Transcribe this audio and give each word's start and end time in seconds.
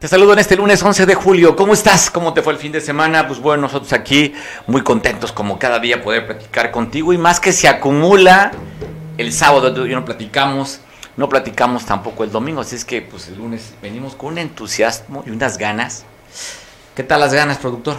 Te 0.00 0.08
saludo 0.08 0.32
en 0.32 0.38
este 0.38 0.56
lunes 0.56 0.82
11 0.82 1.04
de 1.04 1.14
julio. 1.14 1.54
¿Cómo 1.54 1.74
estás? 1.74 2.10
¿Cómo 2.10 2.32
te 2.32 2.40
fue 2.40 2.54
el 2.54 2.58
fin 2.58 2.72
de 2.72 2.80
semana? 2.80 3.28
Pues 3.28 3.38
bueno, 3.38 3.64
nosotros 3.64 3.92
aquí 3.92 4.32
muy 4.66 4.80
contentos 4.80 5.30
como 5.30 5.58
cada 5.58 5.78
día 5.78 6.02
poder 6.02 6.26
platicar 6.26 6.70
contigo 6.70 7.12
y 7.12 7.18
más 7.18 7.38
que 7.38 7.52
se 7.52 7.68
acumula 7.68 8.50
el 9.18 9.30
sábado 9.30 9.86
y 9.86 9.90
no 9.90 10.02
platicamos, 10.06 10.80
no 11.18 11.28
platicamos 11.28 11.84
tampoco 11.84 12.24
el 12.24 12.32
domingo, 12.32 12.62
así 12.62 12.76
es 12.76 12.86
que 12.86 13.02
pues 13.02 13.28
el 13.28 13.36
lunes 13.36 13.74
venimos 13.82 14.14
con 14.14 14.32
un 14.32 14.38
entusiasmo 14.38 15.22
y 15.26 15.30
unas 15.32 15.58
ganas. 15.58 16.06
¿Qué 16.96 17.02
tal 17.02 17.20
las 17.20 17.34
ganas, 17.34 17.58
productor? 17.58 17.96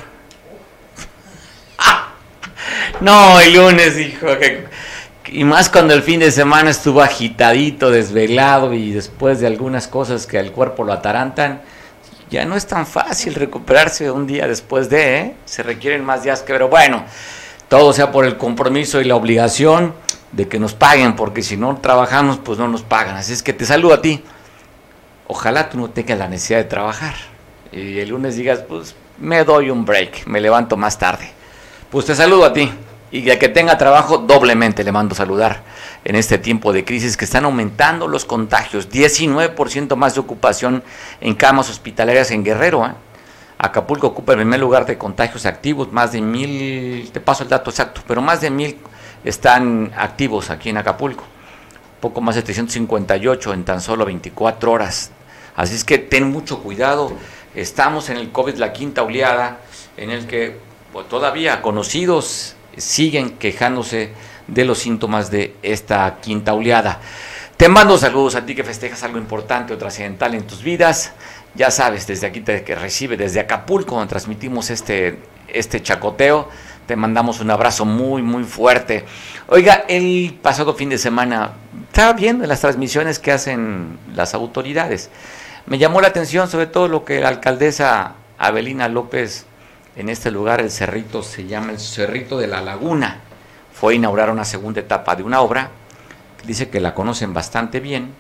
No, 3.00 3.40
el 3.40 3.54
lunes, 3.54 4.00
hijo. 4.00 4.26
y 5.28 5.44
más 5.44 5.70
cuando 5.70 5.94
el 5.94 6.02
fin 6.02 6.20
de 6.20 6.32
semana 6.32 6.72
estuvo 6.72 7.04
agitadito, 7.04 7.92
desvelado 7.92 8.74
y 8.74 8.92
después 8.92 9.40
de 9.40 9.46
algunas 9.46 9.88
cosas 9.88 10.26
que 10.26 10.40
al 10.40 10.52
cuerpo 10.52 10.84
lo 10.84 10.94
atarantan, 10.94 11.62
ya 12.32 12.46
no 12.46 12.56
es 12.56 12.66
tan 12.66 12.88
fácil 12.88 13.36
recuperarse 13.36 14.10
un 14.10 14.26
día 14.26 14.48
después 14.48 14.90
de, 14.90 15.18
¿eh? 15.18 15.36
Se 15.46 15.62
requieren 15.62 16.04
más 16.04 16.24
días 16.24 16.42
que, 16.42 16.54
pero 16.54 16.70
bueno, 16.70 17.04
todo 17.68 17.92
sea 17.92 18.12
por 18.12 18.26
el 18.26 18.38
compromiso 18.38 19.02
y 19.02 19.04
la 19.04 19.16
obligación 19.16 19.94
de 20.32 20.48
que 20.48 20.58
nos 20.58 20.74
paguen, 20.74 21.18
porque 21.18 21.44
si 21.44 21.58
no 21.58 21.78
trabajamos, 21.78 22.38
pues 22.38 22.58
no 22.58 22.70
nos 22.70 22.84
pagan. 22.84 23.18
Así 23.18 23.34
es 23.34 23.44
que 23.44 23.52
te 23.52 23.66
saludo 23.66 23.94
a 23.94 24.02
ti. 24.02 24.24
Ojalá 25.28 25.70
tú 25.70 25.78
no 25.78 25.90
tengas 25.90 26.18
la 26.18 26.30
necesidad 26.30 26.60
de 26.60 26.66
trabajar. 26.66 27.16
Y 27.74 28.00
el 28.00 28.10
lunes 28.10 28.38
digas, 28.38 28.60
pues 28.68 28.96
me 29.20 29.44
doy 29.44 29.70
un 29.70 29.84
break, 29.84 30.26
me 30.26 30.40
levanto 30.40 30.78
más 30.78 30.98
tarde. 30.98 31.30
Pues 31.90 32.06
te 32.06 32.16
saludo 32.16 32.46
a 32.46 32.54
ti 32.54 32.72
y 33.12 33.30
a 33.30 33.38
que 33.38 33.50
tenga 33.50 33.78
trabajo 33.78 34.20
doblemente 34.20 34.84
le 34.84 34.92
mando 34.92 35.14
saludar 35.14 35.64
en 36.06 36.16
este 36.16 36.38
tiempo 36.38 36.72
de 36.72 36.86
crisis 36.86 37.18
que 37.18 37.26
están 37.26 37.44
aumentando 37.44 38.08
los 38.08 38.26
contagios, 38.26 38.90
19% 38.90 39.96
más 39.96 40.14
de 40.16 40.22
ocupación 40.22 40.84
en 41.20 41.36
camas 41.36 41.70
hospitalarias 41.70 42.32
en 42.32 42.44
Guerrero. 42.44 42.86
¿eh? 42.86 42.94
Acapulco 43.58 44.08
ocupa 44.08 44.32
el 44.32 44.40
primer 44.40 44.60
lugar 44.60 44.86
de 44.86 44.98
contagios 44.98 45.46
activos, 45.46 45.92
más 45.92 46.14
de 46.14 46.22
mil, 46.22 47.10
te 47.12 47.20
paso 47.20 47.44
el 47.44 47.50
dato 47.50 47.70
exacto, 47.70 48.02
pero 48.08 48.22
más 48.22 48.42
de 48.42 48.50
mil 48.50 48.78
están 49.24 49.92
activos 49.98 50.50
aquí 50.50 50.70
en 50.70 50.78
Acapulco, 50.78 51.26
poco 52.00 52.22
más 52.22 52.36
de 52.36 52.44
358 52.44 53.54
en 53.54 53.66
tan 53.66 53.82
solo 53.82 54.06
24 54.06 54.72
horas. 54.72 55.12
Así 55.56 55.76
es 55.76 55.84
que 55.84 55.98
ten 55.98 56.32
mucho 56.32 56.64
cuidado, 56.64 57.12
estamos 57.54 58.10
en 58.10 58.18
el 58.18 58.32
COVID, 58.32 58.56
la 58.56 58.72
quinta 58.72 59.04
oleada, 59.04 59.60
en 59.98 60.10
el 60.10 60.26
que 60.26 60.58
pues, 60.94 61.08
todavía 61.10 61.62
conocidos 61.62 62.56
siguen 62.78 63.32
quejándose 63.32 64.12
de 64.48 64.66
los 64.66 64.80
síntomas 64.80 65.32
de 65.32 65.56
esta 65.62 66.18
quinta 66.22 66.54
oleada. 66.54 67.00
Te 67.58 67.70
mando 67.70 67.98
saludos 67.98 68.36
a 68.36 68.46
ti 68.46 68.56
que 68.56 68.64
festejas 68.64 69.04
algo 69.04 69.18
importante 69.18 69.74
o 69.74 69.78
trascendental 69.78 70.34
en 70.34 70.48
tus 70.48 70.64
vidas. 70.64 71.14
Ya 71.54 71.70
sabes, 71.70 72.08
desde 72.08 72.28
aquí 72.28 72.42
te 72.42 72.64
que 72.64 72.76
recibe, 72.76 73.18
desde 73.18 73.40
Acapulco, 73.40 73.96
donde 73.96 74.10
transmitimos 74.10 74.70
este, 74.70 75.20
este 75.48 75.82
chacoteo, 75.82 76.50
te 76.88 76.96
mandamos 76.96 77.40
un 77.40 77.52
abrazo 77.52 77.86
muy, 77.86 78.22
muy 78.22 78.44
fuerte. 78.44 79.06
Oiga, 79.48 79.86
el 79.88 80.38
pasado 80.42 80.74
fin 80.74 80.90
de 80.90 80.98
semana 80.98 81.52
estaba 81.88 82.14
viendo 82.14 82.48
las 82.48 82.62
transmisiones 82.62 83.20
que 83.20 83.32
hacen 83.32 84.00
las 84.16 84.34
autoridades. 84.34 85.10
Me 85.68 85.78
llamó 85.78 86.02
la 86.02 86.08
atención 86.08 86.50
sobre 86.50 86.66
todo 86.66 86.88
lo 86.88 87.06
que 87.06 87.20
la 87.20 87.28
alcaldesa 87.28 88.16
Abelina 88.40 88.88
López 88.88 89.46
en 89.96 90.10
este 90.10 90.32
lugar 90.32 90.62
el 90.62 90.72
cerrito 90.72 91.22
se 91.22 91.46
llama 91.46 91.72
el 91.72 91.80
Cerrito 91.80 92.38
de 92.38 92.48
la 92.48 92.62
Laguna. 92.62 93.22
Fue 93.74 93.94
a 93.94 93.96
inaugurar 93.96 94.30
una 94.30 94.46
segunda 94.46 94.80
etapa 94.80 95.16
de 95.16 95.24
una 95.24 95.42
obra. 95.42 95.72
Dice 96.46 96.70
que 96.70 96.80
la 96.80 96.94
conocen 96.94 97.34
bastante 97.34 97.80
bien. 97.80 98.14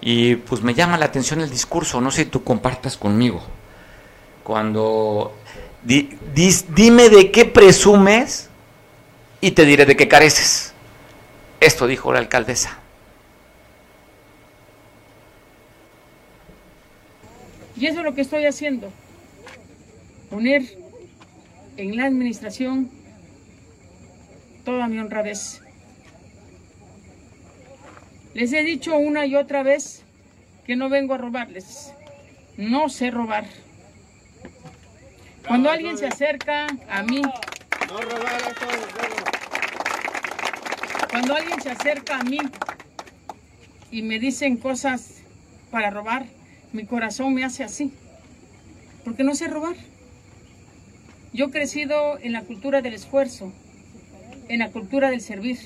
Y 0.00 0.36
pues 0.36 0.62
me 0.62 0.74
llama 0.74 0.98
la 0.98 1.06
atención 1.06 1.40
el 1.40 1.50
discurso. 1.50 2.00
No 2.00 2.10
sé 2.10 2.24
si 2.24 2.30
tú 2.30 2.42
compartas 2.42 2.96
conmigo. 2.96 3.42
Cuando 4.42 5.34
dime 5.84 7.08
de 7.08 7.30
qué 7.30 7.44
presumes 7.44 8.48
y 9.40 9.52
te 9.52 9.64
diré 9.64 9.86
de 9.86 9.96
qué 9.96 10.08
careces. 10.08 10.72
Esto 11.60 11.86
dijo 11.86 12.12
la 12.12 12.18
alcaldesa. 12.18 12.78
Y 17.76 17.86
eso 17.86 17.98
es 17.98 18.04
lo 18.04 18.14
que 18.14 18.22
estoy 18.22 18.46
haciendo. 18.46 18.90
Poner 20.30 20.85
en 21.76 21.96
la 21.96 22.06
administración 22.06 22.90
toda 24.64 24.88
mi 24.88 24.98
honradez. 24.98 25.60
Les 28.34 28.52
he 28.52 28.62
dicho 28.62 28.96
una 28.96 29.26
y 29.26 29.36
otra 29.36 29.62
vez 29.62 30.02
que 30.66 30.76
no 30.76 30.88
vengo 30.88 31.14
a 31.14 31.18
robarles. 31.18 31.92
No 32.56 32.88
sé 32.88 33.10
robar. 33.10 33.46
Cuando 35.46 35.70
alguien 35.70 35.96
se 35.96 36.06
acerca 36.06 36.66
a 36.88 37.02
mí, 37.02 37.22
cuando 41.10 41.36
alguien 41.36 41.60
se 41.62 41.70
acerca 41.70 42.18
a 42.18 42.24
mí 42.24 42.38
y 43.90 44.02
me 44.02 44.18
dicen 44.18 44.56
cosas 44.56 45.22
para 45.70 45.90
robar, 45.90 46.26
mi 46.72 46.84
corazón 46.84 47.32
me 47.32 47.44
hace 47.44 47.62
así, 47.62 47.92
porque 49.04 49.22
no 49.22 49.34
sé 49.34 49.46
robar. 49.46 49.76
Yo 51.36 51.44
he 51.44 51.50
crecido 51.50 52.16
en 52.22 52.32
la 52.32 52.40
cultura 52.40 52.80
del 52.80 52.94
esfuerzo, 52.94 53.52
en 54.48 54.58
la 54.58 54.70
cultura 54.70 55.10
del 55.10 55.20
servir. 55.20 55.58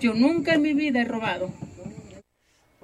Yo 0.00 0.14
nunca 0.14 0.54
en 0.54 0.62
mi 0.62 0.72
vida 0.72 1.02
he 1.02 1.04
robado. 1.04 1.50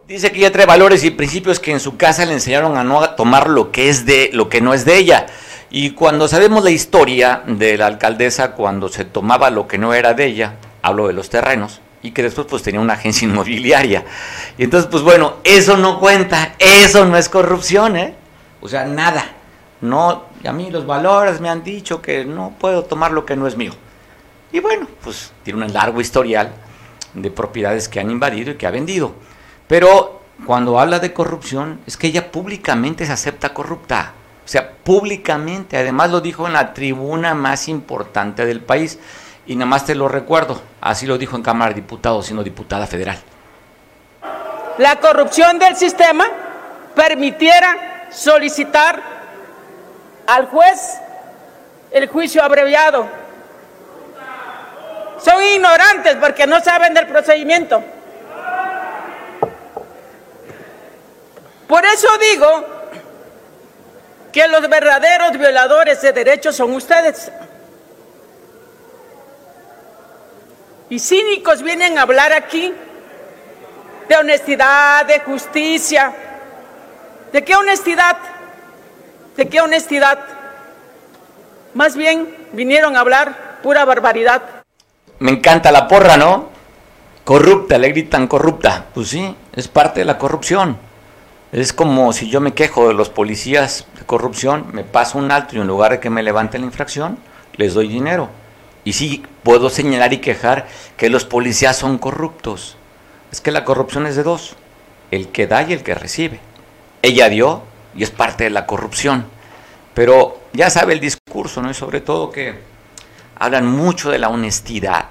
Dice 0.07 0.31
que 0.31 0.41
ella 0.41 0.53
trae 0.53 0.67
valores 0.67 1.03
y 1.05 1.11
principios 1.11 1.59
que 1.59 1.73
en 1.73 1.81
su 1.81 1.97
casa 1.97 2.27
le 2.27 2.35
enseñaron 2.35 2.77
a 2.77 2.85
no 2.85 3.09
tomar 3.15 3.49
lo 3.49 3.73
que 3.73 3.89
es 3.89 4.05
de 4.05 4.29
lo 4.35 4.51
que 4.51 4.61
no 4.61 4.75
es 4.75 4.85
de 4.85 4.99
ella. 4.99 5.29
Y 5.71 5.93
cuando 5.93 6.29
sabemos 6.29 6.63
la 6.63 6.69
historia 6.69 7.43
de 7.47 7.79
la 7.79 7.87
alcaldesa 7.87 8.53
cuando 8.53 8.91
se 8.91 9.07
tomaba 9.07 9.49
lo 9.49 9.67
que 9.67 9.79
no 9.79 9.95
era 9.95 10.13
de 10.13 10.27
ella, 10.27 10.57
hablo 10.83 11.07
de 11.07 11.15
los 11.15 11.31
terrenos, 11.31 11.81
y 12.03 12.11
que 12.11 12.23
después 12.23 12.47
pues 12.51 12.63
tenía 12.63 12.81
una 12.83 12.95
agencia 12.95 13.25
inmobiliaria. 13.29 14.05
Y 14.59 14.65
entonces 14.65 14.91
pues 14.91 15.03
bueno, 15.03 15.37
eso 15.43 15.79
no 15.79 16.01
cuenta, 16.01 16.55
eso 16.59 17.07
no 17.07 17.17
es 17.17 17.31
corrupción, 17.31 17.97
¿eh? 17.97 18.15
O 18.61 18.69
sea, 18.69 18.85
nada. 18.85 19.37
No 19.81 20.28
a 20.49 20.53
mí 20.53 20.71
los 20.71 20.87
valores 20.87 21.41
me 21.41 21.49
han 21.49 21.63
dicho 21.63 22.03
que 22.03 22.25
no 22.25 22.55
puedo 22.59 22.85
tomar 22.85 23.13
lo 23.13 23.25
que 23.25 23.37
no 23.37 23.47
es 23.47 23.57
mío. 23.57 23.73
Y 24.53 24.61
bueno, 24.61 24.87
pues 25.03 25.33
tiene 25.43 25.65
un 25.65 25.73
largo 25.73 26.01
historial 26.01 26.51
de 27.15 27.31
propiedades 27.31 27.89
que 27.89 28.01
han 28.01 28.11
invadido 28.11 28.53
y 28.53 28.57
que 28.57 28.67
ha 28.67 28.71
vendido. 28.71 29.15
Pero 29.67 30.23
cuando 30.47 30.79
habla 30.79 30.99
de 30.99 31.13
corrupción, 31.13 31.81
es 31.87 31.97
que 31.97 32.07
ella 32.07 32.31
públicamente 32.33 33.05
se 33.05 33.13
acepta 33.13 33.53
corrupta. 33.53 34.15
O 34.45 34.49
sea, 34.49 34.73
públicamente, 34.73 35.77
además 35.77 36.11
lo 36.11 36.21
dijo 36.21 36.47
en 36.47 36.55
la 36.55 36.73
tribuna 36.73 37.35
más 37.35 37.69
importante 37.69 38.47
del 38.47 38.61
país. 38.61 38.99
Y 39.47 39.57
nada 39.57 39.67
más 39.67 39.85
te 39.85 39.95
lo 39.95 40.09
recuerdo, 40.09 40.61
así 40.81 41.07
lo 41.07 41.19
dijo 41.19 41.37
en 41.37 41.43
Cámara 41.43 41.71
de 41.71 41.81
Diputados, 41.81 42.27
siendo 42.27 42.45
diputada 42.45 42.87
federal. 42.87 43.19
La 44.79 44.97
corrupción 45.01 45.59
del 45.59 45.75
sistema 45.77 46.25
permitiera 46.95 48.09
solicitar 48.11 49.18
al 50.29 50.47
juez 50.47 50.99
el 51.91 52.07
juicio 52.07 52.43
abreviado. 52.43 53.09
Son 55.25 55.43
ignorantes 55.43 56.17
porque 56.17 56.47
no 56.47 56.61
saben 56.61 56.95
del 56.95 57.07
procedimiento. 57.07 57.83
Por 61.67 61.85
eso 61.85 62.09
digo 62.19 62.67
que 64.31 64.47
los 64.49 64.69
verdaderos 64.69 65.33
violadores 65.33 66.01
de 66.03 66.13
derechos 66.13 66.55
son 66.55 66.75
ustedes. 66.75 67.33
Y 70.91 70.99
cínicos 70.99 71.63
vienen 71.63 71.99
a 71.99 72.03
hablar 72.03 72.33
aquí 72.33 72.75
de 74.09 74.17
honestidad, 74.17 75.07
de 75.07 75.21
justicia. 75.21 76.13
¿De 77.33 77.43
qué 77.43 77.57
honestidad? 77.57 78.17
¿De 79.39 79.49
qué 79.49 79.61
honestidad? 79.61 80.19
Más 81.73 81.97
bien 81.97 82.27
vinieron 82.55 82.97
a 82.97 83.01
hablar 83.01 83.61
pura 83.63 83.85
barbaridad. 83.85 84.43
Me 85.21 85.31
encanta 85.31 85.71
la 85.71 85.87
porra, 85.87 86.17
¿no? 86.17 86.49
Corrupta, 87.23 87.79
le 87.79 87.91
gritan 87.91 88.27
corrupta. 88.27 88.87
Pues 88.93 89.11
sí, 89.11 89.37
es 89.55 89.69
parte 89.69 90.01
de 90.01 90.07
la 90.07 90.19
corrupción. 90.19 90.77
Es 91.53 91.73
como 91.73 92.13
si 92.13 92.29
yo 92.29 92.41
me 92.41 92.53
quejo 92.53 92.89
de 92.89 92.95
los 92.95 93.11
policías 93.11 93.87
de 93.97 94.05
corrupción, 94.05 94.71
me 94.73 94.83
paso 94.83 95.19
un 95.19 95.31
alto 95.31 95.55
y 95.55 95.61
en 95.61 95.69
lugar 95.69 95.93
de 95.93 96.01
que 96.01 96.11
me 96.11 96.25
levanten 96.25 96.63
la 96.63 96.67
infracción, 96.67 97.17
les 97.55 97.75
doy 97.75 97.87
dinero. 97.87 98.31
Y 98.83 98.95
sí 98.95 99.23
puedo 99.45 99.71
señalar 99.71 100.13
y 100.13 100.19
quejar 100.19 100.67
que 100.97 101.11
los 101.11 101.25
policías 101.25 101.77
son 101.77 101.99
corruptos. 101.99 102.77
Es 103.31 103.41
que 103.41 103.53
la 103.53 103.65
corrupción 103.65 104.09
es 104.09 104.17
de 104.17 104.25
dos, 104.25 104.57
el 105.13 105.29
que 105.29 105.47
da 105.47 105.63
y 105.63 105.75
el 105.75 105.85
que 105.85 105.95
recibe. 105.95 106.41
Ella 107.03 107.29
dio 107.29 107.68
y 107.95 108.03
es 108.03 108.11
parte 108.11 108.45
de 108.45 108.51
la 108.51 108.67
corrupción. 108.67 109.27
Pero 109.95 110.43
ya 110.53 110.71
sabe 110.71 110.93
el 110.93 111.01
discurso, 111.01 111.61
¿no? 111.63 111.71
Y 111.71 111.75
sobre 111.75 112.01
todo 112.01 112.31
que 112.31 112.59
hablan 113.39 113.67
mucho 113.67 114.11
de 114.11 114.19
la 114.19 114.29
honestidad. 114.29 115.07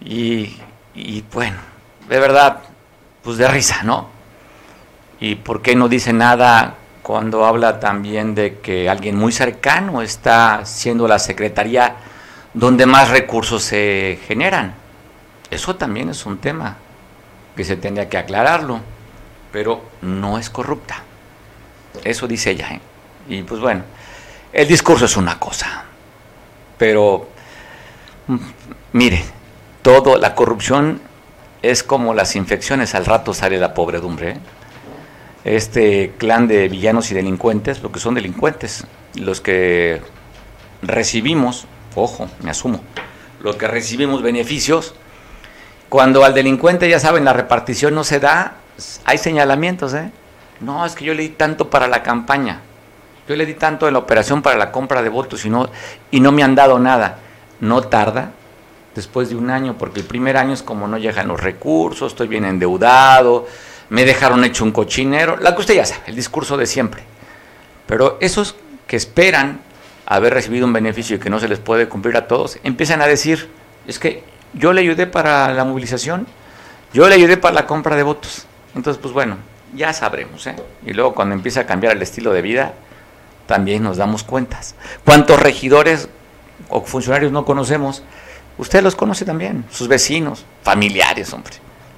Y, 0.00 0.56
y 0.94 1.24
bueno, 1.32 1.56
de 2.08 2.18
verdad, 2.20 2.60
pues 3.22 3.38
de 3.38 3.48
risa, 3.48 3.82
¿no? 3.82 4.08
¿Y 5.20 5.36
por 5.36 5.62
qué 5.62 5.74
no 5.74 5.88
dice 5.88 6.12
nada 6.12 6.74
cuando 7.02 7.44
habla 7.44 7.80
también 7.80 8.34
de 8.34 8.58
que 8.58 8.88
alguien 8.88 9.16
muy 9.16 9.32
cercano 9.32 10.02
está 10.02 10.64
siendo 10.64 11.08
la 11.08 11.18
secretaría 11.18 11.96
donde 12.52 12.86
más 12.86 13.10
recursos 13.10 13.62
se 13.62 14.18
generan? 14.26 14.74
Eso 15.50 15.76
también 15.76 16.10
es 16.10 16.26
un 16.26 16.38
tema 16.38 16.76
que 17.56 17.64
se 17.64 17.76
tendría 17.76 18.08
que 18.08 18.18
aclararlo, 18.18 18.80
pero 19.52 19.82
no 20.02 20.38
es 20.38 20.50
corrupta. 20.50 21.05
Eso 22.04 22.26
dice 22.26 22.50
ella. 22.50 22.68
¿eh? 22.72 22.80
Y 23.28 23.42
pues 23.42 23.60
bueno, 23.60 23.82
el 24.52 24.68
discurso 24.68 25.04
es 25.04 25.16
una 25.16 25.38
cosa, 25.38 25.84
pero 26.78 27.28
mm, 28.26 28.36
mire, 28.92 29.24
todo, 29.82 30.16
la 30.16 30.34
corrupción 30.34 31.00
es 31.62 31.82
como 31.82 32.14
las 32.14 32.36
infecciones, 32.36 32.94
al 32.94 33.06
rato 33.06 33.34
sale 33.34 33.58
la 33.58 33.74
pobredumbre. 33.74 34.30
¿eh? 34.30 34.36
Este 35.44 36.12
clan 36.18 36.48
de 36.48 36.68
villanos 36.68 37.10
y 37.10 37.14
delincuentes, 37.14 37.82
lo 37.82 37.92
que 37.92 38.00
son 38.00 38.14
delincuentes, 38.14 38.84
los 39.14 39.40
que 39.40 40.00
recibimos, 40.82 41.66
ojo, 41.94 42.28
me 42.42 42.50
asumo, 42.50 42.80
los 43.40 43.56
que 43.56 43.68
recibimos 43.68 44.22
beneficios, 44.22 44.94
cuando 45.88 46.24
al 46.24 46.34
delincuente, 46.34 46.88
ya 46.88 46.98
saben, 46.98 47.24
la 47.24 47.32
repartición 47.32 47.94
no 47.94 48.02
se 48.02 48.18
da, 48.18 48.56
hay 49.04 49.18
señalamientos, 49.18 49.94
¿eh? 49.94 50.10
No, 50.60 50.84
es 50.86 50.94
que 50.94 51.04
yo 51.04 51.14
le 51.14 51.22
di 51.22 51.28
tanto 51.30 51.70
para 51.70 51.86
la 51.86 52.02
campaña, 52.02 52.60
yo 53.28 53.36
le 53.36 53.44
di 53.44 53.54
tanto 53.54 53.86
en 53.86 53.94
la 53.94 53.98
operación 53.98 54.42
para 54.42 54.56
la 54.56 54.72
compra 54.72 55.02
de 55.02 55.08
votos 55.08 55.44
y 55.44 55.50
no, 55.50 55.68
y 56.10 56.20
no 56.20 56.32
me 56.32 56.42
han 56.42 56.54
dado 56.54 56.78
nada. 56.78 57.18
No 57.60 57.82
tarda, 57.82 58.32
después 58.94 59.28
de 59.28 59.36
un 59.36 59.50
año, 59.50 59.76
porque 59.78 60.00
el 60.00 60.06
primer 60.06 60.36
año 60.36 60.54
es 60.54 60.62
como 60.62 60.88
no 60.88 60.98
llegan 60.98 61.28
los 61.28 61.40
recursos, 61.40 62.12
estoy 62.12 62.28
bien 62.28 62.44
endeudado, 62.44 63.46
me 63.90 64.04
dejaron 64.04 64.44
hecho 64.44 64.64
un 64.64 64.72
cochinero, 64.72 65.36
la 65.36 65.54
que 65.54 65.60
usted 65.60 65.74
ya 65.74 65.84
sabe, 65.84 66.02
el 66.06 66.16
discurso 66.16 66.56
de 66.56 66.66
siempre. 66.66 67.02
Pero 67.86 68.16
esos 68.20 68.56
que 68.86 68.96
esperan 68.96 69.60
haber 70.06 70.34
recibido 70.34 70.66
un 70.66 70.72
beneficio 70.72 71.16
y 71.16 71.18
que 71.18 71.30
no 71.30 71.38
se 71.38 71.48
les 71.48 71.58
puede 71.58 71.88
cumplir 71.88 72.16
a 72.16 72.26
todos, 72.26 72.58
empiezan 72.62 73.02
a 73.02 73.06
decir, 73.06 73.48
es 73.86 73.98
que 73.98 74.24
yo 74.54 74.72
le 74.72 74.80
ayudé 74.80 75.06
para 75.06 75.52
la 75.52 75.64
movilización, 75.64 76.26
yo 76.92 77.08
le 77.08 77.14
ayudé 77.14 77.36
para 77.36 77.54
la 77.54 77.66
compra 77.66 77.96
de 77.96 78.02
votos. 78.02 78.46
Entonces, 78.74 79.00
pues 79.00 79.12
bueno, 79.12 79.36
ya 79.76 79.92
sabremos. 79.92 80.46
¿eh? 80.46 80.56
Y 80.84 80.92
luego 80.92 81.14
cuando 81.14 81.34
empieza 81.34 81.60
a 81.60 81.66
cambiar 81.66 81.94
el 81.94 82.02
estilo 82.02 82.32
de 82.32 82.42
vida, 82.42 82.74
también 83.46 83.82
nos 83.82 83.96
damos 83.96 84.24
cuentas. 84.24 84.74
¿Cuántos 85.04 85.40
regidores 85.40 86.08
o 86.68 86.82
funcionarios 86.82 87.32
no 87.32 87.44
conocemos? 87.44 88.02
Usted 88.58 88.82
los 88.82 88.96
conoce 88.96 89.24
también, 89.24 89.64
sus 89.70 89.86
vecinos, 89.86 90.44
familiares, 90.62 91.32
hombre, 91.32 91.54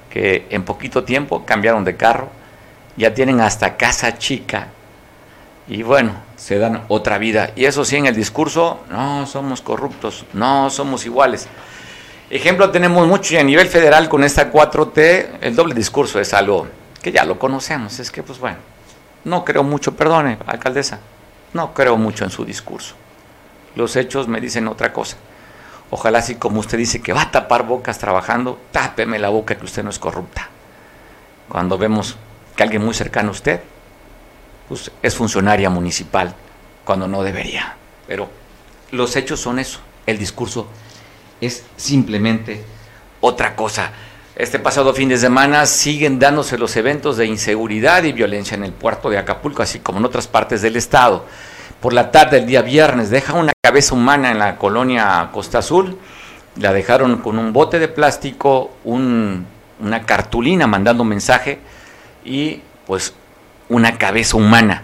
que 0.09 0.45
en 0.49 0.63
poquito 0.63 1.03
tiempo 1.03 1.45
cambiaron 1.45 1.85
de 1.85 1.95
carro, 1.95 2.29
ya 2.97 3.13
tienen 3.13 3.39
hasta 3.39 3.77
casa 3.77 4.17
chica 4.17 4.67
y 5.69 5.83
bueno, 5.83 6.13
se 6.35 6.57
dan 6.57 6.83
otra 6.87 7.17
vida. 7.17 7.51
Y 7.55 7.65
eso 7.65 7.85
sí, 7.85 7.95
en 7.95 8.07
el 8.07 8.15
discurso, 8.15 8.81
no 8.89 9.25
somos 9.27 9.61
corruptos, 9.61 10.25
no 10.33 10.69
somos 10.69 11.05
iguales. 11.05 11.47
Ejemplo 12.31 12.71
tenemos 12.71 13.07
mucho 13.07 13.35
y 13.35 13.37
a 13.37 13.43
nivel 13.43 13.67
federal 13.67 14.09
con 14.09 14.23
esta 14.23 14.51
4T, 14.51 15.37
el 15.41 15.55
doble 15.55 15.73
discurso 15.73 16.19
es 16.19 16.33
algo 16.33 16.67
que 17.01 17.11
ya 17.11 17.25
lo 17.25 17.39
conocemos. 17.39 17.99
Es 17.99 18.11
que, 18.11 18.23
pues 18.23 18.39
bueno, 18.39 18.57
no 19.23 19.45
creo 19.45 19.63
mucho, 19.63 19.95
perdone, 19.95 20.37
alcaldesa, 20.45 20.99
no 21.53 21.73
creo 21.73 21.97
mucho 21.97 22.23
en 22.23 22.29
su 22.29 22.45
discurso. 22.45 22.95
Los 23.75 23.95
hechos 23.95 24.27
me 24.27 24.41
dicen 24.41 24.67
otra 24.67 24.93
cosa. 24.93 25.17
Ojalá 25.91 26.19
así 26.19 26.35
como 26.35 26.59
usted 26.59 26.77
dice 26.77 27.01
que 27.01 27.13
va 27.13 27.23
a 27.23 27.31
tapar 27.31 27.65
bocas 27.65 27.97
trabajando, 27.97 28.59
tápeme 28.71 29.17
la 29.17 29.29
boca 29.29 29.55
que 29.55 29.65
usted 29.65 29.83
no 29.83 29.89
es 29.89 29.99
corrupta. 29.99 30.49
Cuando 31.47 31.77
vemos 31.77 32.15
que 32.55 32.63
alguien 32.63 32.83
muy 32.83 32.93
cercano 32.93 33.29
a 33.29 33.31
usted 33.31 33.61
pues, 34.67 34.91
es 35.01 35.15
funcionaria 35.15 35.69
municipal, 35.69 36.35
cuando 36.85 37.07
no 37.07 37.23
debería. 37.23 37.75
Pero 38.07 38.29
los 38.91 39.15
hechos 39.15 39.39
son 39.39 39.57
eso, 39.57 39.79
el 40.05 40.19
discurso 40.19 40.67
es 41.41 41.63
simplemente 41.75 42.63
otra 43.21 43.55
cosa. 43.55 43.91
Este 44.39 44.57
pasado 44.57 44.93
fin 44.93 45.09
de 45.09 45.17
semana 45.17 45.65
siguen 45.65 46.17
dándose 46.17 46.57
los 46.57 46.73
eventos 46.77 47.17
de 47.17 47.25
inseguridad 47.25 48.03
y 48.03 48.13
violencia 48.13 48.55
en 48.55 48.63
el 48.63 48.71
puerto 48.71 49.09
de 49.09 49.17
Acapulco, 49.17 49.61
así 49.61 49.79
como 49.79 49.99
en 49.99 50.05
otras 50.05 50.29
partes 50.29 50.61
del 50.61 50.77
estado. 50.77 51.25
Por 51.81 51.91
la 51.91 52.09
tarde 52.09 52.37
del 52.37 52.47
día 52.47 52.61
viernes 52.61 53.09
deja 53.09 53.33
una 53.33 53.51
cabeza 53.61 53.95
humana 53.95 54.31
en 54.31 54.39
la 54.39 54.55
colonia 54.55 55.27
Costa 55.33 55.57
Azul, 55.57 55.97
la 56.55 56.71
dejaron 56.71 57.17
con 57.17 57.37
un 57.37 57.51
bote 57.51 57.79
de 57.79 57.89
plástico, 57.89 58.77
una 58.85 60.05
cartulina 60.05 60.67
mandando 60.67 61.03
un 61.03 61.09
mensaje 61.09 61.59
y 62.23 62.61
pues 62.87 63.13
una 63.67 63.97
cabeza 63.97 64.37
humana. 64.37 64.83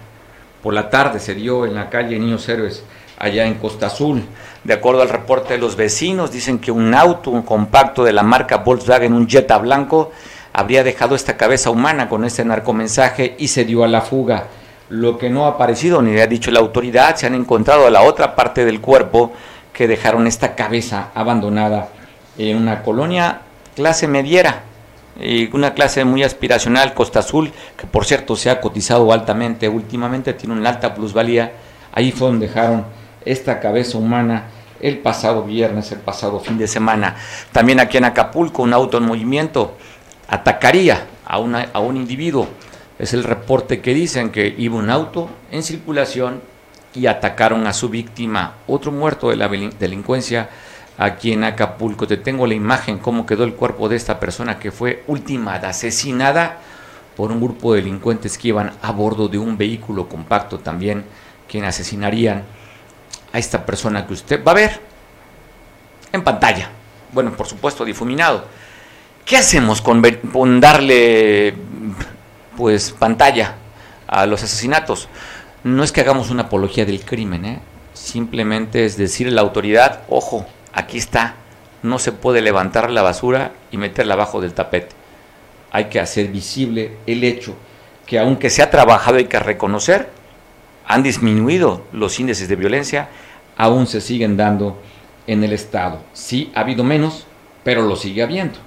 Por 0.62 0.74
la 0.74 0.90
tarde 0.90 1.22
se 1.22 1.34
dio 1.34 1.66
en 1.66 1.76
la 1.76 1.90
calle 1.90 2.20
Niños 2.20 2.50
Héroes, 2.50 2.84
allá 3.18 3.46
en 3.46 3.56
Costa 3.56 3.88
Azul. 3.88 4.24
De 4.64 4.74
acuerdo 4.74 5.02
al 5.02 5.10
reporte 5.10 5.54
de 5.54 5.60
los 5.60 5.76
vecinos, 5.76 6.32
dicen 6.32 6.60
que 6.60 6.72
un 6.72 6.94
auto, 6.94 7.32
un 7.32 7.44
compacto 7.44 8.04
de 8.04 8.14
la 8.14 8.24
marca 8.24 8.58
Volkswagen, 8.58 9.14
un 9.14 9.28
Jetta 9.28 9.58
blanco, 9.58 10.12
habría 10.54 10.84
dejado 10.84 11.16
esta 11.16 11.38
cabeza 11.38 11.70
humana 11.70 12.10
con 12.10 12.26
este 12.26 12.46
narcomensaje 12.46 13.36
y 13.38 13.48
se 13.50 13.66
dio 13.66 13.84
a 13.84 13.88
la 13.88 14.02
fuga. 14.02 14.46
Lo 14.90 15.18
que 15.18 15.30
no 15.30 15.46
ha 15.46 15.50
aparecido 15.50 16.02
ni 16.02 16.14
le 16.14 16.22
ha 16.22 16.28
dicho 16.28 16.52
la 16.52 16.60
autoridad, 16.60 17.16
se 17.16 17.28
han 17.28 17.36
encontrado 17.36 17.88
a 17.88 17.92
la 17.92 18.04
otra 18.04 18.36
parte 18.36 18.66
del 18.66 18.82
cuerpo 18.82 19.34
que 19.74 19.88
dejaron 19.88 20.28
esta 20.28 20.56
cabeza 20.56 21.10
abandonada 21.14 21.90
en 22.38 22.58
una 22.58 22.84
colonia 22.84 23.42
clase 23.76 24.08
mediera, 24.08 24.64
y 25.20 25.54
una 25.56 25.74
clase 25.74 26.04
muy 26.04 26.24
aspiracional, 26.24 26.94
Costa 26.94 27.20
Azul, 27.20 27.52
que 27.78 27.88
por 27.88 28.06
cierto 28.06 28.36
se 28.36 28.50
ha 28.50 28.60
cotizado 28.60 29.12
altamente 29.14 29.70
últimamente, 29.70 30.34
tiene 30.34 30.56
una 30.56 30.70
alta 30.70 30.94
plusvalía. 30.94 31.54
Ahí 31.94 32.12
fue 32.12 32.28
donde 32.28 32.48
dejaron 32.48 32.86
esta 33.26 33.60
cabeza 33.60 33.98
humana 33.98 34.46
el 34.82 35.00
pasado 35.00 35.44
viernes, 35.44 35.92
el 35.92 36.00
pasado 36.00 36.40
fin 36.40 36.58
de 36.58 36.68
semana. 36.68 37.16
También 37.52 37.80
aquí 37.80 37.98
en 37.98 38.06
Acapulco, 38.06 38.64
un 38.64 38.74
auto 38.74 38.98
en 38.98 39.06
movimiento 39.06 39.76
atacaría 40.28 41.08
a, 41.26 41.40
una, 41.40 41.70
a 41.74 41.80
un 41.80 41.98
individuo. 41.98 42.48
Es 43.00 43.14
el 43.14 43.24
reporte 43.24 43.82
que 43.82 43.94
dicen 43.94 44.30
que 44.30 44.54
iba 44.58 44.78
un 44.78 44.90
auto 44.90 45.30
en 45.52 45.64
circulación 45.64 46.42
y 46.94 47.08
atacaron 47.08 47.68
a 47.68 47.74
su 47.74 47.90
víctima, 47.90 48.56
otro 48.68 48.92
muerto 48.92 49.30
de 49.30 49.36
la 49.36 49.50
delincuencia 49.50 50.50
aquí 50.98 51.34
en 51.34 51.44
Acapulco. 51.44 52.08
Te 52.08 52.18
tengo 52.18 52.48
la 52.48 52.54
imagen, 52.54 53.00
cómo 53.00 53.26
quedó 53.26 53.44
el 53.44 53.54
cuerpo 53.54 53.90
de 53.90 53.98
esta 53.98 54.20
persona 54.20 54.60
que 54.60 54.72
fue 54.72 55.04
ultimada, 55.08 55.70
asesinada 55.70 56.60
por 57.18 57.32
un 57.32 57.42
grupo 57.42 57.74
de 57.74 57.82
delincuentes 57.82 58.38
que 58.38 58.50
iban 58.50 58.74
a 58.82 58.92
bordo 58.92 59.28
de 59.28 59.38
un 59.38 59.58
vehículo 59.58 60.08
compacto 60.08 60.60
también, 60.60 61.04
quien 61.50 61.66
asesinarían 61.66 62.44
a 63.36 63.38
esta 63.38 63.66
persona 63.66 64.08
que 64.08 64.14
usted 64.14 64.42
va 64.42 64.54
a 64.54 64.56
ver 64.56 64.80
en 66.14 66.24
pantalla. 66.24 66.70
Bueno, 67.12 67.34
por 67.34 67.48
supuesto, 67.48 67.84
difuminado. 67.84 68.46
¿Qué 69.26 69.36
hacemos 69.36 69.82
con, 69.82 70.02
darle 70.62 71.54
pues 72.56 72.92
pantalla 72.98 73.56
a 74.08 74.26
los 74.26 74.42
asesinatos? 74.42 75.10
No 75.66 75.84
es 75.84 75.92
que 75.92 76.00
hagamos 76.00 76.30
una 76.30 76.44
apología 76.44 76.86
del 76.86 77.04
crimen, 77.04 77.44
¿eh? 77.44 77.60
simplemente 77.94 78.86
es 78.86 78.96
decirle 78.96 79.34
a 79.34 79.36
la 79.36 79.42
autoridad, 79.42 80.04
ojo, 80.08 80.46
aquí 80.72 80.98
está, 80.98 81.36
no 81.84 82.00
se 82.00 82.14
puede 82.14 82.42
levantar 82.42 82.90
la 82.90 83.02
basura 83.02 83.52
y 83.70 83.76
meterla 83.76 84.14
abajo 84.14 84.40
del 84.40 84.54
tapete. 84.54 84.96
Hay 85.72 85.86
que 85.86 86.00
hacer 86.00 86.30
visible 86.30 86.96
el 87.06 87.26
hecho 87.26 87.54
que 88.06 88.18
aunque 88.18 88.50
se 88.50 88.62
ha 88.62 88.70
trabajado 88.70 89.18
hay 89.18 89.26
que 89.26 89.40
reconocer, 89.40 90.10
han 90.88 91.04
disminuido 91.04 91.84
los 91.92 92.20
índices 92.20 92.48
de 92.48 92.56
violencia 92.56 93.10
aún 93.58 93.88
se 93.88 94.02
siguen 94.02 94.38
dando 94.38 94.78
en 95.28 95.44
el 95.44 95.54
Estado. 95.54 96.00
Sí, 96.14 96.52
ha 96.56 96.62
habido 96.62 96.84
menos, 96.84 97.26
pero 97.64 97.82
lo 97.82 97.96
sigue 97.96 98.24
habiendo. 98.24 98.60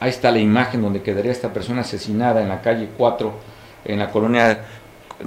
Ahí 0.00 0.10
está 0.10 0.30
la 0.30 0.38
imagen 0.38 0.82
donde 0.82 1.02
quedaría 1.02 1.30
esta 1.30 1.52
persona 1.52 1.82
asesinada 1.82 2.42
en 2.42 2.48
la 2.48 2.60
calle 2.60 2.88
4, 2.96 3.32
en 3.84 3.98
la 3.98 4.10
colonia 4.10 4.64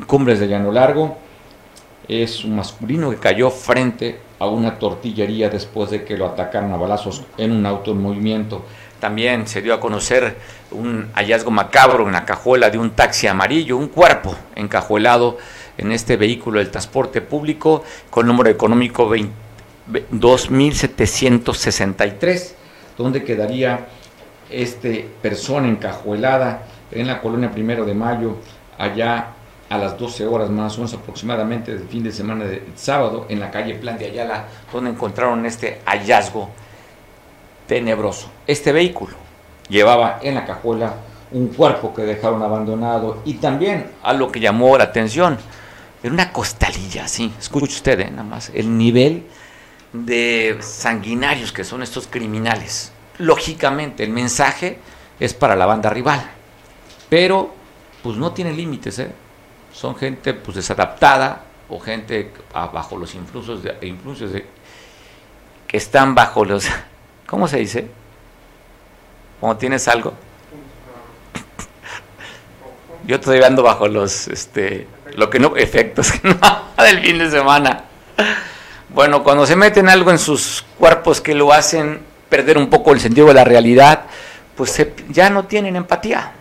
Cumbres 0.07 0.39
de 0.39 0.47
Llano 0.47 0.71
Largo. 0.71 1.17
Es 2.07 2.43
un 2.43 2.55
masculino 2.55 3.09
que 3.09 3.17
cayó 3.17 3.49
frente 3.49 4.19
a 4.37 4.47
una 4.47 4.77
tortillería 4.77 5.49
después 5.49 5.91
de 5.91 6.03
que 6.03 6.17
lo 6.17 6.25
atacaron 6.25 6.73
a 6.73 6.77
balazos 6.77 7.23
en 7.37 7.51
un 7.51 7.65
auto 7.65 7.91
en 7.91 8.01
movimiento. 8.01 8.65
También 8.99 9.47
se 9.47 9.61
dio 9.61 9.73
a 9.73 9.79
conocer 9.79 10.37
un 10.71 11.09
hallazgo 11.13 11.51
macabro 11.51 12.05
en 12.07 12.13
la 12.13 12.25
cajuela 12.25 12.69
de 12.69 12.77
un 12.77 12.91
taxi 12.91 13.27
amarillo, 13.27 13.77
un 13.77 13.87
cuerpo 13.87 14.35
encajuelado 14.55 15.37
en 15.77 15.91
este 15.91 16.17
vehículo 16.17 16.57
del 16.59 16.71
transporte 16.71 17.21
público 17.21 17.83
con 18.09 18.25
número 18.27 18.49
económico 18.49 19.11
2763, 20.11 22.55
donde 22.97 23.23
quedaría 23.23 23.87
este 24.49 25.07
persona 25.21 25.67
encajuelada 25.67 26.63
en 26.91 27.07
la 27.07 27.21
colonia 27.21 27.51
Primero 27.51 27.85
de 27.85 27.93
Mayo, 27.93 28.37
allá 28.77 29.35
a 29.69 29.77
las 29.77 29.97
12 29.97 30.27
horas 30.27 30.49
más 30.49 30.75
o 30.75 30.77
menos 30.77 30.93
aproximadamente 30.93 31.75
del 31.75 31.87
fin 31.87 32.03
de 32.03 32.11
semana 32.11 32.45
de 32.45 32.63
sábado 32.75 33.25
en 33.29 33.39
la 33.39 33.51
calle 33.51 33.75
Plan 33.75 33.97
de 33.97 34.05
Ayala, 34.05 34.45
donde 34.71 34.91
encontraron 34.91 35.45
este 35.45 35.81
hallazgo 35.85 36.49
tenebroso. 37.67 38.29
Este 38.45 38.71
vehículo 38.71 39.15
llevaba 39.67 40.19
en 40.21 40.35
la 40.35 40.45
cajuela 40.45 40.93
un 41.31 41.47
cuerpo 41.47 41.93
que 41.93 42.03
dejaron 42.03 42.43
abandonado 42.43 43.21
y 43.25 43.35
también 43.35 43.91
algo 44.03 44.31
que 44.31 44.39
llamó 44.39 44.77
la 44.77 44.85
atención, 44.85 45.37
era 46.03 46.13
una 46.13 46.31
costalilla, 46.31 47.07
sí, 47.07 47.33
escuche 47.39 47.73
usted, 47.73 47.99
eh, 47.99 48.11
nada 48.11 48.23
más, 48.23 48.51
el 48.53 48.77
nivel 48.77 49.23
de 49.93 50.57
sanguinarios 50.61 51.51
que 51.51 51.63
son 51.63 51.81
estos 51.81 52.07
criminales. 52.07 52.91
Lógicamente, 53.17 54.03
el 54.03 54.09
mensaje 54.09 54.79
es 55.19 55.33
para 55.33 55.55
la 55.55 55.65
banda 55.65 55.89
rival, 55.89 56.29
pero 57.09 57.53
pues 58.03 58.17
no 58.17 58.33
tiene 58.33 58.53
límites, 58.53 58.99
¿eh? 58.99 59.11
son 59.75 59.95
gente 59.95 60.33
pues 60.33 60.55
desadaptada 60.55 61.43
o 61.67 61.79
gente 61.79 62.31
bajo 62.53 62.97
los 62.97 63.13
influjos 63.13 63.61
de, 63.61 63.75
influjos 63.81 64.31
de, 64.31 64.45
que 65.67 65.77
están 65.77 66.15
bajo 66.15 66.45
los 66.45 66.67
¿cómo 67.27 67.47
se 67.47 67.57
dice? 67.57 67.89
cuando 69.39 69.57
tienes 69.57 69.87
algo 69.87 70.13
yo 73.05 73.17
estoy 73.17 73.41
ando 73.43 73.63
bajo 73.63 73.87
los 73.87 74.27
este 74.29 74.87
lo 75.15 75.29
que 75.29 75.39
no 75.39 75.55
efectos 75.55 76.13
del 76.77 76.99
fin 76.99 77.17
de 77.17 77.29
semana. 77.29 77.85
Bueno 78.89 79.23
cuando 79.23 79.45
se 79.45 79.55
meten 79.55 79.89
algo 79.89 80.11
en 80.11 80.19
sus 80.19 80.63
cuerpos 80.77 81.21
que 81.21 81.33
lo 81.33 81.51
hacen 81.51 82.01
perder 82.29 82.57
un 82.57 82.69
poco 82.69 82.93
el 82.93 82.99
sentido 82.99 83.27
de 83.27 83.33
la 83.33 83.43
realidad 83.43 84.05
pues 84.55 84.85
ya 85.09 85.29
no 85.29 85.45
tienen 85.45 85.75
empatía. 85.75 86.31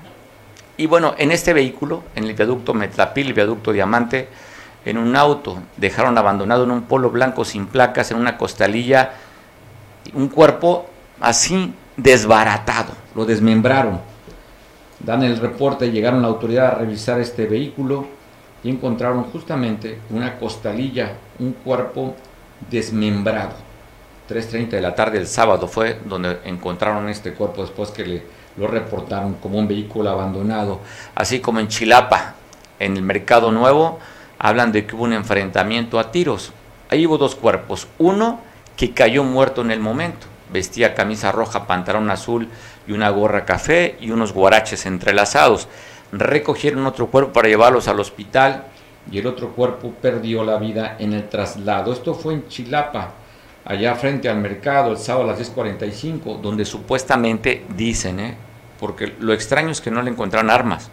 Y 0.76 0.86
bueno, 0.86 1.14
en 1.18 1.30
este 1.30 1.52
vehículo, 1.52 2.02
en 2.14 2.24
el 2.24 2.34
viaducto 2.34 2.74
Metlapil, 2.74 3.28
el 3.28 3.32
viaducto 3.32 3.72
Diamante, 3.72 4.28
en 4.84 4.98
un 4.98 5.16
auto, 5.16 5.62
dejaron 5.76 6.18
abandonado 6.18 6.64
en 6.64 6.70
un 6.70 6.82
polo 6.82 7.10
blanco 7.10 7.44
sin 7.44 7.66
placas, 7.66 8.10
en 8.10 8.18
una 8.18 8.36
costalilla, 8.36 9.12
un 10.12 10.28
cuerpo 10.28 10.86
así 11.20 11.72
desbaratado, 11.96 12.92
lo 13.14 13.24
desmembraron. 13.24 14.00
Dan 14.98 15.22
el 15.22 15.38
reporte, 15.38 15.90
llegaron 15.90 16.22
la 16.22 16.28
autoridad 16.28 16.66
a 16.66 16.74
revisar 16.78 17.20
este 17.20 17.46
vehículo 17.46 18.06
y 18.64 18.70
encontraron 18.70 19.24
justamente 19.24 19.98
una 20.10 20.38
costalilla, 20.38 21.12
un 21.38 21.52
cuerpo 21.52 22.16
desmembrado. 22.70 23.52
3.30 24.28 24.70
de 24.70 24.80
la 24.80 24.94
tarde 24.94 25.18
del 25.18 25.26
sábado 25.26 25.68
fue 25.68 26.00
donde 26.06 26.38
encontraron 26.46 27.08
este 27.10 27.34
cuerpo 27.34 27.60
después 27.60 27.90
que 27.90 28.22
lo 28.56 28.66
reportaron 28.66 29.34
como 29.34 29.58
un 29.58 29.68
vehículo 29.68 30.08
abandonado, 30.10 30.80
así 31.14 31.40
como 31.40 31.60
en 31.60 31.68
Chilapa, 31.68 32.34
en 32.78 32.96
el 32.96 33.02
Mercado 33.02 33.52
Nuevo, 33.52 33.98
hablan 34.38 34.72
de 34.72 34.86
que 34.86 34.96
hubo 34.96 35.04
un 35.04 35.12
enfrentamiento 35.12 35.98
a 35.98 36.10
tiros. 36.10 36.52
Ahí 36.90 37.06
hubo 37.06 37.18
dos 37.18 37.34
cuerpos, 37.34 37.86
uno 37.98 38.40
que 38.76 38.92
cayó 38.92 39.24
muerto 39.24 39.60
en 39.60 39.70
el 39.70 39.80
momento, 39.80 40.26
vestía 40.52 40.94
camisa 40.94 41.32
roja, 41.32 41.66
pantalón 41.66 42.10
azul 42.10 42.48
y 42.86 42.92
una 42.92 43.10
gorra 43.10 43.44
café 43.44 43.96
y 44.00 44.10
unos 44.10 44.32
guaraches 44.32 44.86
entrelazados. 44.86 45.68
Recogieron 46.16 46.86
otro 46.86 47.08
cuerpo 47.08 47.32
para 47.32 47.48
llevarlos 47.48 47.88
al 47.88 47.98
hospital 47.98 48.66
y 49.10 49.18
el 49.18 49.26
otro 49.26 49.50
cuerpo 49.50 49.92
perdió 50.00 50.44
la 50.44 50.58
vida 50.58 50.96
en 50.98 51.12
el 51.12 51.28
traslado. 51.28 51.92
Esto 51.92 52.14
fue 52.14 52.34
en 52.34 52.46
Chilapa, 52.46 53.10
allá 53.64 53.96
frente 53.96 54.28
al 54.28 54.38
mercado, 54.38 54.92
el 54.92 54.98
sábado 54.98 55.24
a 55.24 55.32
las 55.32 55.54
10.45, 55.54 56.40
donde 56.40 56.64
supuestamente 56.64 57.64
dicen, 57.76 58.20
¿eh? 58.20 58.36
porque 58.78 59.12
lo 59.18 59.32
extraño 59.32 59.70
es 59.70 59.80
que 59.80 59.90
no 59.90 60.02
le 60.02 60.10
encontraron 60.10 60.50
armas, 60.50 60.88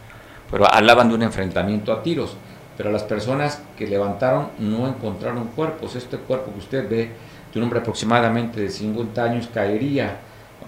pero 0.49 0.65
hablaban 0.71 1.09
de 1.09 1.15
un 1.15 1.21
enfrentamiento 1.21 1.93
a 1.93 2.01
tiros, 2.01 2.35
pero 2.75 2.91
las 2.91 3.03
personas 3.03 3.61
que 3.77 3.85
levantaron 3.85 4.49
no 4.57 4.87
encontraron 4.87 5.49
cuerpos. 5.49 5.95
Este 5.95 6.17
cuerpo 6.17 6.51
que 6.51 6.59
usted 6.59 6.89
ve, 6.89 7.11
de 7.53 7.59
un 7.59 7.63
hombre 7.63 7.79
aproximadamente 7.79 8.59
de 8.59 8.69
50 8.69 9.23
años, 9.23 9.49
caería 9.53 10.17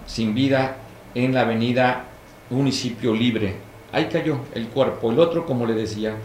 sin 0.06 0.36
vida 0.36 0.76
en 1.16 1.34
la 1.34 1.42
avenida 1.42 2.06
Municipio 2.50 3.14
Libre. 3.14 3.73
Ahí 3.94 4.10
cayó 4.12 4.40
el 4.54 4.68
cuerpo. 4.68 5.12
El 5.12 5.20
otro, 5.20 5.46
como 5.46 5.66
le 5.66 5.76
decía, 5.76 6.16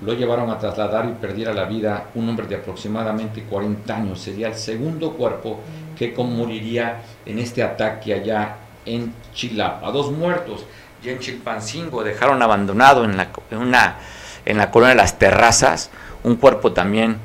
lo 0.00 0.14
llevaron 0.14 0.48
a 0.48 0.58
trasladar 0.58 1.06
y 1.06 1.12
perdiera 1.20 1.52
la 1.52 1.64
vida 1.64 2.06
un 2.14 2.28
hombre 2.28 2.46
de 2.46 2.54
aproximadamente 2.54 3.42
40 3.42 3.96
años. 3.96 4.20
Sería 4.20 4.48
el 4.48 4.54
segundo 4.54 5.12
cuerpo 5.12 5.60
que 5.98 6.14
moriría 6.16 7.02
en 7.24 7.38
este 7.40 7.62
ataque 7.62 8.14
allá 8.14 8.56
en 8.84 9.12
Chilapa. 9.34 9.90
Dos 9.90 10.12
muertos 10.12 10.64
y 11.02 11.08
en 11.08 11.18
Chilpancingo 11.18 12.04
dejaron 12.04 12.40
abandonado 12.42 13.04
en 13.04 13.16
la, 13.16 13.28
en 13.50 13.58
una, 13.58 13.96
en 14.44 14.56
la 14.58 14.70
colonia 14.70 14.94
de 14.94 15.02
las 15.02 15.18
terrazas 15.18 15.90
un 16.22 16.36
cuerpo 16.36 16.72
también. 16.72 17.16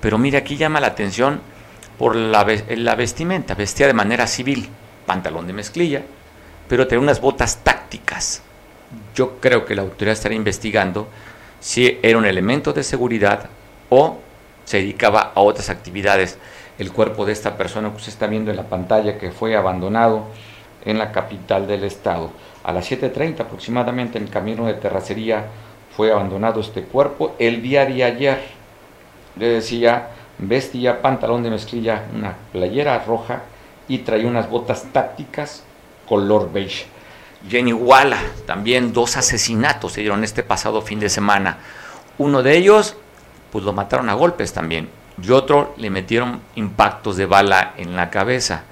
Pero 0.00 0.18
mire, 0.18 0.38
aquí 0.38 0.56
llama 0.56 0.80
la 0.80 0.88
atención 0.88 1.40
por 1.96 2.16
la, 2.16 2.44
la 2.76 2.94
vestimenta. 2.96 3.54
Vestía 3.54 3.86
de 3.86 3.94
manera 3.94 4.26
civil, 4.26 4.68
pantalón 5.06 5.46
de 5.46 5.52
mezclilla, 5.52 6.02
pero 6.68 6.88
tenía 6.88 7.02
unas 7.02 7.20
botas 7.20 7.58
tácticas. 7.58 8.42
Yo 9.14 9.38
creo 9.40 9.64
que 9.64 9.74
la 9.74 9.82
autoridad 9.82 10.12
estará 10.12 10.34
investigando 10.34 11.08
si 11.60 11.98
era 12.02 12.18
un 12.18 12.26
elemento 12.26 12.72
de 12.72 12.82
seguridad 12.82 13.48
o 13.90 14.18
se 14.64 14.78
dedicaba 14.78 15.32
a 15.34 15.40
otras 15.40 15.70
actividades. 15.70 16.38
El 16.78 16.92
cuerpo 16.92 17.24
de 17.24 17.32
esta 17.32 17.56
persona 17.56 17.90
que 17.90 17.96
usted 17.96 18.12
está 18.12 18.26
viendo 18.26 18.50
en 18.50 18.56
la 18.56 18.64
pantalla 18.64 19.18
que 19.18 19.30
fue 19.30 19.56
abandonado 19.56 20.26
en 20.84 20.98
la 20.98 21.12
capital 21.12 21.66
del 21.66 21.84
estado. 21.84 22.30
A 22.64 22.72
las 22.72 22.90
7.30 22.90 23.40
aproximadamente 23.40 24.18
en 24.18 24.24
el 24.24 24.30
camino 24.30 24.66
de 24.66 24.74
terracería 24.74 25.44
fue 25.96 26.10
abandonado 26.10 26.60
este 26.60 26.82
cuerpo. 26.82 27.34
El 27.38 27.62
día 27.62 27.86
de 27.86 28.04
ayer, 28.04 28.42
le 29.36 29.48
decía, 29.48 30.08
vestía 30.38 31.00
pantalón 31.00 31.42
de 31.42 31.50
mezclilla, 31.50 32.04
una 32.14 32.34
playera 32.52 32.98
roja 33.04 33.42
y 33.86 33.98
traía 33.98 34.26
unas 34.26 34.48
botas 34.48 34.84
tácticas 34.92 35.62
color 36.08 36.52
beige. 36.52 36.86
Jenny 37.48 37.72
Walla, 37.72 38.18
también 38.46 38.92
dos 38.92 39.16
asesinatos 39.16 39.92
se 39.92 40.00
dieron 40.00 40.24
este 40.24 40.42
pasado 40.42 40.80
fin 40.80 40.98
de 40.98 41.10
semana. 41.10 41.58
Uno 42.16 42.42
de 42.42 42.56
ellos, 42.56 42.96
pues 43.52 43.64
lo 43.64 43.72
mataron 43.72 44.08
a 44.08 44.14
golpes 44.14 44.52
también, 44.52 44.88
y 45.22 45.30
otro 45.30 45.74
le 45.76 45.90
metieron 45.90 46.40
impactos 46.54 47.16
de 47.16 47.26
bala 47.26 47.74
en 47.76 47.96
la 47.96 48.10
cabeza. 48.10 48.64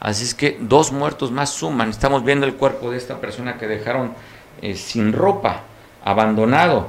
Así 0.00 0.24
es 0.24 0.34
que 0.34 0.58
dos 0.60 0.92
muertos 0.92 1.30
más 1.30 1.50
suman. 1.50 1.90
Estamos 1.90 2.24
viendo 2.24 2.46
el 2.46 2.54
cuerpo 2.54 2.90
de 2.90 2.98
esta 2.98 3.20
persona 3.20 3.58
que 3.58 3.66
dejaron 3.66 4.12
eh, 4.60 4.74
sin 4.74 5.12
ropa, 5.12 5.62
abandonado, 6.04 6.88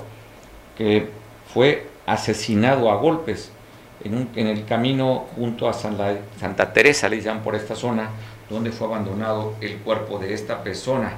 que 0.77 1.09
fue 1.53 1.87
asesinado 2.05 2.91
a 2.91 2.95
golpes 2.95 3.51
en, 4.03 4.29
en 4.35 4.47
el 4.47 4.65
camino 4.65 5.25
junto 5.35 5.69
a 5.69 5.73
Santa 5.73 6.73
Teresa, 6.73 7.09
le 7.09 7.21
llaman 7.21 7.43
por 7.43 7.55
esta 7.55 7.75
zona, 7.75 8.09
donde 8.49 8.71
fue 8.71 8.87
abandonado 8.87 9.55
el 9.61 9.77
cuerpo 9.77 10.19
de 10.19 10.33
esta 10.33 10.63
persona 10.63 11.17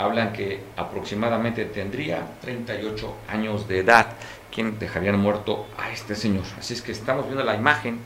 hablan 0.00 0.32
que 0.32 0.62
aproximadamente 0.76 1.66
tendría 1.66 2.26
38 2.40 3.14
años 3.28 3.68
de 3.68 3.80
edad, 3.80 4.06
quien 4.52 4.78
dejarían 4.78 5.18
muerto 5.18 5.66
a 5.76 5.90
este 5.90 6.14
señor. 6.16 6.44
Así 6.58 6.74
es 6.74 6.82
que 6.82 6.92
estamos 6.92 7.26
viendo 7.26 7.44
la 7.44 7.54
imagen 7.54 7.98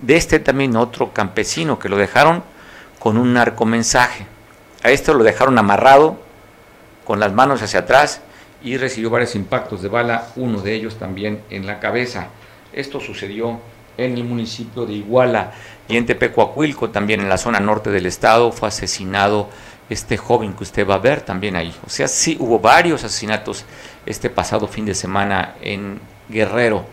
de 0.00 0.16
este 0.16 0.38
también 0.38 0.76
otro 0.76 1.12
campesino 1.12 1.78
que 1.78 1.88
lo 1.88 1.96
dejaron 1.96 2.42
con 2.98 3.16
un 3.16 3.34
narcomensaje. 3.34 4.26
A 4.82 4.90
esto 4.90 5.14
lo 5.14 5.24
dejaron 5.24 5.58
amarrado 5.58 6.18
con 7.04 7.18
las 7.20 7.32
manos 7.32 7.62
hacia 7.62 7.80
atrás 7.80 8.20
y 8.62 8.76
recibió 8.76 9.10
varios 9.10 9.34
impactos 9.34 9.82
de 9.82 9.88
bala, 9.88 10.28
uno 10.36 10.60
de 10.60 10.74
ellos 10.74 10.96
también 10.96 11.42
en 11.50 11.66
la 11.66 11.80
cabeza. 11.80 12.28
Esto 12.72 13.00
sucedió 13.00 13.60
en 13.98 14.14
el 14.16 14.24
municipio 14.24 14.86
de 14.86 14.94
Iguala 14.94 15.52
y 15.88 15.96
en 15.96 16.06
Tepecuacuilco, 16.06 16.90
también 16.90 17.20
en 17.20 17.28
la 17.28 17.36
zona 17.36 17.60
norte 17.60 17.90
del 17.90 18.06
estado, 18.06 18.52
fue 18.52 18.68
asesinado 18.68 19.50
este 19.92 20.16
joven 20.16 20.54
que 20.54 20.64
usted 20.64 20.86
va 20.86 20.94
a 20.94 20.98
ver 20.98 21.20
también 21.20 21.56
ahí. 21.56 21.74
O 21.86 21.90
sea, 21.90 22.08
sí 22.08 22.36
hubo 22.40 22.58
varios 22.58 23.04
asesinatos 23.04 23.64
este 24.06 24.30
pasado 24.30 24.66
fin 24.66 24.84
de 24.84 24.94
semana 24.94 25.54
en 25.60 26.00
Guerrero. 26.28 26.84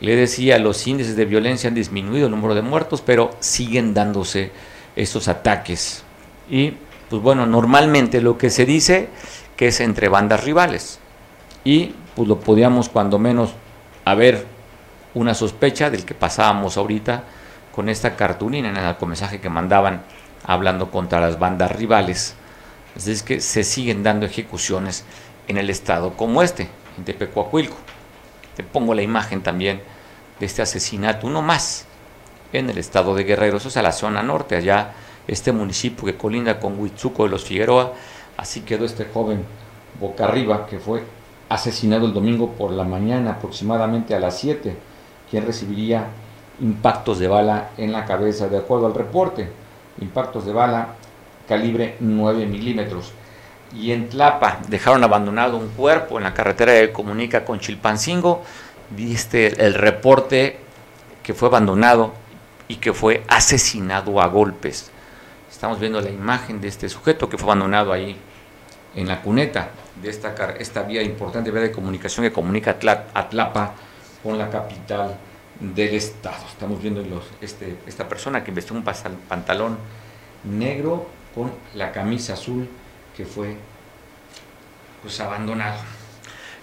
Le 0.00 0.16
decía, 0.16 0.58
los 0.58 0.86
índices 0.86 1.16
de 1.16 1.24
violencia 1.24 1.68
han 1.68 1.74
disminuido 1.74 2.26
el 2.26 2.30
número 2.30 2.54
de 2.54 2.62
muertos, 2.62 3.02
pero 3.02 3.30
siguen 3.40 3.94
dándose 3.94 4.50
estos 4.96 5.28
ataques. 5.28 6.02
Y, 6.48 6.74
pues 7.08 7.22
bueno, 7.22 7.46
normalmente 7.46 8.20
lo 8.20 8.38
que 8.38 8.50
se 8.50 8.64
dice 8.64 9.08
que 9.56 9.68
es 9.68 9.80
entre 9.80 10.08
bandas 10.08 10.44
rivales. 10.44 10.98
Y 11.64 11.94
pues 12.14 12.28
lo 12.28 12.40
podíamos 12.40 12.88
cuando 12.88 13.18
menos 13.18 13.52
haber 14.04 14.46
una 15.14 15.34
sospecha 15.34 15.90
del 15.90 16.04
que 16.04 16.14
pasábamos 16.14 16.76
ahorita 16.76 17.24
con 17.72 17.88
esta 17.88 18.16
cartulina 18.16 18.70
en 18.70 18.76
el 18.76 18.82
narcomensaje 18.82 19.40
que 19.40 19.48
mandaban 19.48 20.02
hablando 20.44 20.90
contra 20.90 21.20
las 21.20 21.38
bandas 21.38 21.72
rivales. 21.72 22.34
Es 22.96 23.22
que 23.22 23.40
se 23.40 23.64
siguen 23.64 24.02
dando 24.02 24.26
ejecuciones 24.26 25.04
en 25.48 25.58
el 25.58 25.70
estado 25.70 26.16
como 26.16 26.42
este, 26.42 26.68
en 26.98 27.04
Tepecuacuilco. 27.04 27.76
Te 28.56 28.62
pongo 28.62 28.94
la 28.94 29.02
imagen 29.02 29.42
también 29.42 29.80
de 30.38 30.46
este 30.46 30.62
asesinato, 30.62 31.26
uno 31.26 31.42
más, 31.42 31.86
en 32.52 32.68
el 32.70 32.78
estado 32.78 33.14
de 33.14 33.24
Guerrero, 33.24 33.58
eso 33.58 33.68
es 33.68 33.76
a 33.76 33.82
la 33.82 33.92
zona 33.92 34.22
norte, 34.22 34.56
allá 34.56 34.92
este 35.28 35.52
municipio 35.52 36.04
que 36.04 36.16
colinda 36.16 36.58
con 36.58 36.78
Huitzuco 36.80 37.24
de 37.24 37.30
los 37.30 37.44
Figueroa, 37.44 37.92
así 38.36 38.62
quedó 38.62 38.84
este 38.84 39.04
joven 39.04 39.44
boca 40.00 40.24
arriba 40.24 40.66
que 40.66 40.78
fue 40.78 41.04
asesinado 41.48 42.06
el 42.06 42.14
domingo 42.14 42.52
por 42.52 42.70
la 42.70 42.84
mañana 42.84 43.32
aproximadamente 43.32 44.14
a 44.14 44.20
las 44.20 44.38
7, 44.38 44.76
quien 45.30 45.46
recibiría 45.46 46.06
impactos 46.60 47.18
de 47.18 47.28
bala 47.28 47.70
en 47.76 47.92
la 47.92 48.04
cabeza, 48.04 48.48
de 48.48 48.58
acuerdo 48.58 48.86
al 48.86 48.94
reporte, 48.94 49.48
impactos 50.00 50.46
de 50.46 50.52
bala 50.52 50.94
calibre 51.48 51.96
9 52.00 52.46
milímetros. 52.46 53.12
Y 53.74 53.92
en 53.92 54.08
Tlapa 54.08 54.58
dejaron 54.68 55.04
abandonado 55.04 55.56
un 55.56 55.68
cuerpo 55.68 56.18
en 56.18 56.24
la 56.24 56.34
carretera 56.34 56.72
que 56.72 56.92
comunica 56.92 57.44
con 57.44 57.60
Chilpancingo. 57.60 58.42
Viste 58.90 59.64
el 59.64 59.74
reporte 59.74 60.58
que 61.22 61.34
fue 61.34 61.48
abandonado 61.48 62.12
y 62.66 62.76
que 62.76 62.92
fue 62.92 63.22
asesinado 63.28 64.20
a 64.20 64.26
golpes. 64.26 64.90
Estamos 65.50 65.78
viendo 65.78 66.00
la 66.00 66.10
imagen 66.10 66.60
de 66.60 66.68
este 66.68 66.88
sujeto 66.88 67.28
que 67.28 67.38
fue 67.38 67.46
abandonado 67.48 67.92
ahí 67.92 68.16
en 68.94 69.06
la 69.06 69.22
cuneta 69.22 69.70
de 70.00 70.08
esta, 70.08 70.34
esta 70.58 70.82
vía 70.82 71.02
importante, 71.02 71.50
vía 71.50 71.62
de 71.62 71.72
comunicación 71.72 72.24
que 72.24 72.32
comunica 72.32 72.76
a 73.14 73.28
Tlapa 73.28 73.74
con 74.22 74.38
la 74.38 74.48
capital 74.50 75.16
del 75.60 75.94
Estado. 75.94 76.44
Estamos 76.48 76.82
viendo 76.82 77.04
este, 77.40 77.76
esta 77.86 78.08
persona 78.08 78.42
que 78.42 78.50
vestió 78.50 78.74
un 78.74 78.82
pantalón 78.82 79.78
negro 80.44 81.06
con 81.34 81.52
la 81.74 81.92
camisa 81.92 82.32
azul 82.32 82.68
que 83.16 83.24
fue 83.24 83.56
pues 85.02 85.20
abandonado. 85.20 85.78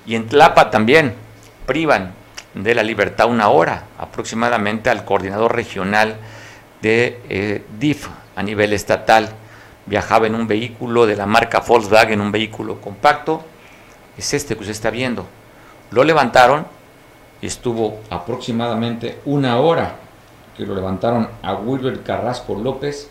Y 0.06 0.16
en 0.16 0.28
Tlapa 0.28 0.70
también 0.70 1.14
privan 1.66 2.14
de 2.54 2.74
la 2.74 2.84
libertad 2.84 3.30
una 3.30 3.50
hora 3.50 3.84
aproximadamente 4.00 4.90
al 4.90 5.06
coordinador 5.06 5.56
regional 5.56 6.18
de 6.82 7.22
eh, 7.30 7.64
DIF 7.80 8.08
a 8.36 8.44
nivel 8.44 8.74
estatal. 8.74 9.30
Viajaba 9.86 10.28
en 10.28 10.36
un 10.36 10.48
vehículo 10.48 11.06
de 11.06 11.16
la 11.16 11.26
marca 11.26 11.60
Volkswagen, 11.60 12.20
un 12.20 12.32
vehículo 12.32 12.82
compacto. 12.82 13.44
Es 14.18 14.34
este 14.34 14.56
que 14.56 14.62
usted 14.62 14.72
está 14.72 14.90
viendo. 14.90 15.26
Lo 15.92 16.04
levantaron 16.04 16.66
estuvo 17.42 18.00
aproximadamente 18.10 19.20
una 19.26 19.58
hora 19.58 19.96
que 20.56 20.66
lo 20.66 20.74
levantaron 20.74 21.30
a 21.44 21.54
Wilber 21.54 22.02
Carrasco 22.02 22.56
López 22.56 23.10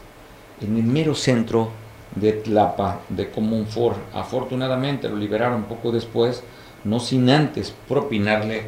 en 0.61 0.77
el 0.77 0.83
mero 0.83 1.15
centro 1.15 1.71
de 2.15 2.33
Tlapa, 2.33 3.01
de 3.09 3.31
Comunfort. 3.31 3.99
Afortunadamente 4.15 5.09
lo 5.09 5.17
liberaron 5.17 5.65
poco 5.65 5.93
después, 5.93 6.43
no 6.85 6.99
sin 6.99 7.31
antes 7.31 7.73
propinarle 7.89 8.65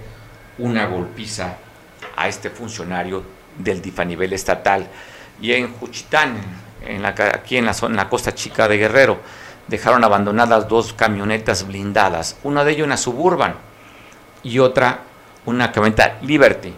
una 0.58 0.86
golpiza 0.86 1.56
a 2.16 2.28
este 2.28 2.50
funcionario 2.50 3.22
del 3.58 3.82
DIF 3.82 3.98
a 3.98 4.04
nivel 4.04 4.32
estatal. 4.32 4.86
Y 5.40 5.52
en 5.52 5.72
Juchitán, 5.74 6.36
aquí 7.34 7.56
en 7.56 7.64
la, 7.64 7.74
zona, 7.74 7.92
en 7.92 7.96
la 7.96 8.08
costa 8.08 8.34
chica 8.34 8.68
de 8.68 8.76
Guerrero, 8.76 9.18
dejaron 9.66 10.04
abandonadas 10.04 10.68
dos 10.68 10.92
camionetas 10.92 11.66
blindadas, 11.66 12.36
una 12.42 12.64
de 12.64 12.72
ellas 12.72 12.86
una 12.86 12.96
suburban 12.96 13.54
y 14.42 14.58
otra 14.60 15.00
una 15.46 15.72
camioneta 15.72 16.18
Liberty. 16.22 16.74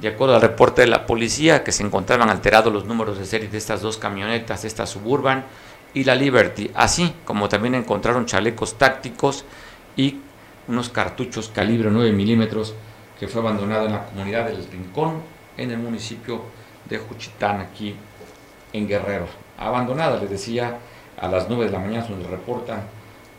De 0.00 0.08
acuerdo 0.08 0.36
al 0.36 0.42
reporte 0.42 0.82
de 0.82 0.88
la 0.88 1.06
policía, 1.06 1.64
que 1.64 1.72
se 1.72 1.82
encontraban 1.82 2.30
alterados 2.30 2.72
los 2.72 2.84
números 2.84 3.18
de 3.18 3.24
serie 3.24 3.48
de 3.48 3.58
estas 3.58 3.82
dos 3.82 3.98
camionetas, 3.98 4.64
esta 4.64 4.86
Suburban 4.86 5.44
y 5.94 6.04
la 6.04 6.14
Liberty, 6.14 6.70
así 6.74 7.14
como 7.24 7.48
también 7.48 7.74
encontraron 7.74 8.26
chalecos 8.26 8.78
tácticos 8.78 9.44
y 9.96 10.18
unos 10.68 10.90
cartuchos 10.90 11.48
calibre 11.48 11.90
9 11.90 12.12
milímetros 12.12 12.74
que 13.18 13.26
fue 13.26 13.40
abandonado 13.40 13.86
en 13.86 13.92
la 13.92 14.04
comunidad 14.04 14.46
del 14.46 14.64
Rincón, 14.70 15.22
en 15.56 15.70
el 15.72 15.78
municipio 15.78 16.42
de 16.88 16.98
Juchitán, 16.98 17.60
aquí 17.60 17.96
en 18.72 18.86
Guerrero. 18.86 19.26
Abandonada, 19.58 20.20
les 20.20 20.30
decía, 20.30 20.78
a 21.20 21.28
las 21.28 21.48
9 21.48 21.64
de 21.66 21.70
la 21.72 21.78
mañana 21.80 22.06
donde 22.06 22.28
reportan 22.28 22.82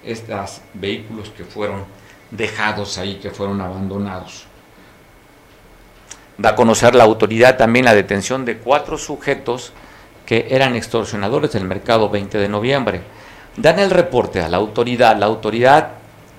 estos 0.03 0.61
vehículos 0.73 1.29
que 1.29 1.45
fueron 1.45 1.85
dejados 2.31 2.97
ahí, 2.97 3.15
que 3.15 3.29
fueron 3.29 3.61
abandonados. 3.61 4.48
Da 6.39 6.51
a 6.51 6.55
conocer 6.55 6.95
la 6.95 7.03
autoridad 7.03 7.57
también 7.57 7.83
la 7.83 7.93
detención 7.93 8.45
de 8.45 8.59
cuatro 8.59 8.97
sujetos 8.97 9.73
que 10.25 10.47
eran 10.51 10.73
extorsionadores 10.73 11.51
del 11.51 11.65
mercado 11.65 12.09
20 12.09 12.37
de 12.37 12.47
noviembre. 12.47 13.01
Dan 13.57 13.77
el 13.77 13.89
reporte 13.89 14.41
a 14.41 14.47
la 14.47 14.55
autoridad, 14.55 15.17
la 15.17 15.25
autoridad 15.25 15.89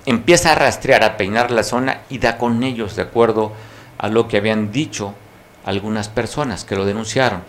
empieza 0.07 0.53
a 0.53 0.55
rastrear, 0.55 1.05
a 1.05 1.19
peinar 1.19 1.51
la 1.51 1.65
zona 1.65 2.01
y 2.09 2.17
da 2.17 2.39
con 2.39 2.63
ellos 2.63 2.97
de 2.97 3.03
acuerdo 3.03 3.53
a 3.99 4.09
lo 4.09 4.27
que 4.27 4.39
habían 4.39 4.73
dicho 4.73 5.13
algunas 5.67 6.09
personas 6.09 6.65
que 6.65 6.77
lo 6.77 6.87
denunciaron. 6.87 7.43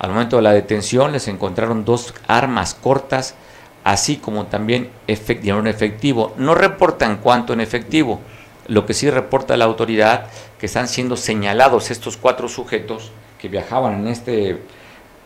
Al 0.00 0.10
momento 0.10 0.34
de 0.34 0.42
la 0.42 0.52
detención 0.52 1.12
les 1.12 1.28
encontraron 1.28 1.84
dos 1.84 2.12
armas 2.26 2.74
cortas, 2.74 3.36
así 3.84 4.16
como 4.16 4.46
también 4.46 4.90
efectivo. 5.06 6.34
No 6.38 6.56
reportan 6.56 7.18
cuánto 7.18 7.52
en 7.52 7.60
efectivo, 7.60 8.20
lo 8.66 8.86
que 8.86 8.94
sí 8.94 9.10
reporta 9.10 9.56
la 9.56 9.64
autoridad 9.64 10.26
que 10.58 10.66
están 10.66 10.88
siendo 10.88 11.16
señalados 11.16 11.90
estos 11.90 12.16
cuatro 12.16 12.48
sujetos 12.48 13.12
que 13.38 13.48
viajaban 13.48 14.00
en 14.00 14.08
este, 14.08 14.62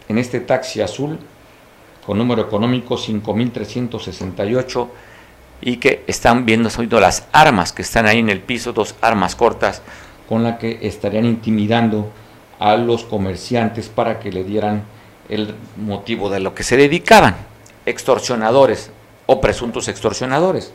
en 0.09 0.19
este 0.19 0.41
taxi 0.41 0.81
azul 0.81 1.19
con 2.05 2.19
número 2.19 2.43
económico 2.43 2.97
5368 2.97 4.91
y 5.61 5.77
que 5.77 6.05
están 6.07 6.47
viendo 6.47 6.71
las 7.01 7.27
armas 7.33 7.73
que 7.73 7.83
están 7.83 8.07
ahí 8.07 8.19
en 8.19 8.31
el 8.31 8.41
piso, 8.41 8.73
dos 8.73 8.95
armas 9.01 9.35
cortas 9.35 9.83
con 10.29 10.43
las 10.43 10.59
que 10.59 10.79
estarían 10.83 11.25
intimidando 11.25 12.11
a 12.59 12.77
los 12.77 13.05
comerciantes 13.05 13.89
para 13.89 14.19
que 14.19 14.33
le 14.33 14.45
dieran 14.45 14.83
el 15.29 15.55
motivo 15.77 16.31
de 16.31 16.41
lo 16.41 16.55
que 16.55 16.63
se 16.63 16.77
dedicaban, 16.77 17.37
extorsionadores 17.87 18.91
o 19.27 19.41
presuntos 19.41 19.89
extorsionadores. 19.89 20.73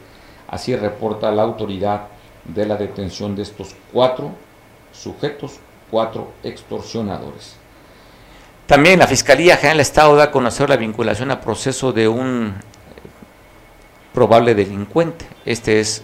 Así 0.47 0.75
reporta 0.75 1.31
la 1.31 1.43
autoridad 1.43 2.07
de 2.45 2.65
la 2.65 2.75
detención 2.75 3.35
de 3.35 3.43
estos 3.43 3.75
cuatro 3.91 4.31
sujetos, 4.91 5.59
cuatro 5.89 6.33
extorsionadores. 6.43 7.55
También 8.65 8.99
la 8.99 9.07
Fiscalía 9.07 9.57
General 9.57 9.77
del 9.77 9.81
Estado 9.81 10.15
da 10.15 10.25
a 10.25 10.31
conocer 10.31 10.69
la 10.69 10.77
vinculación 10.77 11.31
a 11.31 11.41
proceso 11.41 11.91
de 11.91 12.07
un 12.07 12.53
probable 14.13 14.55
delincuente. 14.55 15.25
Este 15.45 15.79
es 15.79 16.03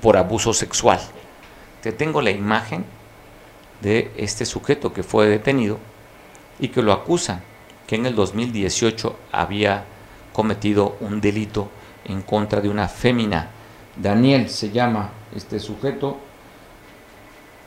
por 0.00 0.16
abuso 0.16 0.54
sexual. 0.54 1.00
Te 1.82 1.92
tengo 1.92 2.22
la 2.22 2.30
imagen 2.30 2.84
de 3.80 4.10
este 4.16 4.46
sujeto 4.46 4.92
que 4.92 5.02
fue 5.02 5.26
detenido 5.26 5.78
y 6.58 6.68
que 6.68 6.82
lo 6.82 6.92
acusan 6.92 7.42
que 7.86 7.96
en 7.96 8.06
el 8.06 8.14
2018 8.14 9.16
había 9.32 9.84
cometido 10.32 10.96
un 11.00 11.20
delito 11.20 11.68
en 12.04 12.22
contra 12.22 12.60
de 12.60 12.68
una 12.68 12.88
fémina. 12.88 13.50
Daniel 13.96 14.48
se 14.48 14.70
llama 14.70 15.10
este 15.34 15.58
sujeto 15.58 16.18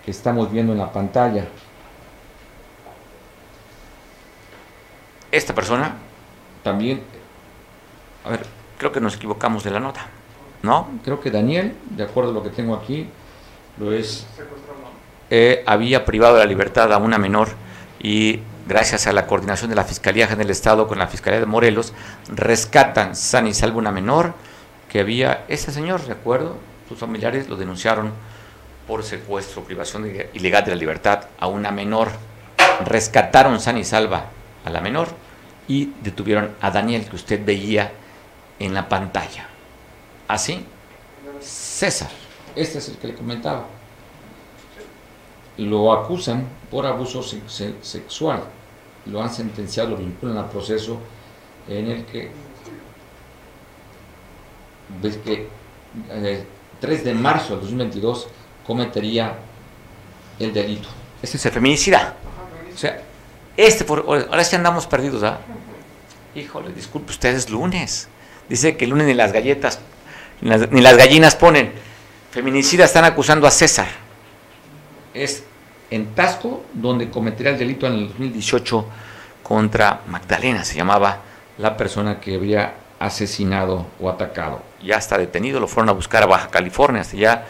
que 0.05 0.11
estamos 0.11 0.51
viendo 0.51 0.73
en 0.73 0.79
la 0.79 0.91
pantalla. 0.91 1.47
Esta 5.31 5.55
persona 5.55 5.95
también, 6.63 7.01
a 8.25 8.29
ver, 8.29 8.45
creo 8.77 8.91
que 8.91 9.01
nos 9.01 9.15
equivocamos 9.15 9.63
de 9.63 9.71
la 9.71 9.79
nota, 9.79 10.07
¿no? 10.61 10.87
Creo 11.03 11.19
que 11.19 11.31
Daniel, 11.31 11.75
de 11.89 12.03
acuerdo 12.03 12.31
a 12.31 12.33
lo 12.33 12.43
que 12.43 12.49
tengo 12.49 12.75
aquí, 12.75 13.07
lo 13.77 13.91
es, 13.91 14.27
eh, 15.29 15.63
había 15.65 16.05
privado 16.05 16.35
de 16.35 16.41
la 16.41 16.45
libertad 16.45 16.91
a 16.93 16.97
una 16.97 17.17
menor 17.17 17.49
y 17.99 18.41
gracias 18.67 19.07
a 19.07 19.13
la 19.13 19.25
coordinación 19.25 19.69
de 19.69 19.75
la 19.75 19.83
Fiscalía 19.83 20.25
General 20.27 20.45
del 20.45 20.51
Estado 20.51 20.87
con 20.87 20.99
la 20.99 21.07
Fiscalía 21.07 21.39
de 21.39 21.45
Morelos, 21.45 21.93
rescatan 22.29 23.15
san 23.15 23.47
y 23.47 23.53
salvo 23.53 23.79
una 23.79 23.91
menor 23.91 24.33
que 24.93 24.99
había, 24.99 25.43
ese 25.47 25.71
señor, 25.71 26.05
¿de 26.05 26.13
acuerdo? 26.13 26.55
sus 26.87 26.99
familiares 26.99 27.49
lo 27.49 27.55
denunciaron 27.55 28.11
por 28.87 29.03
secuestro, 29.03 29.63
privación 29.63 30.05
ilegal 30.33 30.63
de 30.65 30.69
la 30.69 30.77
libertad 30.77 31.25
a 31.39 31.47
una 31.47 31.71
menor. 31.71 32.09
Rescataron 32.85 33.59
san 33.59 33.79
y 33.79 33.85
salva 33.85 34.25
a 34.63 34.69
la 34.69 34.81
menor 34.81 35.07
y 35.67 35.93
detuvieron 36.03 36.51
a 36.61 36.69
Daniel 36.69 37.09
que 37.09 37.15
usted 37.15 37.43
veía 37.43 37.91
en 38.59 38.75
la 38.75 38.87
pantalla. 38.87 39.47
Así, 40.27 40.63
César, 41.41 42.11
este 42.55 42.77
es 42.77 42.89
el 42.89 42.97
que 42.97 43.07
le 43.07 43.15
comentaba. 43.15 43.65
Lo 45.57 45.91
acusan 45.91 46.47
por 46.69 46.85
abuso 46.85 47.23
sexual. 47.23 48.43
Lo 49.07 49.23
han 49.23 49.33
sentenciado, 49.33 49.89
lo 49.89 49.97
vinculan 49.97 50.37
al 50.37 50.49
proceso 50.51 50.99
en 51.67 51.89
el 51.89 52.05
que 52.05 52.29
ves 55.01 55.17
que 55.17 55.47
eh, 56.09 56.43
3 56.79 57.03
de 57.03 57.13
marzo 57.13 57.53
del 57.53 57.61
2022 57.61 58.27
cometería 58.65 59.35
el 60.39 60.53
delito. 60.53 60.89
Ese 61.21 61.37
es 61.37 61.45
el 61.45 61.51
feminicida. 61.51 62.15
O 62.73 62.77
sea, 62.77 63.01
Este, 63.55 63.85
ahora 63.87 64.43
sí 64.43 64.55
andamos 64.55 64.87
perdidos, 64.87 65.23
¿ah? 65.23 65.39
Híjole, 66.35 66.73
disculpe, 66.73 67.11
ustedes 67.11 67.49
lunes. 67.49 68.07
Dice 68.49 68.75
que 68.75 68.85
el 68.85 68.91
lunes 68.91 69.07
ni 69.07 69.13
las 69.13 69.31
galletas, 69.31 69.79
ni 70.41 70.81
las, 70.81 70.97
gallinas 70.97 71.35
ponen. 71.35 71.71
Feminicidas 72.31 72.89
están 72.89 73.05
acusando 73.05 73.45
a 73.45 73.51
César. 73.51 73.87
Es 75.13 75.43
en 75.91 76.15
Tasco 76.15 76.63
donde 76.73 77.09
cometería 77.11 77.51
el 77.51 77.59
delito 77.59 77.85
en 77.85 77.93
el 77.93 78.07
2018 78.07 78.85
contra 79.43 80.01
Magdalena, 80.07 80.63
se 80.63 80.75
llamaba 80.75 81.19
la 81.59 81.77
persona 81.77 82.19
que 82.19 82.35
había 82.35 82.73
asesinado 82.99 83.85
o 83.99 84.09
atacado. 84.09 84.63
Ya 84.83 84.97
está 84.97 85.17
detenido, 85.17 85.59
lo 85.59 85.67
fueron 85.67 85.89
a 85.89 85.93
buscar 85.93 86.23
a 86.23 86.25
Baja 86.25 86.49
California, 86.49 87.01
hasta 87.01 87.15
ya 87.15 87.45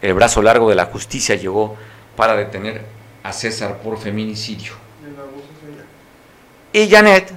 el 0.00 0.14
brazo 0.14 0.42
largo 0.42 0.68
de 0.70 0.74
la 0.74 0.86
justicia 0.86 1.34
llegó 1.34 1.76
para 2.16 2.34
detener 2.34 2.82
a 3.22 3.32
César 3.32 3.78
por 3.78 3.98
feminicidio. 3.98 4.72
Y 6.72 6.88
Janet, 6.88 7.32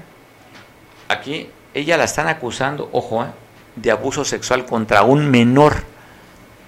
aquí, 1.08 1.50
ella 1.74 1.98
la 1.98 2.04
están 2.06 2.28
acusando, 2.28 2.90
ojo, 2.92 3.24
¿eh? 3.24 3.28
de 3.76 3.92
abuso 3.92 4.26
sexual 4.26 4.66
contra 4.66 5.04
un 5.04 5.30
menor, 5.30 5.84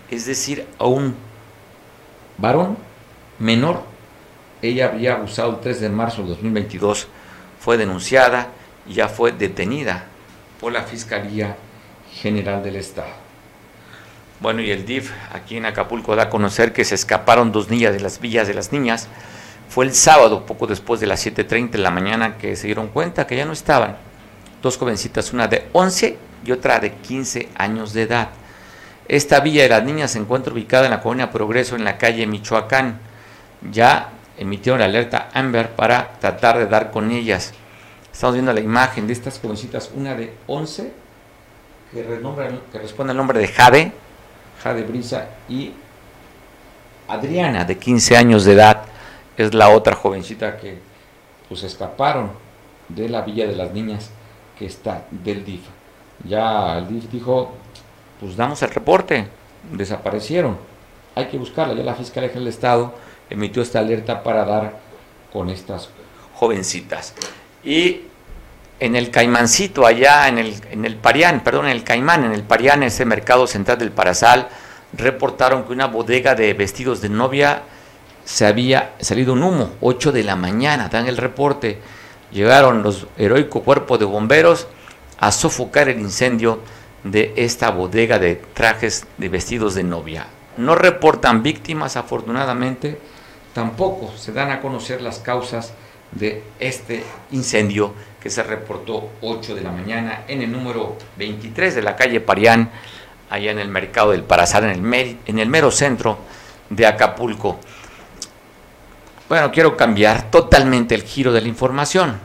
es 0.09 0.25
decir, 0.25 0.65
a 0.79 0.85
un 0.85 1.15
varón 2.37 2.77
menor. 3.39 3.83
Ella 4.61 4.87
había 4.87 5.15
abusado 5.15 5.51
el 5.51 5.59
3 5.59 5.81
de 5.81 5.89
marzo 5.89 6.23
de 6.23 6.29
2022, 6.29 7.07
fue 7.59 7.77
denunciada 7.77 8.49
y 8.87 8.93
ya 8.93 9.09
fue 9.09 9.31
detenida 9.31 10.05
por 10.59 10.71
la 10.71 10.83
Fiscalía 10.83 11.57
General 12.13 12.63
del 12.63 12.75
Estado. 12.75 13.23
Bueno, 14.39 14.61
y 14.61 14.71
el 14.71 14.85
DIF 14.85 15.11
aquí 15.31 15.57
en 15.57 15.65
Acapulco 15.65 16.15
da 16.15 16.23
a 16.23 16.29
conocer 16.29 16.73
que 16.73 16.83
se 16.83 16.95
escaparon 16.95 17.51
dos 17.51 17.69
niñas 17.69 17.93
de 17.93 18.01
las 18.01 18.19
villas 18.19 18.47
de 18.47 18.53
las 18.53 18.71
niñas. 18.71 19.07
Fue 19.69 19.85
el 19.85 19.93
sábado, 19.93 20.45
poco 20.45 20.67
después 20.67 20.99
de 20.99 21.07
las 21.07 21.25
7.30 21.25 21.71
de 21.71 21.77
la 21.77 21.91
mañana, 21.91 22.37
que 22.37 22.55
se 22.55 22.67
dieron 22.67 22.89
cuenta 22.89 23.25
que 23.25 23.37
ya 23.37 23.45
no 23.45 23.53
estaban. 23.53 23.97
Dos 24.61 24.77
jovencitas, 24.77 25.33
una 25.33 25.47
de 25.47 25.69
11 25.73 26.17
y 26.45 26.51
otra 26.51 26.79
de 26.79 26.93
15 26.93 27.49
años 27.55 27.93
de 27.93 28.03
edad. 28.03 28.29
Esta 29.07 29.39
villa 29.39 29.63
de 29.63 29.69
las 29.69 29.83
niñas 29.83 30.11
se 30.11 30.19
encuentra 30.19 30.53
ubicada 30.53 30.85
en 30.85 30.91
la 30.91 31.01
colonia 31.01 31.31
Progreso, 31.31 31.75
en 31.75 31.83
la 31.83 31.97
calle 31.97 32.27
Michoacán. 32.27 32.99
Ya 33.71 34.09
emitieron 34.37 34.79
la 34.79 34.85
alerta 34.85 35.29
Amber 35.33 35.69
para 35.71 36.13
tratar 36.19 36.57
de 36.57 36.67
dar 36.67 36.91
con 36.91 37.11
ellas. 37.11 37.53
Estamos 38.11 38.35
viendo 38.35 38.53
la 38.53 38.59
imagen 38.59 39.07
de 39.07 39.13
estas 39.13 39.39
jovencitas, 39.39 39.91
una 39.95 40.15
de 40.15 40.33
11, 40.47 41.02
que, 41.93 42.79
responde 42.79 43.11
al 43.11 43.17
nombre 43.17 43.39
de 43.39 43.47
Jade, 43.47 43.91
Jade 44.61 44.83
Brisa, 44.83 45.27
y 45.47 45.73
Adriana, 47.07 47.65
de 47.65 47.77
15 47.77 48.17
años 48.17 48.45
de 48.45 48.53
edad, 48.53 48.83
es 49.37 49.53
la 49.53 49.69
otra 49.69 49.95
jovencita 49.95 50.57
que 50.57 50.79
pues 51.47 51.63
escaparon 51.63 52.31
de 52.89 53.09
la 53.09 53.21
Villa 53.21 53.47
de 53.47 53.55
las 53.55 53.71
Niñas 53.71 54.09
que 54.57 54.65
está 54.65 55.05
del 55.11 55.45
DIF. 55.45 55.61
Ya 56.25 56.77
el 56.77 56.87
DIF 56.87 57.09
dijo, 57.11 57.53
pues 58.19 58.35
damos 58.35 58.61
el 58.63 58.69
reporte, 58.69 59.27
desaparecieron, 59.71 60.57
hay 61.15 61.27
que 61.27 61.37
buscarla. 61.37 61.73
Ya 61.73 61.83
la 61.83 61.95
Fiscalía 61.95 62.29
del 62.29 62.47
Estado 62.47 62.93
emitió 63.29 63.61
esta 63.61 63.79
alerta 63.79 64.23
para 64.23 64.45
dar 64.45 64.79
con 65.31 65.49
estas 65.49 65.89
jovencitas. 66.35 67.13
Y 67.63 68.01
en 68.83 68.97
el 68.97 69.11
Caimancito, 69.11 69.85
allá 69.85 70.27
en 70.27 70.37
el, 70.37 70.55
en 70.69 70.83
el 70.83 70.97
Parián, 70.97 71.41
perdón, 71.41 71.67
en 71.67 71.71
el 71.71 71.85
Caimán, 71.85 72.25
en 72.25 72.33
el 72.33 72.43
Parián, 72.43 72.83
ese 72.83 73.05
mercado 73.05 73.47
central 73.47 73.77
del 73.77 73.93
Parasal, 73.93 74.49
reportaron 74.91 75.63
que 75.63 75.71
una 75.71 75.87
bodega 75.87 76.35
de 76.35 76.53
vestidos 76.53 76.99
de 76.99 77.07
novia 77.07 77.63
se 78.25 78.45
había 78.45 78.93
salido 78.99 79.31
un 79.31 79.43
humo, 79.43 79.69
8 79.79 80.11
de 80.11 80.23
la 80.23 80.35
mañana, 80.35 80.89
dan 80.89 81.07
el 81.07 81.15
reporte. 81.15 81.79
Llegaron 82.33 82.83
los 82.83 83.07
heroicos 83.17 83.63
cuerpos 83.63 83.99
de 83.99 84.05
bomberos 84.05 84.67
a 85.17 85.31
sofocar 85.31 85.87
el 85.87 86.01
incendio 86.01 86.59
de 87.05 87.31
esta 87.37 87.71
bodega 87.71 88.19
de 88.19 88.35
trajes 88.53 89.05
de 89.17 89.29
vestidos 89.29 89.75
de 89.75 89.83
novia. 89.83 90.27
No 90.57 90.75
reportan 90.75 91.41
víctimas, 91.41 91.95
afortunadamente, 91.95 92.99
tampoco 93.53 94.11
se 94.17 94.33
dan 94.33 94.51
a 94.51 94.59
conocer 94.59 95.01
las 95.01 95.19
causas 95.19 95.71
de 96.11 96.43
este 96.59 97.03
incendio 97.31 97.93
que 98.23 98.29
se 98.29 98.41
reportó 98.41 99.11
8 99.19 99.53
de 99.53 99.59
la 99.59 99.71
mañana 99.71 100.23
en 100.29 100.41
el 100.41 100.49
número 100.49 100.95
23 101.17 101.75
de 101.75 101.81
la 101.81 101.97
calle 101.97 102.21
Parián, 102.21 102.71
allá 103.29 103.51
en 103.51 103.59
el 103.59 103.67
mercado 103.67 104.11
del 104.11 104.23
Parazar, 104.23 104.63
en 104.63 104.93
el, 104.93 105.17
en 105.25 105.39
el 105.39 105.49
mero 105.49 105.69
centro 105.69 106.19
de 106.69 106.87
Acapulco. 106.87 107.59
Bueno, 109.27 109.51
quiero 109.51 109.75
cambiar 109.75 110.31
totalmente 110.31 110.95
el 110.95 111.03
giro 111.03 111.33
de 111.33 111.41
la 111.41 111.49
información. 111.49 112.17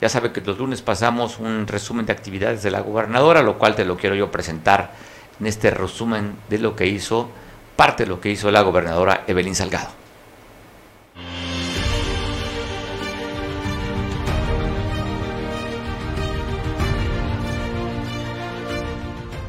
Ya 0.00 0.08
sabe 0.08 0.32
que 0.32 0.40
los 0.40 0.58
lunes 0.58 0.82
pasamos 0.82 1.38
un 1.38 1.68
resumen 1.68 2.06
de 2.06 2.12
actividades 2.12 2.64
de 2.64 2.72
la 2.72 2.80
gobernadora, 2.80 3.40
lo 3.40 3.56
cual 3.56 3.76
te 3.76 3.84
lo 3.84 3.96
quiero 3.96 4.16
yo 4.16 4.32
presentar 4.32 4.90
en 5.38 5.46
este 5.46 5.70
resumen 5.70 6.34
de 6.48 6.58
lo 6.58 6.74
que 6.74 6.88
hizo, 6.88 7.30
parte 7.76 8.02
de 8.02 8.08
lo 8.08 8.20
que 8.20 8.30
hizo 8.30 8.50
la 8.50 8.62
gobernadora 8.62 9.22
Evelyn 9.28 9.54
Salgado. 9.54 9.99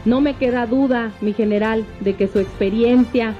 No 0.03 0.19
me 0.19 0.35
queda 0.35 0.65
duda, 0.65 1.11
mi 1.21 1.33
general, 1.33 1.85
de 1.99 2.15
que 2.15 2.27
su 2.27 2.39
experiencia 2.39 3.35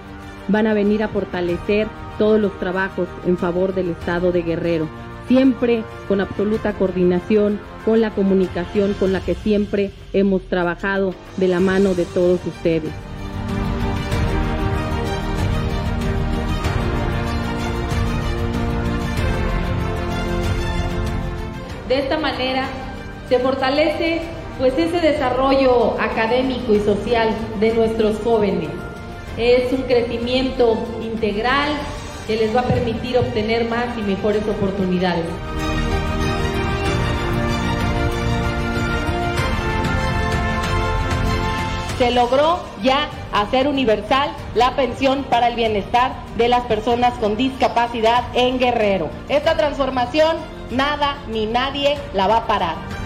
van 0.48 0.68
a 0.68 0.76
venir 0.76 1.02
a 1.02 1.08
fortalecer 1.08 1.88
todos 2.20 2.40
los 2.40 2.58
trabajos 2.60 3.08
en 3.26 3.36
favor 3.38 3.74
del 3.74 3.90
Estado 3.90 4.32
de 4.32 4.44
Guerrero, 4.44 4.88
siempre 5.28 5.84
con 6.08 6.22
absoluta 6.22 6.74
coordinación, 6.74 7.60
con 7.84 8.00
la 8.00 8.12
comunicación 8.12 8.94
con 8.94 9.12
la 9.12 9.22
que 9.22 9.34
siempre 9.34 9.92
hemos 10.14 10.44
trabajado 10.44 11.16
de 11.38 11.48
la 11.48 11.60
mano 11.60 11.96
de 11.96 12.06
todos 12.06 12.46
ustedes. 12.46 12.92
De 21.88 22.00
esta 22.00 22.20
manera 22.20 22.68
se 23.28 23.40
fortalece 23.40 24.41
pues 24.58 24.78
ese 24.78 25.00
desarrollo 25.00 26.00
académico 26.00 26.74
y 26.74 26.80
social 26.80 27.30
de 27.60 27.74
nuestros 27.74 28.20
jóvenes. 28.20 28.70
Es 29.38 29.72
un 29.72 29.84
crecimiento 29.84 30.78
integral 31.02 31.70
que 32.28 32.36
les 32.38 32.56
va 32.56 32.62
a 32.62 32.66
permitir 32.66 33.18
obtener 33.18 33.68
más 33.70 33.98
y 33.98 34.02
mejores 34.02 34.44
oportunidades. 34.48 35.26
Se 41.98 42.12
logró 42.12 42.60
ya 42.82 43.10
hacer 43.32 43.68
universal 43.68 44.32
la 44.56 44.76
pensión 44.76 45.24
para 45.24 45.48
el 45.48 45.56
bienestar 45.56 46.14
de 46.36 46.48
las 46.48 46.64
personas 46.66 47.14
con 47.20 47.38
discapacidad 47.38 48.24
en 48.34 48.58
Guerrero. 48.58 49.10
Esta 49.30 49.56
transformación 49.56 50.38
nada 50.72 51.18
ni 51.28 51.46
nadie 51.46 51.98
la 52.14 52.28
va 52.28 52.38
a 52.38 52.48
parar. 52.48 53.01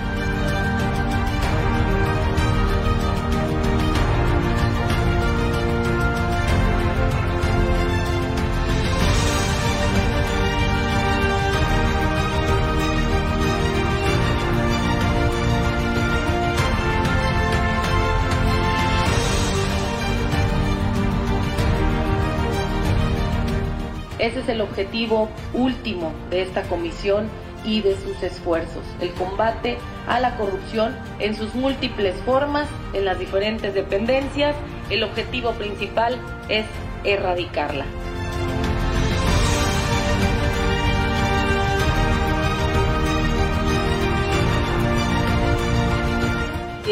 Ese 24.25 24.39
es 24.39 24.49
el 24.49 24.61
objetivo 24.61 25.29
último 25.53 26.11
de 26.31 26.41
esta 26.41 26.63
comisión 26.63 27.29
y 27.63 27.81
de 27.81 27.95
sus 27.95 28.23
esfuerzos, 28.23 28.83
el 28.99 29.11
combate 29.11 29.77
a 30.07 30.19
la 30.19 30.35
corrupción 30.35 30.95
en 31.19 31.35
sus 31.35 31.53
múltiples 31.53 32.15
formas, 32.25 32.67
en 32.93 33.05
las 33.05 33.19
diferentes 33.19 33.75
dependencias. 33.75 34.55
El 34.89 35.03
objetivo 35.03 35.51
principal 35.51 36.17
es 36.49 36.65
erradicarla. 37.03 37.85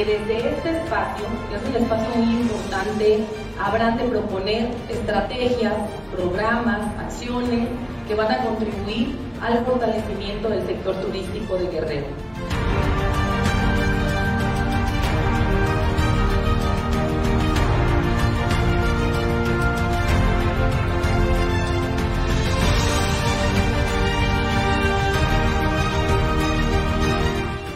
Desde 0.06 0.50
este 0.50 0.78
espacio, 0.78 1.26
que 1.50 1.56
es 1.56 1.64
un 1.64 1.76
espacio 1.84 2.16
muy 2.16 2.36
importante, 2.42 3.26
habrán 3.60 3.98
de 3.98 4.04
proponer 4.06 4.70
estrategias, 4.90 5.74
programas, 6.16 6.82
acciones 7.00 7.70
que 8.08 8.16
van 8.16 8.32
a 8.32 8.44
contribuir 8.44 9.16
al 9.42 9.66
fortalecimiento 9.66 10.50
del 10.50 10.66
sector 10.66 10.96
turístico 10.96 11.58
de 11.58 11.68
Guerrero. 11.68 12.08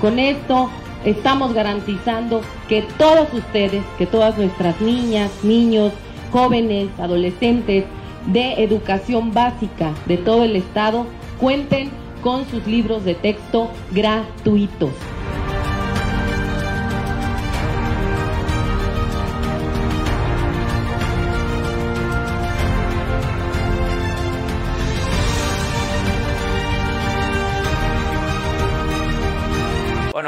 Con 0.01 0.19
esto 0.19 0.69
estamos 1.05 1.53
garantizando 1.53 2.41
que 2.67 2.83
todos 2.97 3.33
ustedes, 3.33 3.83
que 3.97 4.05
todas 4.05 4.37
nuestras 4.37 4.79
niñas, 4.81 5.31
niños, 5.43 5.93
jóvenes, 6.31 6.89
adolescentes 6.99 7.85
de 8.27 8.63
educación 8.63 9.33
básica 9.33 9.93
de 10.05 10.17
todo 10.17 10.43
el 10.43 10.55
estado 10.55 11.05
cuenten 11.39 11.89
con 12.21 12.45
sus 12.49 12.65
libros 12.67 13.05
de 13.05 13.15
texto 13.15 13.69
gratuitos. 13.91 14.91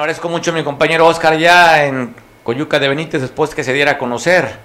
Agradezco 0.09 0.29
mucho 0.29 0.49
a 0.49 0.55
mi 0.55 0.63
compañero 0.63 1.05
Oscar 1.05 1.37
ya 1.37 1.83
en 1.85 2.15
Coyuca 2.43 2.79
de 2.79 2.87
Benítez 2.87 3.21
después 3.21 3.53
que 3.53 3.63
se 3.63 3.73
diera 3.73 3.91
a 3.91 3.97
conocer 3.99 4.57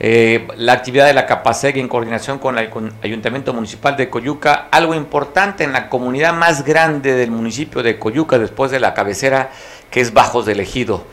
eh, 0.00 0.48
la 0.56 0.72
actividad 0.72 1.06
de 1.06 1.14
la 1.14 1.24
CAPASEG 1.24 1.78
en 1.78 1.86
coordinación 1.86 2.40
con 2.40 2.58
el 2.58 2.68
Ayuntamiento 3.04 3.52
Municipal 3.54 3.96
de 3.96 4.10
Coyuca, 4.10 4.66
algo 4.72 4.96
importante 4.96 5.62
en 5.62 5.72
la 5.72 5.88
comunidad 5.88 6.32
más 6.32 6.64
grande 6.64 7.14
del 7.14 7.30
municipio 7.30 7.84
de 7.84 7.96
Coyuca 7.96 8.40
después 8.40 8.72
de 8.72 8.80
la 8.80 8.92
cabecera 8.92 9.52
que 9.88 10.00
es 10.00 10.12
Bajos 10.12 10.46
del 10.46 10.58
Ejido. 10.58 11.06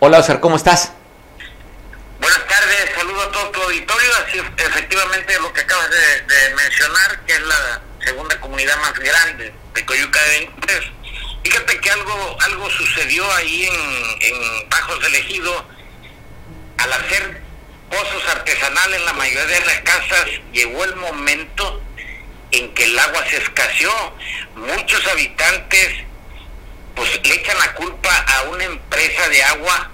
Hola 0.00 0.18
Oscar, 0.18 0.40
¿cómo 0.40 0.56
estás? 0.56 0.90
Buenas 2.18 2.44
tardes, 2.48 2.90
saludo 2.96 3.22
a 3.22 3.30
todo 3.30 3.48
tu 3.50 3.62
auditorio, 3.62 4.10
así 4.26 4.38
efectivamente 4.56 5.38
lo 5.40 5.52
que 5.52 5.60
acabas 5.60 5.88
de, 5.88 6.54
mencionar, 6.56 7.20
que 7.24 7.32
es 7.34 7.42
la 7.42 7.80
segunda 8.04 8.40
comunidad 8.40 8.76
más 8.80 8.94
grande 8.94 9.54
de 9.72 9.86
Coyuca 9.86 10.20
de 10.20 10.40
Benítez 10.40 11.03
Fíjate 11.44 11.78
que 11.78 11.90
algo, 11.90 12.36
algo 12.40 12.70
sucedió 12.70 13.30
ahí 13.34 13.68
en, 14.20 14.68
Bajos 14.68 15.00
del. 15.00 15.14
Al 16.78 16.92
hacer 16.92 17.42
pozos 17.90 18.28
artesanales 18.28 18.98
en 18.98 19.04
la 19.04 19.12
mayoría 19.12 19.46
de 19.46 19.66
las 19.66 19.80
casas, 19.80 20.26
llegó 20.52 20.84
el 20.84 20.96
momento 20.96 21.82
en 22.50 22.72
que 22.74 22.84
el 22.84 22.98
agua 22.98 23.24
se 23.30 23.36
escaseó. 23.36 24.16
Muchos 24.56 25.06
habitantes 25.06 26.04
pues 26.94 27.20
le 27.24 27.34
echan 27.34 27.58
la 27.58 27.74
culpa 27.74 28.16
a 28.16 28.42
una 28.44 28.64
empresa 28.64 29.28
de 29.28 29.42
agua 29.44 29.90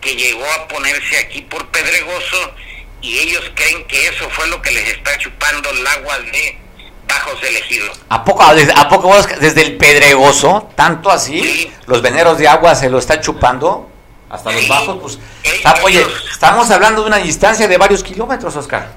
que 0.00 0.16
llegó 0.16 0.50
a 0.52 0.68
ponerse 0.68 1.18
aquí 1.18 1.42
por 1.42 1.68
Pedregoso 1.70 2.54
y 3.02 3.18
ellos 3.18 3.50
creen 3.54 3.86
que 3.86 4.06
eso 4.08 4.30
fue 4.30 4.46
lo 4.48 4.60
que 4.62 4.70
les 4.70 4.88
está 4.88 5.16
chupando 5.18 5.70
el 5.70 5.86
agua 5.86 6.18
de 6.20 6.58
Bajos 7.10 7.42
elegido. 7.42 7.92
¿A 8.08 8.24
poco, 8.24 8.42
¿A 8.42 8.88
poco 8.88 9.14
desde 9.40 9.62
el 9.62 9.76
Pedregoso, 9.76 10.70
tanto 10.76 11.10
así, 11.10 11.72
los 11.86 12.00
veneros 12.02 12.38
de 12.38 12.46
agua 12.46 12.74
se 12.74 12.88
lo 12.88 12.98
está 12.98 13.20
chupando? 13.20 13.90
Hasta 14.30 14.52
los 14.52 14.68
bajos, 14.68 14.98
pues... 15.02 15.18
oye, 15.82 16.06
estamos 16.30 16.70
hablando 16.70 17.02
de 17.02 17.08
una 17.08 17.16
distancia 17.16 17.66
de 17.66 17.76
varios 17.76 18.04
kilómetros, 18.04 18.54
Oscar. 18.54 18.92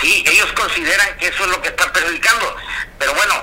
Sí, 0.00 0.24
ellos 0.24 0.52
consideran 0.52 1.16
que 1.18 1.26
eso 1.26 1.44
es 1.44 1.50
lo 1.50 1.60
que 1.60 1.68
está 1.68 1.92
perjudicando. 1.92 2.54
Pero 2.96 3.12
bueno, 3.14 3.34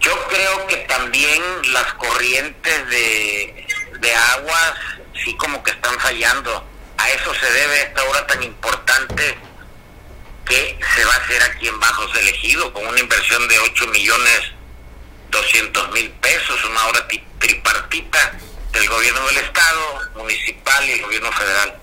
yo 0.00 0.12
creo 0.28 0.66
que 0.66 0.76
también 0.88 1.42
las 1.72 1.92
corrientes 1.94 2.88
de, 2.88 3.66
de 4.00 4.14
aguas 4.14 4.74
sí 5.22 5.36
como 5.36 5.62
que 5.62 5.72
están 5.72 5.98
fallando. 5.98 6.64
A 6.96 7.10
eso 7.10 7.34
se 7.34 7.52
debe 7.52 7.82
esta 7.82 8.02
hora 8.04 8.26
tan 8.26 8.42
importante 8.42 9.36
que 10.44 10.78
se 10.94 11.04
va 11.04 11.14
a 11.14 11.16
hacer 11.16 11.42
aquí 11.42 11.68
en 11.68 11.78
Bajos 11.80 12.10
Elegido 12.16 12.72
con 12.72 12.86
una 12.86 13.00
inversión 13.00 13.46
de 13.48 13.58
8 13.58 13.86
millones 13.88 14.54
200 15.34 15.90
mil 15.92 16.10
pesos, 16.10 16.64
una 16.70 16.86
obra 16.86 17.06
tripartita 17.38 18.18
del 18.72 18.88
gobierno 18.88 19.26
del 19.26 19.38
estado, 19.38 19.80
municipal 20.16 20.84
y 20.88 20.92
el 20.92 21.02
gobierno 21.02 21.32
federal. 21.32 21.74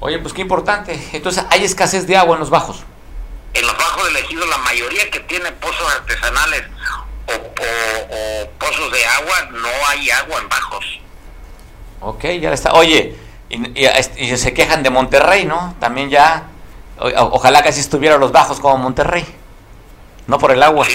Oye, 0.00 0.18
pues 0.18 0.34
qué 0.34 0.42
importante. 0.42 0.98
Entonces, 1.12 1.44
¿hay 1.50 1.64
escasez 1.64 2.06
de 2.06 2.16
agua 2.16 2.34
en 2.34 2.40
los 2.40 2.50
bajos? 2.50 2.84
En 3.54 3.66
los 3.66 3.76
bajos 3.76 4.04
del 4.06 4.16
ejido, 4.16 4.46
la 4.46 4.58
mayoría 4.58 5.10
que 5.10 5.20
tiene 5.20 5.50
pozos 5.52 5.94
artesanales 5.94 6.64
o, 7.26 8.50
pozos 8.58 8.92
de 8.92 9.06
agua, 9.06 9.48
no 9.52 9.68
hay 9.88 10.10
agua 10.10 10.40
en 10.40 10.48
bajos. 10.48 10.84
Ok, 12.00 12.24
ya 12.40 12.52
está. 12.52 12.72
Oye, 12.74 13.16
y 13.48 14.36
se 14.36 14.54
quejan 14.54 14.82
de 14.82 14.90
Monterrey, 14.90 15.44
¿no? 15.44 15.76
También 15.80 16.10
ya 16.10 16.48
ojalá 16.98 17.62
que 17.62 17.68
así 17.68 17.80
estuviera 17.80 18.18
los 18.18 18.32
bajos 18.32 18.60
como 18.60 18.78
Monterrey. 18.78 19.24
No 20.26 20.38
por 20.38 20.50
el 20.50 20.62
agua. 20.62 20.86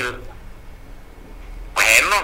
Bueno, 1.74 2.16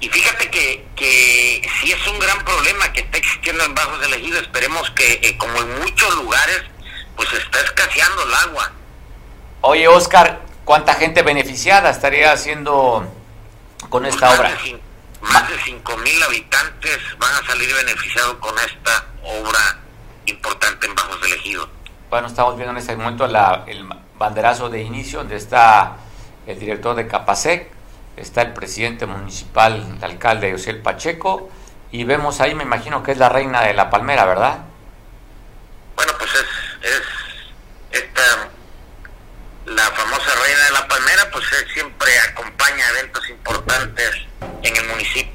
y 0.00 0.08
fíjate 0.08 0.50
que, 0.50 0.86
que 0.94 1.68
sí 1.80 1.92
es 1.92 2.06
un 2.06 2.18
gran 2.18 2.44
problema 2.44 2.92
que 2.92 3.00
está 3.00 3.18
existiendo 3.18 3.64
en 3.64 3.74
bajos 3.74 4.04
elegidos. 4.04 4.42
Esperemos 4.42 4.90
que, 4.90 5.20
eh, 5.22 5.36
como 5.38 5.56
en 5.58 5.80
muchos 5.80 6.14
lugares, 6.16 6.62
pues 7.16 7.32
está 7.32 7.60
escaseando 7.60 8.24
el 8.24 8.34
agua. 8.34 8.72
Oye, 9.62 9.88
Oscar, 9.88 10.42
¿cuánta 10.64 10.94
gente 10.94 11.22
beneficiada 11.22 11.90
estaría 11.90 12.32
haciendo 12.32 13.10
con 13.88 14.04
esta 14.04 14.28
pues 14.28 14.40
obra? 14.40 14.58
más 15.22 15.48
de 15.48 15.58
5 15.64 15.96
mil 15.98 16.22
habitantes 16.22 16.98
van 17.18 17.34
a 17.34 17.46
salir 17.46 17.72
beneficiados 17.74 18.34
con 18.34 18.54
esta 18.58 19.06
obra 19.22 19.78
importante 20.26 20.86
en 20.86 20.94
Bajos 20.94 21.18
elegidos 21.24 21.68
bueno, 22.14 22.28
estamos 22.28 22.54
viendo 22.54 22.70
en 22.70 22.76
este 22.76 22.94
momento 22.94 23.24
el 23.24 23.88
banderazo 24.16 24.70
de 24.70 24.82
inicio, 24.82 25.18
donde 25.18 25.34
está 25.34 25.96
el 26.46 26.60
director 26.60 26.94
de 26.94 27.08
Capasec, 27.08 27.68
está 28.16 28.42
el 28.42 28.52
presidente 28.52 29.04
municipal, 29.04 29.96
el 29.96 30.04
alcalde 30.04 30.52
José 30.52 30.74
Pacheco, 30.74 31.50
y 31.90 32.04
vemos 32.04 32.40
ahí, 32.40 32.54
me 32.54 32.62
imagino 32.62 33.02
que 33.02 33.10
es 33.10 33.18
la 33.18 33.30
reina 33.30 33.62
de 33.62 33.74
la 33.74 33.90
palmera, 33.90 34.26
¿verdad? 34.26 34.58
Bueno, 35.96 36.12
pues 36.16 36.30
es, 36.34 36.88
es 36.88 37.02
esta, 38.04 38.48
la 39.66 39.82
famosa 39.82 40.30
reina 40.46 40.64
de 40.66 40.70
la 40.70 40.86
palmera, 40.86 41.28
pues 41.32 41.44
siempre 41.72 42.12
acompaña 42.30 42.90
eventos 42.90 43.28
importantes 43.28 44.12
en 44.62 44.76
el 44.76 44.88
municipio. 44.88 45.32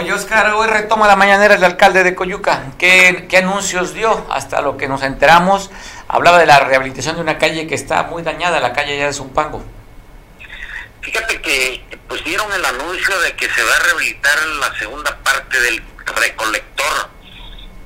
Oye, 0.00 0.14
Oscar, 0.14 0.54
hoy 0.54 0.66
retoma 0.66 1.06
la 1.06 1.14
mañanera 1.14 1.56
el 1.56 1.62
alcalde 1.62 2.02
de 2.02 2.14
Coyuca. 2.14 2.72
¿Qué, 2.78 3.28
anuncios 3.36 3.92
dio? 3.92 4.26
Hasta 4.30 4.62
lo 4.62 4.78
que 4.78 4.88
nos 4.88 5.02
enteramos, 5.02 5.70
hablaba 6.08 6.38
de 6.38 6.46
la 6.46 6.58
rehabilitación 6.58 7.16
de 7.16 7.20
una 7.20 7.36
calle 7.36 7.66
que 7.66 7.74
está 7.74 8.04
muy 8.04 8.22
dañada, 8.22 8.60
la 8.60 8.72
calle 8.72 8.96
ya 8.96 9.08
de 9.08 9.12
Zumpango. 9.12 9.62
Fíjate 11.02 11.42
que 11.42 11.84
pues 12.08 12.24
dieron 12.24 12.50
el 12.50 12.64
anuncio 12.64 13.20
de 13.20 13.36
que 13.36 13.46
se 13.50 13.62
va 13.62 13.76
a 13.76 13.78
rehabilitar 13.80 14.42
la 14.46 14.78
segunda 14.78 15.14
parte 15.18 15.60
del 15.60 15.82
recolector. 16.16 17.10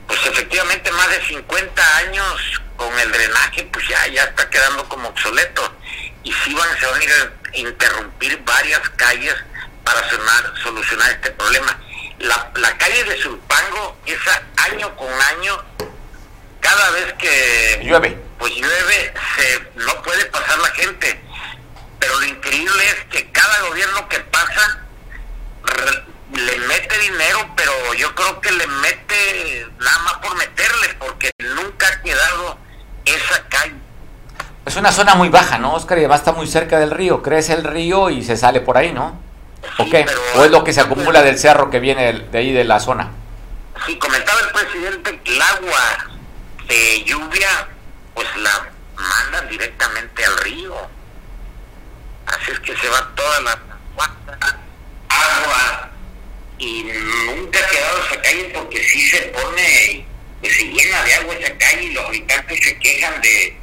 Pues 0.06 0.24
efectivamente 0.24 0.92
más 0.92 1.10
de 1.10 1.20
50 1.20 1.96
años 1.96 2.62
con 2.76 2.96
el 2.96 3.10
drenaje 3.10 3.64
pues 3.72 3.88
ya, 3.88 4.06
ya 4.06 4.22
está 4.22 4.48
quedando 4.48 4.88
como 4.88 5.08
obsoleto. 5.08 5.62
Y 6.22 6.32
sí 6.32 6.54
van, 6.54 6.78
se 6.78 6.86
van 6.86 7.00
a 7.00 7.04
ir 7.04 7.10
a 7.10 7.58
interrumpir 7.58 8.40
varias 8.44 8.88
calles 8.90 9.34
para 9.82 10.00
solucionar 10.62 11.10
este 11.10 11.32
problema 11.32 11.76
la, 12.18 12.50
la 12.54 12.78
calle 12.78 13.04
de 13.04 13.20
Zulpango, 13.20 13.96
esa 14.06 14.42
año 14.70 14.94
con 14.96 15.08
año, 15.08 15.62
cada 16.60 16.90
vez 16.90 17.12
que 17.14 17.80
llueve, 17.82 18.18
pues 18.38 18.54
llueve, 18.54 19.14
se, 19.36 19.60
no 19.76 20.02
puede 20.02 20.24
pasar 20.26 20.58
la 20.58 20.68
gente. 20.70 21.20
Pero 21.98 22.20
lo 22.20 22.26
increíble 22.26 22.84
es 22.86 23.04
que 23.10 23.30
cada 23.30 23.68
gobierno 23.68 24.08
que 24.08 24.20
pasa 24.20 24.80
le 26.32 26.58
mete 26.66 26.98
dinero, 26.98 27.38
pero 27.56 27.72
yo 27.94 28.14
creo 28.14 28.40
que 28.40 28.50
le 28.52 28.66
mete 28.66 29.66
nada 29.78 29.98
más 29.98 30.14
por 30.14 30.36
meterle, 30.36 30.94
porque 30.98 31.30
nunca 31.38 31.86
ha 31.88 32.02
quedado 32.02 32.58
esa 33.04 33.48
calle. 33.48 33.74
Es 34.66 34.76
una 34.76 34.92
zona 34.92 35.14
muy 35.14 35.28
baja, 35.28 35.58
¿no, 35.58 35.74
Oscar? 35.74 35.98
Y 35.98 36.02
además 36.02 36.20
está 36.20 36.32
muy 36.32 36.46
cerca 36.46 36.78
del 36.78 36.90
río. 36.90 37.22
Crece 37.22 37.52
el 37.52 37.64
río 37.64 38.10
y 38.10 38.24
se 38.24 38.36
sale 38.36 38.60
por 38.60 38.78
ahí, 38.78 38.92
¿no? 38.92 39.20
¿O 39.78 39.90
qué? 39.90 40.06
¿O 40.36 40.44
es 40.44 40.50
lo 40.50 40.64
que 40.64 40.72
se 40.72 40.80
acumula 40.80 41.22
del 41.22 41.38
cerro 41.38 41.70
que 41.70 41.80
viene 41.80 42.12
de 42.12 42.38
ahí 42.38 42.52
de 42.52 42.64
la 42.64 42.80
zona? 42.80 43.10
Sí, 43.86 43.98
comentaba 43.98 44.40
el 44.40 44.48
presidente 44.48 45.20
que 45.24 45.34
el 45.34 45.42
agua 45.42 46.06
de 46.68 47.04
lluvia 47.04 47.68
pues 48.14 48.28
la 48.36 48.70
mandan 48.96 49.48
directamente 49.48 50.24
al 50.24 50.36
río. 50.38 50.74
Así 52.26 52.52
es 52.52 52.60
que 52.60 52.76
se 52.76 52.88
va 52.88 53.10
toda 53.14 53.40
la 53.40 53.58
agua 55.08 55.90
y 56.58 56.84
nunca 56.84 57.58
ha 57.58 57.68
quedado 57.68 57.98
esa 58.06 58.22
calle 58.22 58.50
porque 58.54 58.82
sí 58.82 59.06
se 59.08 59.20
pone, 59.22 60.06
pues 60.40 60.56
se 60.56 60.64
llena 60.64 61.02
de 61.04 61.14
agua 61.14 61.34
esa 61.34 61.58
calle 61.58 61.82
y 61.82 61.92
los 61.92 62.06
habitantes 62.06 62.64
se 62.64 62.78
quejan 62.78 63.20
de, 63.20 63.58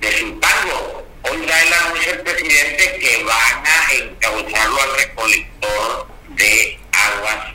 de 0.00 0.18
su 0.18 0.40
pago 0.40 1.06
Hoy 1.24 1.46
da 1.46 1.62
el 1.62 1.72
anuncio 1.72 2.12
el 2.12 2.20
presidente 2.20 2.98
que 2.98 3.24
van 3.24 3.64
a 3.64 3.94
encauzarlo 3.94 4.82
al 4.82 4.96
recolector 4.98 6.06
de 6.30 6.80
aguas. 6.92 7.54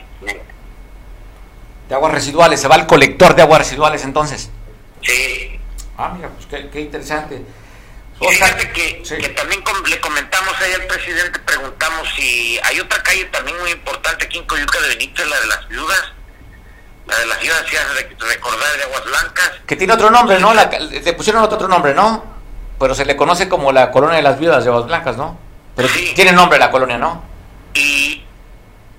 De 1.89 1.95
aguas 1.95 2.13
residuales, 2.13 2.61
se 2.61 2.67
va 2.67 2.75
al 2.75 2.87
colector 2.87 3.35
de 3.35 3.41
aguas 3.41 3.59
residuales 3.59 4.03
entonces. 4.03 4.49
Sí. 5.01 5.59
Ah, 5.97 6.13
mira, 6.15 6.29
pues 6.29 6.63
qué, 6.71 6.79
interesante. 6.79 7.41
Fíjate 8.19 8.71
que, 8.71 9.03
que 9.03 9.29
también 9.29 9.63
le 9.87 9.99
comentamos 9.99 10.53
ahí 10.59 10.73
al 10.73 10.87
presidente, 10.87 11.39
preguntamos 11.39 12.07
si 12.15 12.59
hay 12.63 12.79
otra 12.79 13.01
calle 13.03 13.25
también 13.25 13.59
muy 13.59 13.71
importante 13.71 14.25
aquí 14.25 14.39
en 14.39 14.45
Coyuca 14.45 14.79
de 14.81 14.87
Benítez, 14.89 15.27
la 15.27 15.39
de 15.39 15.47
las 15.47 15.67
viudas, 15.67 16.13
la 17.05 17.19
de 17.19 17.25
las 17.27 17.39
viudas, 17.39 17.63
si 17.69 17.75
recordar 17.75 18.77
de 18.77 18.83
Aguas 18.83 19.05
Blancas. 19.05 19.51
Que 19.67 19.75
tiene 19.75 19.93
otro 19.93 20.09
nombre, 20.09 20.39
¿no? 20.39 20.53
le 20.53 21.13
pusieron 21.13 21.43
otro 21.43 21.67
nombre, 21.67 21.93
¿no? 21.93 22.36
Pero 22.79 22.93
se 22.95 23.05
le 23.05 23.15
conoce 23.15 23.49
como 23.49 23.71
la 23.71 23.91
colonia 23.91 24.17
de 24.17 24.23
las 24.23 24.39
viudas 24.39 24.63
de 24.63 24.69
Aguas 24.69 24.85
Blancas, 24.85 25.17
¿no? 25.17 25.37
Pero 25.75 25.89
sí. 25.89 26.11
tiene 26.15 26.31
nombre 26.31 26.59
la 26.59 26.71
colonia, 26.71 26.97
¿no? 26.97 27.23
Y, 27.73 28.23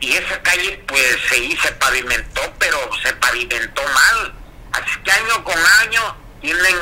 y 0.00 0.12
esa 0.12 0.40
calle 0.42 0.82
pues 0.86 1.04
se, 1.28 1.56
se 1.56 1.72
pavimentó, 1.72 2.40
pero 2.58 2.78
se 3.02 3.12
pavimentó 3.14 3.82
mal. 3.82 4.34
Así 4.72 5.00
que 5.04 5.10
año 5.10 5.44
con 5.44 5.56
año 5.82 6.16
tienen 6.40 6.76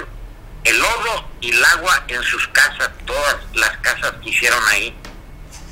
el 0.64 0.78
lodo 0.78 1.28
y 1.40 1.50
el 1.50 1.64
agua 1.64 2.04
en 2.09 2.22
sus 2.22 2.48
casas, 2.48 2.90
todas 3.04 3.37
las 3.54 3.70
casas 3.78 4.12
que 4.22 4.30
hicieron 4.30 4.62
ahí. 4.68 4.94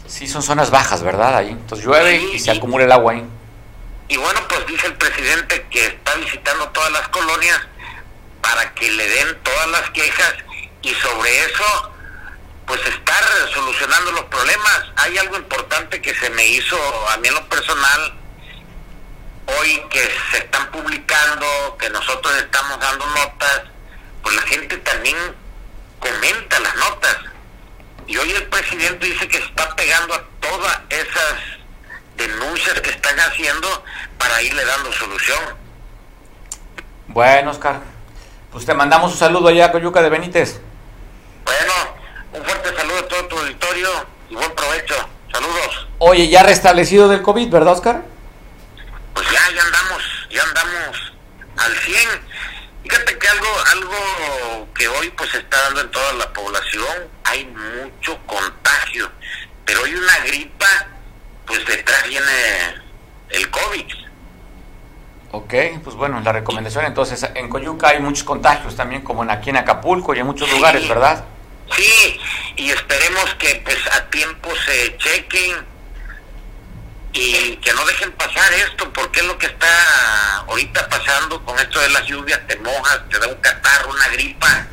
Sí, 0.06 0.26
son 0.26 0.42
zonas 0.42 0.70
bajas, 0.70 1.02
¿verdad? 1.02 1.36
Ahí. 1.36 1.50
Entonces 1.50 1.84
llueve 1.84 2.16
y 2.16 2.38
se 2.38 2.50
acumula 2.50 2.84
el 2.84 2.92
agua 2.92 3.12
ahí. 3.12 3.24
Y 4.08 4.16
bueno, 4.16 4.40
pues 4.48 4.66
dice 4.66 4.86
el 4.86 4.94
presidente 4.94 5.66
que 5.70 5.86
está 5.86 6.14
visitando 6.14 6.68
todas 6.68 6.92
las 6.92 7.08
colonias 7.08 7.60
para 8.40 8.72
que 8.74 8.90
le 8.90 9.08
den 9.08 9.38
todas 9.42 9.68
las 9.68 9.90
quejas 9.90 10.34
y 10.84 10.94
sobre 10.94 11.44
eso 11.44 11.90
pues 12.66 12.80
estar 12.86 13.24
solucionando 13.52 14.12
los 14.12 14.24
problemas. 14.24 14.84
Hay 14.96 15.18
algo 15.18 15.36
importante 15.36 16.00
que 16.00 16.14
se 16.14 16.30
me 16.30 16.46
hizo 16.46 16.76
a 17.10 17.16
mí 17.18 17.28
en 17.28 17.34
lo 17.34 17.46
personal 17.48 18.14
hoy 19.46 19.82
que 19.90 20.00
se 20.30 20.38
están 20.38 20.70
publicando, 20.70 21.76
que 21.78 21.90
nosotros 21.90 22.34
estamos 22.38 22.80
dando 22.80 23.06
notas, 23.06 23.62
pues 24.22 24.34
la 24.34 24.42
gente 24.42 24.76
también 24.78 25.16
comenta 25.98 26.58
las 26.60 26.74
notas. 26.76 27.16
Y 28.06 28.16
hoy 28.16 28.30
el 28.32 28.44
presidente 28.44 29.06
dice 29.06 29.28
que 29.28 29.38
está 29.38 29.74
pegando 29.76 30.14
a 30.14 30.24
todas 30.40 30.80
esas 30.88 31.34
denuncias 32.16 32.80
que 32.80 32.90
están 32.90 33.18
haciendo 33.20 33.84
para 34.18 34.40
irle 34.42 34.64
dando 34.64 34.92
solución. 34.92 35.40
Bueno, 37.08 37.50
Oscar, 37.50 37.80
pues 38.50 38.64
te 38.64 38.72
mandamos 38.72 39.12
un 39.12 39.18
saludo 39.18 39.48
allá 39.48 39.66
a 39.66 39.72
Coyuca 39.72 40.00
de 40.00 40.08
Benítez. 40.08 40.60
Bueno, 41.44 41.72
un 42.32 42.44
fuerte 42.44 42.74
saludo 42.76 42.98
a 42.98 43.08
todo 43.08 43.24
tu 43.26 43.38
auditorio 43.38 43.88
y 44.30 44.34
buen 44.34 44.54
provecho. 44.54 44.94
Saludos. 45.32 45.88
Oye, 45.98 46.28
ya 46.28 46.42
restablecido 46.42 47.08
del 47.08 47.22
COVID, 47.22 47.50
¿verdad, 47.50 47.74
Oscar? 47.74 48.02
Pues 49.14 49.26
ya, 49.30 49.40
ya 49.54 49.62
andamos, 49.62 50.02
ya 50.30 50.42
andamos 50.42 51.12
al 51.56 51.76
100. 51.76 51.98
Fíjate 52.82 53.18
que 53.18 53.28
algo, 53.28 53.48
algo 53.72 54.68
que 54.74 54.88
hoy 54.88 55.10
pues 55.10 55.30
se 55.30 55.38
está 55.38 55.60
dando 55.62 55.80
en 55.80 55.90
toda 55.90 56.12
la 56.14 56.32
población, 56.32 57.08
hay 57.24 57.44
mucho 57.46 58.18
contagio, 58.26 59.10
pero 59.64 59.84
hay 59.84 59.94
una 59.94 60.18
gripa, 60.26 60.66
pues 61.46 61.64
detrás 61.66 62.06
viene 62.08 62.82
el 63.30 63.50
COVID. 63.50 63.86
Ok, 65.32 65.54
pues 65.82 65.96
bueno, 65.96 66.20
la 66.20 66.32
recomendación 66.32 66.84
entonces, 66.84 67.28
en 67.34 67.48
Coyuca 67.48 67.88
hay 67.88 68.00
muchos 68.00 68.22
contagios 68.22 68.76
también, 68.76 69.02
como 69.02 69.22
en 69.24 69.30
aquí 69.30 69.50
en 69.50 69.56
Acapulco 69.56 70.14
y 70.14 70.20
en 70.20 70.26
muchos 70.26 70.50
lugares, 70.50 70.86
¿verdad? 70.88 71.24
Sí, 71.72 72.20
y 72.56 72.70
esperemos 72.70 73.34
que 73.34 73.62
pues 73.64 73.78
a 73.96 74.04
tiempo 74.10 74.50
se 74.66 74.96
chequen 74.98 75.66
y 77.12 77.56
que 77.56 77.72
no 77.72 77.84
dejen 77.86 78.12
pasar 78.12 78.52
esto, 78.52 78.92
porque 78.92 79.20
es 79.20 79.26
lo 79.26 79.38
que 79.38 79.46
está 79.46 80.38
ahorita 80.48 80.88
pasando 80.88 81.42
con 81.44 81.58
esto 81.58 81.80
de 81.80 81.88
las 81.90 82.04
lluvias, 82.06 82.40
te 82.46 82.56
mojas, 82.58 83.00
te 83.08 83.18
da 83.18 83.28
un 83.28 83.36
catarro, 83.36 83.90
una 83.90 84.08
gripa, 84.08 84.66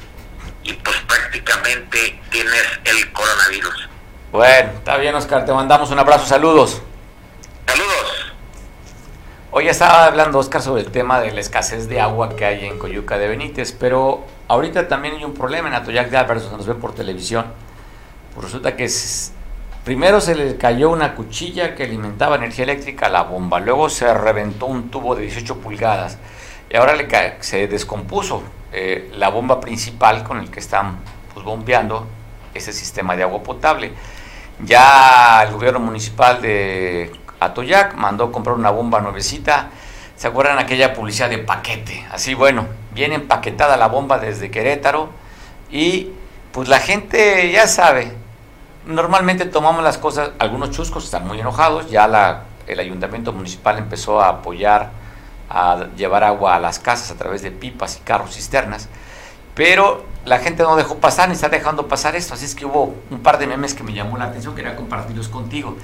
y 0.63 0.73
pues 0.73 0.97
prácticamente 1.07 2.19
tienes 2.31 2.63
el 2.85 3.11
coronavirus. 3.11 3.89
Bueno, 4.31 4.71
está 4.77 4.97
bien 4.97 5.13
Oscar, 5.13 5.45
te 5.45 5.53
mandamos 5.53 5.91
un 5.91 5.99
abrazo, 5.99 6.25
saludos. 6.25 6.81
Saludos. 7.67 8.33
Hoy 9.51 9.67
estaba 9.67 10.05
hablando 10.05 10.39
Oscar 10.39 10.61
sobre 10.61 10.81
el 10.81 10.91
tema 10.91 11.19
de 11.19 11.31
la 11.31 11.41
escasez 11.41 11.89
de 11.89 12.01
agua 12.01 12.35
que 12.35 12.45
hay 12.45 12.65
en 12.65 12.79
Coyuca 12.79 13.17
de 13.17 13.27
Benítez, 13.27 13.71
pero 13.73 14.25
ahorita 14.51 14.87
también 14.87 15.15
hay 15.15 15.23
un 15.23 15.33
problema 15.33 15.69
en 15.69 15.75
Atoyac 15.75 16.09
de 16.09 16.17
Álvarez, 16.17 16.51
nos 16.51 16.67
ven 16.67 16.77
por 16.77 16.93
televisión. 16.93 17.45
Pues 18.33 18.45
resulta 18.45 18.75
que 18.75 18.89
primero 19.85 20.19
se 20.19 20.35
le 20.35 20.57
cayó 20.57 20.89
una 20.89 21.15
cuchilla 21.15 21.73
que 21.73 21.83
alimentaba 21.83 22.35
energía 22.35 22.65
eléctrica 22.65 23.05
a 23.05 23.09
la 23.09 23.23
bomba, 23.23 23.61
luego 23.61 23.89
se 23.89 24.13
reventó 24.13 24.65
un 24.65 24.89
tubo 24.89 25.15
de 25.15 25.23
18 25.23 25.57
pulgadas 25.59 26.17
y 26.69 26.75
ahora 26.75 26.95
se 27.39 27.67
descompuso 27.67 28.43
eh, 28.73 29.09
la 29.15 29.29
bomba 29.29 29.61
principal 29.61 30.23
con 30.23 30.39
el 30.39 30.51
que 30.51 30.59
están 30.59 30.97
pues, 31.33 31.45
bombeando 31.45 32.07
ese 32.53 32.73
sistema 32.73 33.15
de 33.15 33.23
agua 33.23 33.41
potable. 33.43 33.93
Ya 34.65 35.43
el 35.43 35.53
gobierno 35.53 35.79
municipal 35.79 36.41
de 36.41 37.09
Atoyac 37.39 37.95
mandó 37.95 38.31
comprar 38.31 38.55
una 38.57 38.69
bomba 38.69 38.99
nuevecita. 38.99 39.69
¿Se 40.21 40.27
acuerdan 40.27 40.59
aquella 40.59 40.93
publicidad 40.93 41.31
de 41.31 41.39
paquete? 41.39 42.05
Así, 42.11 42.35
bueno, 42.35 42.67
viene 42.93 43.15
empaquetada 43.15 43.75
la 43.75 43.87
bomba 43.87 44.19
desde 44.19 44.51
Querétaro 44.51 45.09
y 45.71 46.09
pues 46.51 46.69
la 46.69 46.77
gente 46.77 47.51
ya 47.51 47.65
sabe, 47.65 48.13
normalmente 48.85 49.45
tomamos 49.45 49.83
las 49.83 49.97
cosas, 49.97 50.29
algunos 50.37 50.69
chuscos 50.69 51.05
están 51.05 51.25
muy 51.25 51.39
enojados, 51.39 51.89
ya 51.89 52.43
el 52.67 52.79
ayuntamiento 52.79 53.33
municipal 53.33 53.79
empezó 53.79 54.21
a 54.21 54.29
apoyar 54.29 54.91
a 55.49 55.87
llevar 55.97 56.23
agua 56.23 56.55
a 56.55 56.59
las 56.59 56.77
casas 56.77 57.09
a 57.09 57.15
través 57.15 57.41
de 57.41 57.49
pipas 57.49 57.97
y 57.97 58.01
carros 58.01 58.35
cisternas, 58.35 58.89
pero 59.55 60.05
la 60.25 60.37
gente 60.37 60.61
no 60.61 60.75
dejó 60.75 60.99
pasar 60.99 61.29
ni 61.29 61.33
está 61.33 61.49
dejando 61.49 61.87
pasar 61.87 62.15
esto, 62.15 62.35
así 62.35 62.45
es 62.45 62.53
que 62.53 62.67
hubo 62.67 62.93
un 63.09 63.23
par 63.23 63.39
de 63.39 63.47
memes 63.47 63.73
que 63.73 63.81
me 63.81 63.91
llamó 63.91 64.19
la 64.19 64.25
atención, 64.25 64.53
quería 64.53 64.75
compartirlos 64.75 65.29
contigo. 65.29 65.77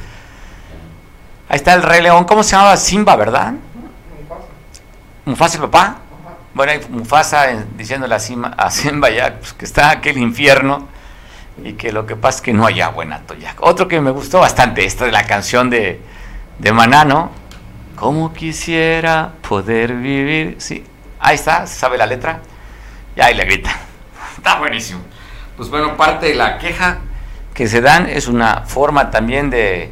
Ahí 1.50 1.56
está 1.56 1.74
el 1.74 1.82
Rey 1.82 2.02
León. 2.02 2.26
¿Cómo 2.26 2.44
se 2.44 2.52
llamaba? 2.52 2.76
Simba, 2.76 3.16
¿verdad? 3.16 3.54
Mufasa. 5.28 5.58
¿Mufasa 5.58 5.58
el 5.58 5.62
papá? 5.70 5.98
Bueno, 6.54 6.72
hay 6.72 6.80
Mufasa 6.90 7.48
diciéndole 7.76 8.16
a 8.16 8.20
Simba, 8.20 8.54
a 8.58 8.72
Simba 8.72 9.10
ya 9.10 9.38
pues, 9.38 9.54
que 9.54 9.66
está 9.66 9.92
aquel 9.92 10.18
infierno 10.18 10.88
y 11.64 11.74
que 11.74 11.92
lo 11.92 12.06
que 12.06 12.16
pasa 12.16 12.38
es 12.38 12.42
que 12.42 12.54
no 12.54 12.66
hay 12.66 12.82
agua 12.82 13.04
en 13.04 13.14
Atoyac. 13.14 13.62
Otro 13.62 13.88
que 13.88 14.00
me 14.00 14.12
gustó 14.12 14.40
bastante, 14.40 14.86
esta 14.86 15.06
de 15.06 15.12
la 15.12 15.26
canción 15.26 15.70
de, 15.70 16.02
de 16.60 16.72
Manano. 16.72 17.32
Como 17.96 18.32
quisiera 18.32 19.34
poder 19.48 19.96
vivir. 19.96 20.56
Sí, 20.60 20.84
ahí 21.20 21.36
está, 21.36 21.68
sabe 21.68 21.98
la 21.98 22.06
letra. 22.06 22.42
Y 23.16 23.22
ahí 23.22 23.34
le 23.34 23.44
grita. 23.46 23.72
Está 24.38 24.60
buenísimo. 24.60 25.02
Pues 25.58 25.70
bueno, 25.70 25.98
parte 25.98 26.28
de 26.28 26.36
la 26.36 26.60
queja 26.60 27.00
que 27.56 27.68
se 27.68 27.82
dan 27.82 28.08
es 28.08 28.28
una 28.28 28.62
forma 28.62 29.10
también 29.10 29.50
de 29.50 29.92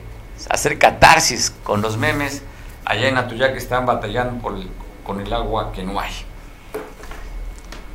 hacer 0.52 0.78
catarsis 0.78 1.52
con 1.64 1.82
los 1.82 1.98
memes 1.98 2.44
allá 2.86 3.08
en 3.10 3.18
Atuyac 3.18 3.54
que 3.54 3.58
están 3.58 3.88
batallando 3.88 4.40
por 4.40 4.56
con 5.06 5.22
el 5.22 5.32
agua 5.32 5.72
que 5.72 5.84
no 5.84 6.00
hay. 6.00 6.12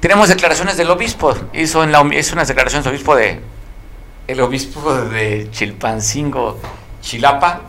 Tenemos 0.00 0.30
declaraciones 0.30 0.78
del 0.78 0.88
obispo, 0.88 1.34
hizo, 1.52 1.84
en 1.84 1.92
la, 1.92 2.02
hizo 2.14 2.34
unas 2.34 2.48
declaraciones 2.48 2.84
del 2.84 2.94
obispo 2.94 3.14
de 3.14 3.40
el 4.26 4.40
obispo 4.40 4.94
de 4.94 5.48
Chilpancingo, 5.50 6.58
Chilapa. 7.02 7.62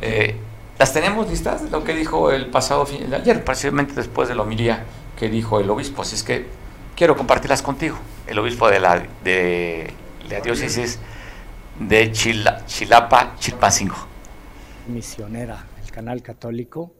Eh, 0.00 0.34
las 0.78 0.92
tenemos 0.92 1.28
listas 1.28 1.64
de 1.64 1.70
lo 1.70 1.84
que 1.84 1.94
dijo 1.94 2.30
el 2.30 2.46
pasado 2.46 2.86
fin, 2.86 3.12
ayer, 3.12 3.44
precisamente 3.44 3.92
después 3.94 4.28
de 4.28 4.34
la 4.34 4.42
homilía 4.42 4.84
que 5.18 5.28
dijo 5.28 5.60
el 5.60 5.68
obispo. 5.68 6.02
Así 6.02 6.14
es 6.14 6.22
que 6.22 6.46
quiero 6.96 7.16
compartirlas 7.16 7.62
contigo. 7.62 7.98
El 8.26 8.38
obispo 8.38 8.68
de 8.68 8.80
la, 8.80 9.06
de 9.22 9.92
la 10.28 10.40
diócesis 10.40 10.98
de 11.78 12.12
Chilapa, 12.12 13.36
Chilpancingo. 13.38 13.96
Misionera, 14.88 15.66
el 15.84 15.90
canal 15.90 16.22
católico, 16.22 16.92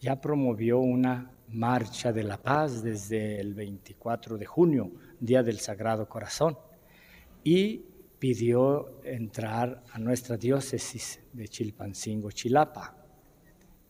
ya 0.00 0.20
promovió 0.20 0.78
una 0.78 1.30
marcha 1.48 2.12
de 2.12 2.22
la 2.22 2.36
paz 2.36 2.82
desde 2.82 3.40
el 3.40 3.54
24 3.54 4.38
de 4.38 4.46
junio, 4.46 4.90
Día 5.20 5.42
del 5.42 5.58
Sagrado 5.60 6.08
Corazón, 6.08 6.58
y 7.42 7.84
pidió 8.18 9.00
entrar 9.04 9.82
a 9.92 9.98
nuestra 9.98 10.36
diócesis 10.36 11.20
de 11.32 11.48
Chilpancingo, 11.48 12.30
Chilapa, 12.30 12.96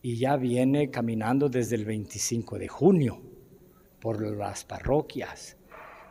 y 0.01 0.15
ya 0.15 0.37
viene 0.37 0.89
caminando 0.89 1.49
desde 1.49 1.75
el 1.75 1.85
25 1.85 2.57
de 2.57 2.67
junio 2.67 3.21
por 3.99 4.21
las 4.21 4.63
parroquias 4.63 5.57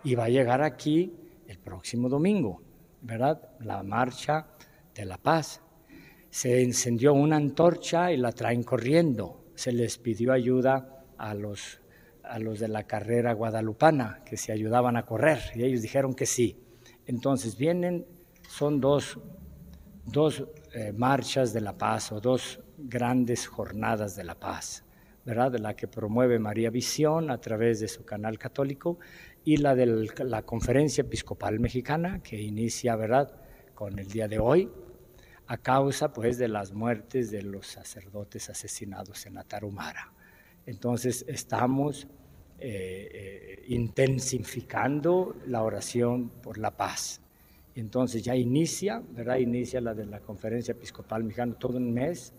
y 0.04 0.14
va 0.14 0.24
a 0.24 0.28
llegar 0.28 0.62
aquí 0.62 1.12
el 1.46 1.58
próximo 1.58 2.08
domingo. 2.08 2.60
¿verdad? 3.00 3.40
La 3.60 3.82
marcha 3.82 4.46
de 4.94 5.04
la 5.04 5.18
paz. 5.18 5.60
Se 6.30 6.62
encendió 6.62 7.14
una 7.14 7.36
antorcha 7.36 8.12
y 8.12 8.16
la 8.16 8.32
traen 8.32 8.62
corriendo. 8.62 9.44
Se 9.58 9.72
les 9.72 9.98
pidió 9.98 10.32
ayuda 10.32 11.02
a 11.16 11.34
los, 11.34 11.80
a 12.22 12.38
los 12.38 12.60
de 12.60 12.68
la 12.68 12.84
carrera 12.84 13.32
guadalupana, 13.32 14.22
que 14.24 14.36
se 14.36 14.52
ayudaban 14.52 14.96
a 14.96 15.04
correr, 15.04 15.40
y 15.56 15.64
ellos 15.64 15.82
dijeron 15.82 16.14
que 16.14 16.26
sí. 16.26 16.62
Entonces 17.06 17.58
vienen, 17.58 18.06
son 18.48 18.80
dos, 18.80 19.18
dos 20.06 20.44
eh, 20.74 20.92
marchas 20.92 21.52
de 21.52 21.60
la 21.60 21.76
paz 21.76 22.12
o 22.12 22.20
dos 22.20 22.60
grandes 22.78 23.48
jornadas 23.48 24.14
de 24.14 24.22
la 24.22 24.36
paz. 24.36 24.84
¿verdad? 25.24 25.56
La 25.56 25.74
que 25.74 25.88
promueve 25.88 26.38
María 26.38 26.70
Visión 26.70 27.28
a 27.28 27.40
través 27.40 27.80
de 27.80 27.88
su 27.88 28.04
canal 28.04 28.38
católico 28.38 29.00
y 29.44 29.56
la 29.56 29.74
de 29.74 30.08
la 30.24 30.42
Conferencia 30.42 31.02
Episcopal 31.02 31.58
Mexicana 31.58 32.22
que 32.22 32.40
inicia, 32.40 32.94
¿verdad? 32.94 33.32
Con 33.74 33.98
el 33.98 34.06
día 34.06 34.28
de 34.28 34.38
hoy, 34.38 34.70
a 35.48 35.56
causa 35.56 36.12
pues 36.12 36.36
de 36.36 36.46
las 36.46 36.72
muertes 36.72 37.30
de 37.30 37.42
los 37.42 37.66
sacerdotes 37.66 38.50
asesinados 38.50 39.24
en 39.26 39.38
Atarumara. 39.38 40.12
Entonces 40.66 41.24
estamos 41.26 42.06
eh, 42.60 43.08
eh, 43.12 43.64
intensificando 43.68 45.36
la 45.46 45.62
oración 45.62 46.28
por 46.28 46.58
la 46.58 46.76
paz. 46.76 47.22
Entonces 47.74 48.22
ya 48.22 48.36
inicia, 48.36 49.02
¿verdad? 49.10 49.38
Inicia 49.38 49.80
la 49.80 49.94
de 49.94 50.04
la 50.04 50.20
Conferencia 50.20 50.72
Episcopal 50.72 51.24
Mexicana 51.24 51.54
todo 51.58 51.78
un 51.78 51.94
mes, 51.94 52.34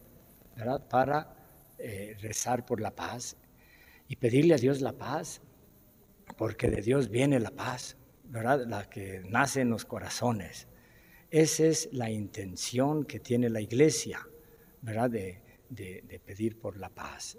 ¿verdad? 0.55 0.88
Para 0.88 1.36
eh, 1.80 2.16
rezar 2.22 2.64
por 2.64 2.80
la 2.80 2.91
paz 2.91 3.38
y 4.07 4.18
pedirle 4.18 4.53
a 4.53 4.57
Dios 4.57 4.82
la 4.82 4.91
paz, 4.91 5.41
porque 6.38 6.70
de 6.70 6.84
Dios 6.84 7.10
viene 7.10 7.39
la 7.39 7.51
paz, 7.51 7.97
¿verdad? 8.26 8.68
La 8.68 8.88
que 8.88 9.24
nace 9.28 9.62
en 9.62 9.72
los 9.72 9.86
corazones. 9.86 10.68
Esa 11.32 11.66
es 11.66 11.90
la 11.92 12.10
intención 12.10 13.06
que 13.06 13.20
tiene 13.20 13.50
la 13.50 13.62
iglesia, 13.62 14.28
¿verdad? 14.82 15.10
De, 15.10 15.42
de 15.70 16.22
pedir 16.26 16.60
por 16.60 16.78
la 16.78 16.90
paz. 16.90 17.38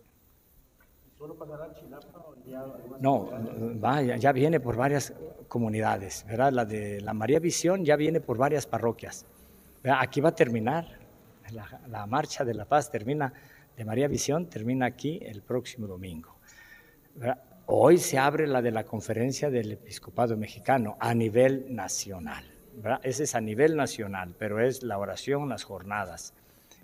No, 3.00 3.30
vaya, 3.74 4.16
ya 4.16 4.32
viene 4.32 4.58
por 4.58 4.76
varias 4.76 5.12
comunidades, 5.48 6.24
¿verdad? 6.26 6.50
La 6.50 6.64
de 6.64 7.00
la 7.02 7.12
María 7.12 7.38
Visión 7.38 7.84
ya 7.84 7.96
viene 7.96 8.20
por 8.20 8.38
varias 8.38 8.66
parroquias. 8.66 9.26
Aquí 9.84 10.22
va 10.22 10.30
a 10.30 10.34
terminar, 10.34 10.98
la, 11.88 12.06
marcha 12.06 12.44
de 12.44 12.54
la 12.54 12.64
paz 12.64 12.90
termina, 12.90 13.32
de 13.76 13.84
María 13.84 14.08
Visión 14.08 14.46
termina 14.46 14.86
aquí 14.86 15.20
el 15.22 15.42
próximo 15.42 15.86
domingo. 15.86 16.36
Hoy 17.66 17.98
se 17.98 18.18
abre 18.18 18.46
la 18.46 18.62
de 18.62 18.70
la 18.70 18.84
conferencia 18.84 19.50
del 19.50 19.72
episcopado 19.72 20.38
mexicano 20.38 20.96
a 20.98 21.14
nivel 21.14 21.66
nacional. 21.74 22.44
Ese 23.02 23.24
es 23.24 23.34
a 23.34 23.40
nivel 23.40 23.76
nacional, 23.76 24.34
pero 24.38 24.60
es 24.60 24.82
la 24.82 24.98
oración, 24.98 25.48
las 25.48 25.64
jornadas. 25.64 26.34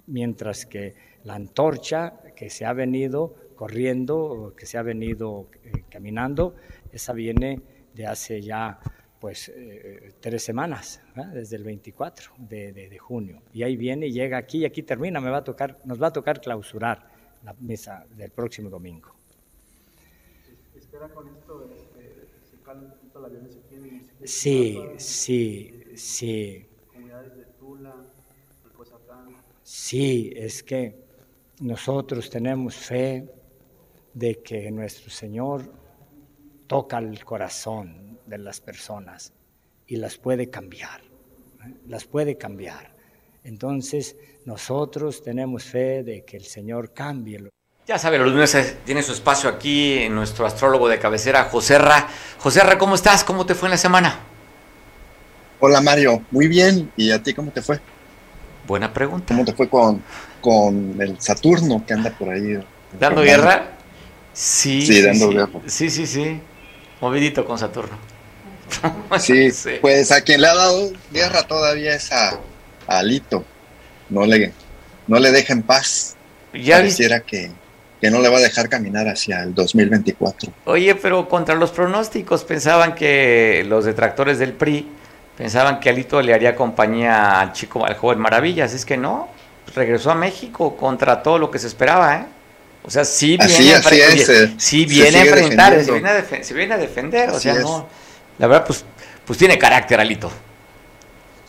Mientras 0.07 0.67
que 0.67 0.95
la 1.25 1.35
antorcha 1.35 2.21
que 2.35 2.51
se 2.51 2.65
ha 2.65 2.73
venido 2.73 3.35
corriendo, 3.57 4.55
que 4.57 4.67
se 4.67 4.79
ha 4.79 4.83
venido 4.83 5.49
eh, 5.65 5.85
caminando, 5.91 6.55
esa 6.93 7.13
viene 7.13 7.61
de 7.95 8.07
hace 8.07 8.41
ya 8.43 8.79
pues 9.19 9.49
eh, 9.49 10.13
tres 10.21 10.45
semanas, 10.45 11.01
desde 11.33 11.57
el 11.57 11.65
24 11.65 12.33
de, 12.39 12.99
junio. 13.01 13.43
Y 13.53 13.63
ahí 13.63 13.77
viene 13.77 14.07
y 14.07 14.13
llega 14.13 14.37
aquí 14.37 14.59
y 14.59 14.65
aquí 14.67 14.83
termina, 14.83 15.21
me 15.21 15.31
va 15.31 15.39
a 15.39 15.45
tocar, 15.45 15.79
nos 15.85 16.01
va 16.01 16.09
a 16.09 16.13
tocar 16.13 16.41
clausurar 16.41 17.09
la 17.43 17.55
misa 17.55 18.05
del 18.15 18.31
próximo 18.31 18.69
domingo. 18.69 19.15
¿Espera 20.77 21.09
con 21.09 21.29
esto 21.29 21.69
este, 21.75 22.27
la 23.21 23.29
violencia 23.29 23.61
Sí, 24.25 24.79
sí, 24.99 25.76
sí. 25.97 26.67
Comunidades 26.93 27.37
de 27.37 27.45
Tula, 27.59 27.95
Sí, 29.63 30.33
es 30.37 30.63
que 30.63 30.95
nosotros 31.61 32.31
tenemos 32.31 32.77
fe 32.77 33.29
de 34.15 34.41
que 34.41 34.71
nuestro 34.71 35.11
Señor 35.11 35.73
toca 36.69 36.99
el 36.99 37.25
corazón 37.25 38.21
de 38.27 38.39
las 38.39 38.61
personas 38.61 39.33
y 39.87 39.97
las 39.97 40.19
puede 40.19 40.51
cambiar, 40.51 41.01
¿eh? 41.01 41.75
las 41.89 42.05
puede 42.05 42.37
cambiar. 42.37 42.95
Entonces 43.43 44.17
nosotros 44.45 45.23
tenemos 45.23 45.65
fe 45.65 46.03
de 46.03 46.25
que 46.25 46.37
el 46.37 46.45
Señor 46.45 46.93
cambie. 46.93 47.49
Ya 47.87 47.99
sabe, 47.99 48.19
los 48.19 48.33
lunes 48.33 48.77
tiene 48.85 49.03
su 49.03 49.13
espacio 49.13 49.49
aquí 49.49 49.99
en 49.99 50.15
nuestro 50.15 50.47
astrólogo 50.47 50.89
de 50.89 50.99
cabecera, 50.99 51.45
José 51.45 51.79
Ra. 51.79 52.09
José 52.39 52.61
Ra, 52.61 52.79
¿cómo 52.79 52.95
estás? 52.95 53.25
¿Cómo 53.25 53.47
te 53.47 53.55
fue 53.55 53.69
en 53.69 53.73
la 53.73 53.79
semana? 53.79 54.36
Hola 55.59 55.81
Mario, 55.81 56.23
muy 56.31 56.49
bien. 56.49 56.91
¿Y 56.97 57.11
a 57.11 57.23
ti 57.23 57.33
cómo 57.33 57.51
te 57.51 57.63
fue? 57.63 57.81
Buena 58.67 58.93
pregunta. 58.93 59.29
¿Cómo 59.29 59.45
te 59.45 59.55
fue 59.55 59.69
con, 59.69 60.03
con 60.41 60.97
el 61.01 61.21
Saturno 61.21 61.85
que 61.87 61.95
anda 61.95 62.11
por 62.11 62.29
ahí? 62.29 62.59
¿Dando 62.99 63.23
guerra? 63.23 63.71
Sí. 64.33 64.85
Sí, 64.85 65.01
dando 65.01 65.31
guerra. 65.31 65.49
Sí, 65.67 65.89
sí, 65.89 66.07
sí. 66.07 66.41
Movidito 67.01 67.45
con 67.45 67.59
Saturno. 67.59 67.97
sí, 69.19 69.51
pues 69.81 70.11
a 70.13 70.21
quien 70.21 70.41
le 70.41 70.49
ha 70.49 70.55
dado 70.55 70.91
guerra 71.13 71.45
todavía 71.45 71.95
es 71.95 72.13
a, 72.13 72.39
Alito. 72.87 73.45
No 74.11 74.27
le, 74.27 74.53
no 75.07 75.19
le 75.19 75.31
deja 75.31 75.53
en 75.55 75.63
paz. 75.63 76.17
Ya 76.53 76.77
Pareciera 76.77 77.21
que, 77.21 77.51
que 78.01 78.11
no 78.11 78.21
le 78.21 78.29
va 78.29 78.39
a 78.39 78.41
dejar 78.41 78.69
caminar 78.69 79.09
hacia 79.09 79.43
el 79.43 79.55
2024. 79.55 80.53
Oye, 80.67 80.95
pero 80.97 81.29
contra 81.29 81.55
los 81.55 81.71
pronósticos 81.71 82.45
pensaban 82.45 82.95
que 82.95 83.65
los 83.67 83.85
detractores 83.85 84.39
del 84.39 84.53
PRI 84.53 84.87
pensaban 85.37 85.81
que 85.81 85.91
Alito 85.91 86.21
le 86.23 86.35
haría 86.35 86.57
compañía 86.57 87.41
al 87.41 87.53
chico, 87.53 87.85
al 87.85 87.97
joven 87.97 88.19
Maravillas. 88.19 88.73
Es 88.73 88.85
que 88.85 88.97
no, 88.97 89.29
regresó 89.75 90.11
a 90.11 90.15
México 90.15 90.77
contra 90.77 91.23
todo 91.23 91.39
lo 91.39 91.51
que 91.51 91.59
se 91.59 91.67
esperaba, 91.67 92.17
¿eh? 92.17 92.27
O 92.83 92.91
sea, 92.91 93.05
sí 93.05 93.37
viene, 93.37 93.75
a, 93.75 93.83
sí 94.59 94.85
viene 94.85 95.19
a 95.19 95.25
enfrentar, 95.25 95.85
se 95.85 95.91
viene 95.91 96.09
a, 96.09 96.25
se 96.45 96.55
viene 96.55 96.75
a 96.75 96.79
defender, 96.79 97.31
o 97.31 97.41
sea, 97.41 97.55
no. 97.55 97.89
La 98.39 98.47
verdad, 98.47 98.65
pues, 98.65 98.85
pues 99.25 99.37
tiene 99.37 99.59
carácter, 99.59 99.99
Alito. 99.99 100.31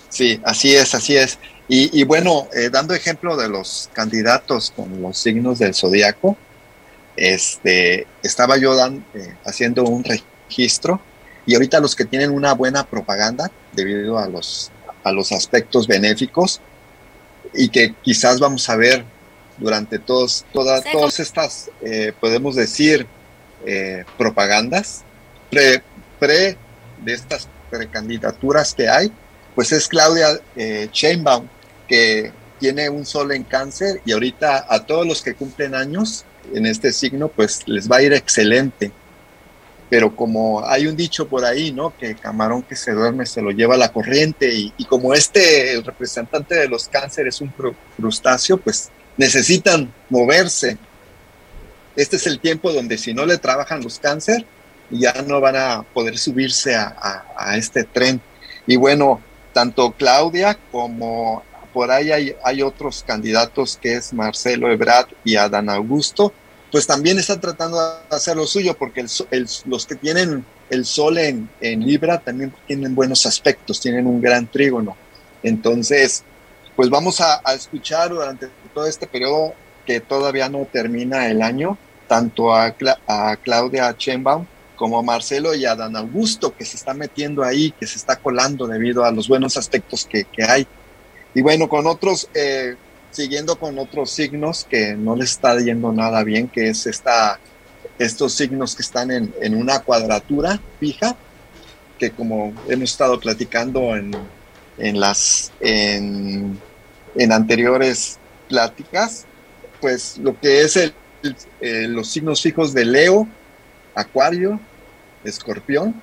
Sí, 0.09 0.41
así 0.43 0.75
es, 0.75 0.95
así 0.95 1.15
es. 1.15 1.37
Y, 1.69 2.03
bueno, 2.05 2.47
eh, 2.53 2.69
dando 2.71 2.93
ejemplo 2.93 3.35
de 3.35 3.49
los 3.49 3.89
candidatos 3.91 4.71
con 4.73 5.01
los 5.01 5.17
signos 5.17 5.59
del 5.59 5.75
zodiaco, 5.75 6.37
este, 7.15 8.07
estaba 8.23 8.57
yo 8.57 8.73
eh, 9.13 9.35
haciendo 9.43 9.83
un 9.83 10.03
registro 10.03 11.01
y 11.47 11.55
ahorita 11.55 11.79
los 11.79 11.95
que 11.95 12.05
tienen 12.05 12.29
una 12.29 12.53
buena 12.53 12.85
propaganda 12.85 13.49
debido 13.71 14.19
a 14.19 14.27
los, 14.27 14.69
a 15.03 15.11
los 15.13 15.31
aspectos 15.31 15.87
benéficos 15.87 16.59
y 17.53 17.69
que 17.69 17.95
quizás 18.03 18.39
vamos 18.39 18.69
a 18.69 18.75
ver 18.75 19.05
durante 19.57 19.97
todos, 19.97 20.45
todas 20.51 21.19
estas, 21.19 21.71
eh, 21.81 22.11
podemos 22.19 22.55
decir, 22.55 23.07
eh, 23.65 24.03
propagandas 24.17 25.03
pre, 25.49 25.81
pre 26.19 26.57
de 27.03 27.13
estas 27.13 27.47
precandidaturas 27.71 28.73
que 28.73 28.89
hay, 28.89 29.11
pues 29.55 29.71
es 29.71 29.87
Claudia 29.87 30.39
eh, 30.57 30.89
Sheinbaum, 30.91 31.47
que 31.87 32.33
tiene 32.59 32.89
un 32.89 33.05
sol 33.05 33.31
en 33.31 33.43
cáncer 33.43 34.01
y 34.05 34.11
ahorita 34.11 34.65
a 34.69 34.85
todos 34.85 35.07
los 35.07 35.21
que 35.21 35.33
cumplen 35.33 35.75
años 35.75 36.25
en 36.53 36.65
este 36.65 36.91
signo, 36.91 37.29
pues 37.29 37.65
les 37.67 37.89
va 37.89 37.97
a 37.97 38.01
ir 38.01 38.11
excelente 38.11 38.91
pero 39.89 40.15
como 40.15 40.65
hay 40.65 40.87
un 40.87 40.95
dicho 40.95 41.27
por 41.27 41.45
ahí, 41.45 41.71
¿no? 41.71 41.95
Que 41.97 42.15
camarón 42.15 42.61
que 42.63 42.75
se 42.75 42.91
duerme 42.91 43.25
se 43.25 43.41
lo 43.41 43.51
lleva 43.51 43.77
la 43.77 43.91
corriente 43.91 44.53
y, 44.53 44.85
como 44.85 45.13
este, 45.13 45.73
el 45.73 45.83
representante 45.83 46.55
de 46.55 46.67
los 46.67 46.89
cánceres 46.89 47.35
es 47.35 47.41
un 47.41 47.53
crustáceo, 47.95 48.57
pues 48.57 48.89
necesitan 49.15 49.93
moverse. 50.09 50.77
Este 51.95 52.17
es 52.17 52.27
el 52.27 52.39
tiempo 52.39 52.73
donde 52.73 52.97
si 52.97 53.13
no 53.13 53.25
le 53.25 53.37
trabajan 53.37 53.81
los 53.81 53.99
cáncer, 53.99 54.45
ya 54.89 55.13
no 55.25 55.39
van 55.39 55.55
a 55.55 55.83
poder 55.93 56.17
subirse 56.17 56.75
a, 56.75 57.25
a, 57.35 57.57
este 57.57 57.83
tren. 57.83 58.21
Y 58.65 58.75
bueno, 58.75 59.21
tanto 59.53 59.91
Claudia 59.91 60.57
como 60.71 61.43
por 61.73 61.91
ahí 61.91 62.11
hay, 62.11 62.35
hay 62.43 62.61
otros 62.61 63.03
candidatos 63.03 63.77
que 63.77 63.95
es 63.95 64.13
Marcelo 64.13 64.71
Ebrard 64.71 65.07
y 65.23 65.35
Adán 65.35 65.69
Augusto, 65.69 66.33
pues 66.71 66.85
también 66.85 67.17
están 67.17 67.39
tratando 67.39 67.77
de 67.79 68.15
hacer 68.15 68.35
lo 68.35 68.45
suyo, 68.45 68.75
porque 68.77 69.05
los 69.65 69.85
que 69.85 69.95
tienen 69.95 70.45
el 70.69 70.85
sol 70.85 71.17
en, 71.17 71.49
Libra 71.61 72.19
también 72.19 72.53
tienen 72.65 72.93
buenos 72.93 73.25
aspectos, 73.25 73.79
tienen 73.79 74.05
un 74.05 74.21
gran 74.21 74.47
trígono. 74.47 74.97
Entonces, 75.43 76.23
pues 76.75 76.89
vamos 76.89 77.21
a, 77.21 77.41
escuchar 77.53 78.09
durante 78.09 78.49
todo 78.73 78.85
este 78.85 79.07
periodo 79.07 79.53
que 79.85 80.01
todavía 80.01 80.49
no 80.49 80.67
termina 80.71 81.29
el 81.29 81.41
año, 81.41 81.77
tanto 82.07 82.53
a, 82.53 82.75
Claudia 83.43 83.95
Chenbaum 83.95 84.45
como 84.75 84.99
a 84.99 85.03
Marcelo 85.03 85.55
y 85.55 85.65
a 85.65 85.75
Dan 85.75 85.95
Augusto, 85.95 86.55
que 86.55 86.65
se 86.65 86.75
está 86.75 86.93
metiendo 86.93 87.43
ahí, 87.43 87.71
que 87.71 87.87
se 87.87 87.97
está 87.97 88.17
colando 88.17 88.67
debido 88.67 89.05
a 89.05 89.11
los 89.11 89.27
buenos 89.27 89.55
aspectos 89.57 90.05
que, 90.05 90.27
hay. 90.47 90.67
Y 91.33 91.41
bueno, 91.41 91.69
con 91.69 91.87
otros 91.87 92.29
eh, 92.33 92.75
siguiendo 93.11 93.57
con 93.57 93.79
otros 93.79 94.11
signos 94.11 94.65
que 94.69 94.95
no 94.95 95.15
les 95.15 95.31
está 95.31 95.57
yendo 95.59 95.91
nada 95.91 96.23
bien, 96.23 96.47
que 96.47 96.69
es 96.69 96.85
esta, 96.85 97.39
estos 97.97 98.33
signos 98.33 98.75
que 98.75 98.81
están 98.81 99.11
en, 99.11 99.55
una 99.55 99.79
cuadratura 99.79 100.59
fija, 100.79 101.15
que 101.97 102.11
como 102.11 102.53
hemos 102.67 102.91
estado 102.91 103.19
platicando 103.19 103.95
en, 103.95 104.11
las 104.99 105.51
en, 105.59 106.59
anteriores 107.31 108.19
pláticas, 108.47 109.25
pues 109.81 110.17
lo 110.17 110.39
que 110.39 110.61
es 110.61 110.77
el, 110.77 110.93
los 111.93 112.09
signos 112.09 112.41
fijos 112.41 112.73
de 112.73 112.85
Leo, 112.85 113.27
Acuario, 113.95 114.59
Escorpión 115.23 116.01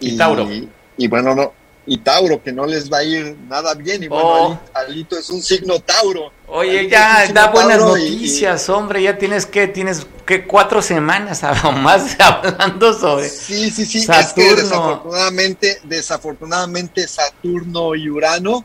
y, 0.00 0.16
Tauro. 0.16 0.48
Y, 0.96 1.08
bueno, 1.08 1.34
no, 1.34 1.52
y 1.86 1.98
Tauro, 1.98 2.42
que 2.42 2.50
no 2.52 2.64
les 2.66 2.90
va 2.90 2.98
a 2.98 3.04
ir 3.04 3.36
nada 3.48 3.74
bien. 3.74 4.02
Y 4.02 4.08
bueno, 4.08 4.24
Oh. 4.26 4.58
Alito 4.74 5.18
es 5.18 5.28
un 5.30 5.42
signo 5.42 5.78
Tauro. 5.80 6.32
Oye, 6.46 6.78
Alito 6.80 6.92
ya 6.92 7.24
es 7.24 7.34
da 7.34 7.48
buenas 7.48 7.78
Tauro 7.78 7.98
y- 7.98 8.06
y- 8.06 8.10
noticias, 8.16 8.68
hombre. 8.70 9.02
Ya 9.02 9.18
tienes 9.18 9.44
que, 9.46 9.66
tienes 9.68 10.06
que 10.24 10.46
cuatro 10.46 10.80
semanas 10.82 11.42
más 11.82 12.16
hablando 12.20 12.92
sobre. 12.98 13.28
Sí, 13.28 13.70
sí, 13.70 13.84
sí. 13.84 13.98
Es 13.98 14.06
Saturno. 14.06 14.34
que 14.34 14.62
desafortunadamente, 14.62 15.80
desafortunadamente 15.84 17.06
Saturno 17.06 17.94
y 17.94 18.08
Urano 18.08 18.64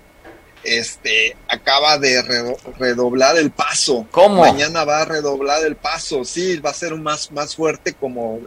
este 0.63 1.38
acaba 1.47 1.97
de 1.97 2.22
redo- 2.24 2.57
redoblar 2.78 3.38
el 3.38 3.51
paso. 3.51 4.05
¿Cómo? 4.11 4.41
Mañana 4.41 4.84
va 4.84 5.01
a 5.01 5.05
redoblar 5.05 5.63
el 5.65 5.76
paso. 5.78 6.26
Sí, 6.26 6.57
va 6.57 6.72
a 6.72 6.74
ser 6.74 6.93
un 6.93 7.01
más 7.03 7.32
más 7.32 7.55
fuerte 7.55 7.93
como 7.93 8.39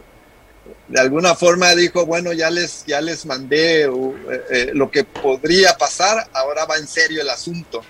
de 0.87 0.99
alguna 0.99 1.35
forma 1.35 1.73
dijo, 1.75 2.05
bueno, 2.05 2.31
ya 2.33 2.49
les 2.49 2.85
ya 2.85 3.01
les 3.01 3.25
mandé 3.25 3.87
uh, 3.89 4.15
eh, 4.31 4.43
eh, 4.49 4.71
lo 4.73 4.89
que 4.89 5.03
podría 5.03 5.73
pasar, 5.77 6.27
ahora 6.33 6.65
va 6.65 6.77
en 6.77 6.87
serio 6.87 7.21
el 7.21 7.29
asunto. 7.29 7.81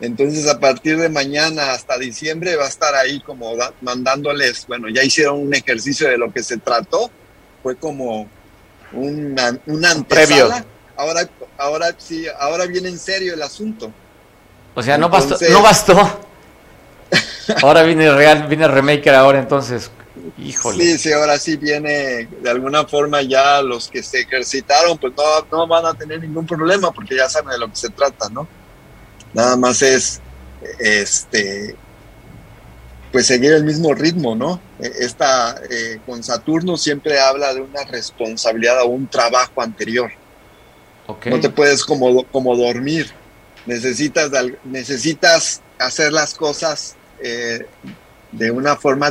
Entonces, 0.00 0.48
a 0.48 0.58
partir 0.58 0.98
de 0.98 1.08
mañana 1.08 1.72
hasta 1.72 1.96
diciembre 1.96 2.56
va 2.56 2.64
a 2.64 2.68
estar 2.68 2.94
ahí 2.94 3.20
como 3.20 3.56
da- 3.56 3.72
mandándoles, 3.80 4.66
bueno, 4.66 4.88
ya 4.88 5.02
hicieron 5.02 5.40
un 5.40 5.54
ejercicio 5.54 6.08
de 6.08 6.18
lo 6.18 6.32
que 6.32 6.42
se 6.42 6.58
trató, 6.58 7.10
fue 7.62 7.76
como 7.76 8.28
una, 8.92 9.58
una 9.66 9.94
previo. 10.04 10.50
Ahora, 10.96 11.28
ahora 11.58 11.94
sí, 11.96 12.26
ahora 12.38 12.66
viene 12.66 12.88
en 12.88 12.98
serio 12.98 13.34
el 13.34 13.42
asunto. 13.42 13.92
O 14.74 14.82
sea, 14.82 14.98
no 14.98 15.08
bastó, 15.08 15.36
no 15.50 15.62
bastó. 15.62 16.20
Ahora 17.62 17.82
viene 17.82 18.12
real, 18.12 18.46
viene 18.48 18.66
remaker 18.68 19.14
ahora, 19.14 19.38
entonces. 19.38 19.90
Híjole. 20.38 20.84
Sí, 20.84 20.98
sí, 20.98 21.12
ahora 21.12 21.38
sí 21.38 21.56
viene, 21.56 22.28
de 22.40 22.50
alguna 22.50 22.86
forma 22.86 23.22
ya 23.22 23.60
los 23.62 23.88
que 23.88 24.02
se 24.02 24.20
ejercitaron, 24.20 24.96
pues 24.98 25.12
no, 25.16 25.46
no 25.50 25.66
van 25.66 25.86
a 25.86 25.94
tener 25.94 26.20
ningún 26.20 26.46
problema 26.46 26.92
porque 26.92 27.16
ya 27.16 27.28
saben 27.28 27.50
de 27.50 27.58
lo 27.58 27.68
que 27.68 27.76
se 27.76 27.88
trata, 27.90 28.28
¿no? 28.28 28.46
Nada 29.32 29.56
más 29.56 29.82
es, 29.82 30.20
este, 30.78 31.74
pues 33.10 33.26
seguir 33.26 33.52
el 33.52 33.64
mismo 33.64 33.94
ritmo, 33.94 34.34
¿no? 34.34 34.60
Eh, 34.80 34.90
Esta, 35.00 35.60
eh, 35.70 36.00
con 36.06 36.22
Saturno 36.22 36.76
siempre 36.76 37.20
habla 37.20 37.54
de 37.54 37.60
una 37.60 37.84
responsabilidad 37.84 38.82
o 38.82 38.86
un 38.86 39.08
trabajo 39.08 39.62
anterior. 39.62 40.10
Ok. 41.06 41.26
No 41.26 41.40
te 41.40 41.50
puedes 41.50 41.84
como, 41.84 42.24
como 42.24 42.56
dormir. 42.56 43.12
Necesitas, 43.66 44.30
necesitas 44.64 45.62
hacer 45.78 46.12
las 46.12 46.34
cosas 46.34 46.96
eh, 47.22 47.66
de 48.32 48.50
una 48.50 48.76
forma 48.76 49.10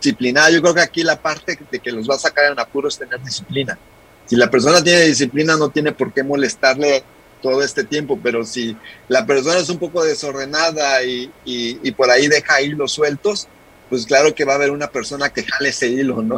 disciplinada. 0.00 0.50
Yo 0.50 0.60
creo 0.62 0.74
que 0.74 0.80
aquí 0.80 1.02
la 1.02 1.20
parte 1.20 1.58
de 1.70 1.78
que 1.78 1.92
los 1.92 2.08
va 2.08 2.14
a 2.14 2.18
sacar 2.18 2.50
en 2.52 2.58
apuro 2.58 2.88
es 2.88 2.98
tener 2.98 3.20
disciplina. 3.22 3.78
Si 4.26 4.36
la 4.36 4.50
persona 4.50 4.82
tiene 4.82 5.02
disciplina, 5.02 5.56
no 5.56 5.68
tiene 5.70 5.92
por 5.92 6.12
qué 6.12 6.22
molestarle 6.22 7.02
todo 7.42 7.62
este 7.62 7.84
tiempo, 7.84 8.18
pero 8.22 8.44
si 8.44 8.76
la 9.08 9.24
persona 9.26 9.58
es 9.58 9.68
un 9.70 9.78
poco 9.78 10.04
desordenada 10.04 11.02
y, 11.02 11.30
y- 11.44 11.78
y 11.82 11.90
por 11.92 12.10
ahí 12.10 12.28
deja 12.28 12.60
hilos 12.60 12.92
sueltos, 12.92 13.48
pues 13.88 14.06
claro 14.06 14.34
que 14.34 14.44
va 14.44 14.52
a 14.52 14.56
haber 14.56 14.70
una 14.70 14.88
persona 14.88 15.30
que 15.30 15.42
jale 15.44 15.70
ese 15.70 15.88
hilo, 15.88 16.22
¿no? 16.22 16.36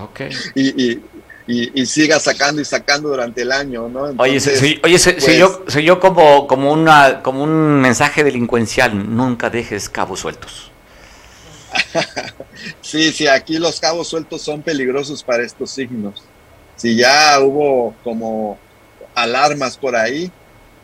Ok. 0.00 0.20
Y, 0.54 0.82
y- 0.92 1.02
y- 1.46 1.82
y 1.82 1.86
siga 1.86 2.18
sacando 2.20 2.62
y 2.62 2.64
sacando 2.64 3.10
durante 3.10 3.42
el 3.42 3.52
año, 3.52 3.88
¿no? 3.88 4.04
Oye, 4.16 4.40
se- 4.40 4.80
oye, 4.82 4.98
se, 4.98 5.10
se 5.10 5.12
pues- 5.20 5.28
oyó, 5.28 5.64
se 5.68 5.78
oyó 5.80 6.00
como, 6.00 6.46
como, 6.46 6.72
una, 6.72 7.20
como 7.22 7.42
un 7.42 7.80
mensaje 7.82 8.24
delincuencial. 8.24 9.14
Nunca 9.14 9.50
dejes 9.50 9.88
cabos 9.90 10.20
sueltos. 10.20 10.70
Sí, 12.80 13.12
sí, 13.12 13.26
aquí 13.26 13.58
los 13.58 13.80
cabos 13.80 14.08
sueltos 14.08 14.42
son 14.42 14.62
peligrosos 14.62 15.22
para 15.22 15.42
estos 15.42 15.70
signos. 15.70 16.22
Si 16.76 16.96
ya 16.96 17.38
hubo 17.40 17.94
como 18.04 18.58
alarmas 19.14 19.76
por 19.76 19.96
ahí, 19.96 20.30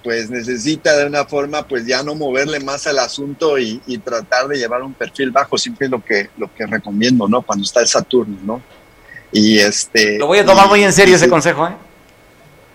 pues 0.03 0.30
necesita 0.30 0.97
de 0.97 1.07
una 1.07 1.24
forma, 1.24 1.66
pues 1.66 1.86
ya 1.86 2.03
no 2.03 2.14
moverle 2.14 2.59
más 2.61 2.86
al 2.86 2.99
asunto 2.99 3.59
y, 3.59 3.80
y 3.86 3.99
tratar 3.99 4.49
de 4.49 4.57
llevar 4.59 4.82
un 4.82 4.95
perfil 4.95 5.30
bajo, 5.30 5.57
siempre 5.59 5.86
es 5.86 5.91
lo 5.91 6.05
que, 6.05 6.30
lo 6.38 6.53
que 6.55 6.66
recomiendo, 6.66 7.28
¿no? 7.28 7.43
Cuando 7.43 7.64
está 7.64 7.80
el 7.80 7.86
Saturno, 7.88 8.36
¿no? 8.43 8.62
Y 9.32 9.59
este... 9.59 10.18
Lo 10.18 10.26
voy 10.26 10.38
a 10.38 10.45
tomar 10.45 10.66
y- 10.66 10.68
muy 10.70 10.82
en 10.84 10.93
serio 10.93 11.16
ese 11.16 11.26
sí, 11.26 11.30
consejo, 11.30 11.68
¿eh? 11.68 11.74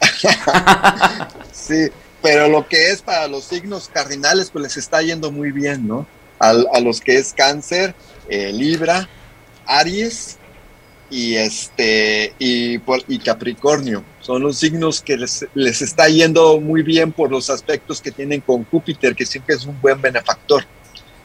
Sí, 1.51 1.89
pero 2.21 2.47
lo 2.47 2.67
que 2.67 2.91
es 2.91 3.01
para 3.01 3.27
los 3.27 3.43
signos 3.45 3.89
cardinales, 3.91 4.49
pues 4.51 4.63
les 4.63 4.77
está 4.77 5.01
yendo 5.01 5.31
muy 5.31 5.51
bien, 5.51 5.87
¿no? 5.87 6.05
A 6.49 6.79
los 6.79 7.01
que 7.01 7.17
es 7.17 7.33
cáncer, 7.33 7.95
eh, 8.29 8.51
Libra, 8.53 9.07
Aries 9.65 10.37
y 11.09 11.35
este 11.35 12.33
y 12.39 12.79
Capricornio. 13.19 14.03
Son 14.21 14.41
los 14.41 14.57
signos 14.57 15.01
que 15.01 15.17
les, 15.17 15.45
les 15.53 15.81
está 15.81 16.07
yendo 16.07 16.59
muy 16.59 16.81
bien 16.81 17.11
por 17.11 17.31
los 17.31 17.49
aspectos 17.49 18.01
que 18.01 18.11
tienen 18.11 18.41
con 18.41 18.65
Júpiter, 18.65 19.15
que 19.15 19.25
siempre 19.25 19.55
es 19.55 19.65
un 19.65 19.79
buen 19.79 20.01
benefactor. 20.01 20.65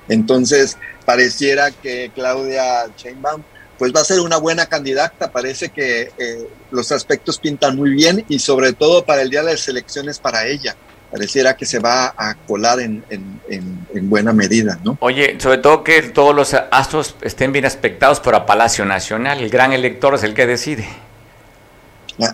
Entonces, 0.08 0.76
pareciera 1.04 1.70
que 1.70 2.10
Claudia 2.14 2.86
Sheinbaum 2.96 3.42
pues 3.80 3.94
va 3.96 4.00
a 4.00 4.04
ser 4.04 4.20
una 4.20 4.36
buena 4.36 4.66
candidata. 4.66 5.32
Parece 5.32 5.70
que 5.70 6.12
eh, 6.18 6.48
los 6.70 6.92
aspectos 6.92 7.38
pintan 7.38 7.76
muy 7.76 7.90
bien 7.90 8.26
y 8.28 8.38
sobre 8.38 8.74
todo 8.74 9.06
para 9.06 9.22
el 9.22 9.30
día 9.30 9.42
de 9.42 9.52
las 9.52 9.66
elecciones 9.68 10.18
para 10.18 10.46
ella. 10.46 10.76
Pareciera 11.10 11.56
que 11.56 11.66
se 11.66 11.78
va 11.80 12.14
a 12.16 12.34
colar 12.46 12.78
en, 12.80 13.04
en- 13.10 13.40
en- 13.48 13.86
en 13.94 14.08
buena 14.08 14.32
medida, 14.32 14.78
¿no? 14.84 14.96
Oye, 15.00 15.36
sobre 15.40 15.58
todo 15.58 15.82
que 15.82 16.02
todos 16.02 16.34
los 16.34 16.54
astros 16.54 17.16
estén 17.22 17.52
bien 17.52 17.64
aspectados 17.64 18.20
para 18.20 18.46
Palacio 18.46 18.84
Nacional. 18.84 19.40
El 19.40 19.50
gran 19.50 19.72
elector 19.72 20.14
es 20.14 20.22
el 20.22 20.34
que 20.34 20.46
decide. 20.46 20.88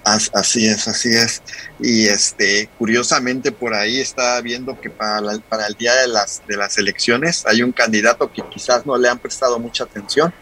As- 0.05 0.31
Así 0.35 0.67
es, 0.67 0.89
así 0.89 1.11
es. 1.15 1.43
Y 1.81 2.07
este, 2.09 2.69
curiosamente 2.77 3.53
por 3.53 3.73
ahí 3.73 4.01
está 4.01 4.41
viendo 4.41 4.79
que 4.81 4.91
para, 4.91 5.21
la- 5.21 5.39
para 5.49 5.67
el 5.69 5.75
día 5.75 5.95
de 5.95 6.09
las, 6.09 6.43
de 6.47 6.57
las 6.57 6.77
elecciones 6.77 7.45
hay 7.47 7.63
un 7.63 7.73
candidato 7.73 8.31
que 8.33 8.43
quizás 8.51 8.85
no 8.85 8.97
le 8.99 9.09
han 9.09 9.19
prestado 9.19 9.59
mucha 9.59 9.85
atención, 9.85 10.35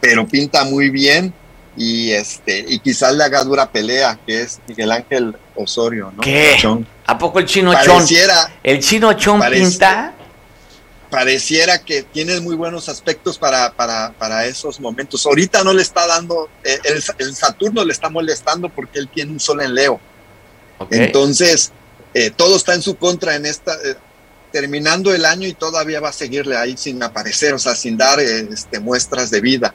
pero 0.00 0.26
pinta 0.28 0.64
muy 0.64 0.90
bien 0.90 1.32
y 1.76 2.10
este, 2.12 2.64
y 2.68 2.78
quizás 2.78 3.14
le 3.14 3.24
haga 3.24 3.44
dura 3.44 3.70
pelea, 3.70 4.18
que 4.26 4.42
es 4.42 4.60
Miguel 4.66 4.92
Ángel 4.92 5.36
Osorio, 5.54 6.12
¿no? 6.14 6.22
¿Qué? 6.22 6.56
Chon. 6.58 6.86
¿A 7.06 7.18
poco 7.18 7.38
el 7.38 7.46
chino 7.46 7.72
chon? 7.72 7.96
Pareciera, 7.96 8.52
¿El 8.62 8.80
chino 8.80 9.12
chon 9.14 9.40
pinta? 9.50 10.12
pareciera 11.10 11.78
que 11.78 12.02
tiene 12.02 12.40
muy 12.40 12.56
buenos 12.56 12.88
aspectos 12.88 13.38
para, 13.38 13.72
para, 13.72 14.12
para 14.18 14.44
esos 14.44 14.80
momentos. 14.80 15.24
Ahorita 15.24 15.62
no 15.62 15.72
le 15.72 15.80
está 15.82 16.06
dando, 16.06 16.48
eh, 16.64 16.78
el, 16.84 17.02
el 17.18 17.34
Saturno 17.34 17.84
le 17.84 17.92
está 17.92 18.10
molestando 18.10 18.68
porque 18.68 18.98
él 18.98 19.08
tiene 19.08 19.32
un 19.32 19.40
sol 19.40 19.62
en 19.62 19.74
Leo. 19.74 20.00
Entonces, 20.90 21.72
eh, 22.12 22.30
todo 22.30 22.56
está 22.56 22.74
en 22.74 22.82
su 22.82 22.96
contra 22.96 23.34
en 23.36 23.46
esta, 23.46 23.74
eh, 23.74 23.94
terminando 24.52 25.14
el 25.14 25.24
año 25.24 25.46
y 25.46 25.52
todavía 25.52 26.00
va 26.00 26.10
a 26.10 26.12
seguirle 26.12 26.56
ahí 26.56 26.76
sin 26.76 27.02
aparecer, 27.02 27.54
o 27.54 27.58
sea, 27.58 27.74
sin 27.74 27.96
dar 27.96 28.20
eh, 28.20 28.48
este, 28.50 28.80
muestras 28.80 29.30
de 29.30 29.40
vida. 29.40 29.74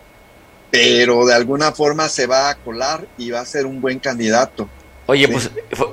Pero 0.71 1.25
de 1.25 1.33
alguna 1.35 1.71
forma 1.73 2.07
se 2.07 2.25
va 2.27 2.49
a 2.49 2.55
colar 2.55 3.05
y 3.17 3.29
va 3.29 3.41
a 3.41 3.45
ser 3.45 3.65
un 3.65 3.81
buen 3.81 3.99
candidato. 3.99 4.67
Oye, 5.07 5.27
Sí. 5.27 5.33
pues 5.33 5.51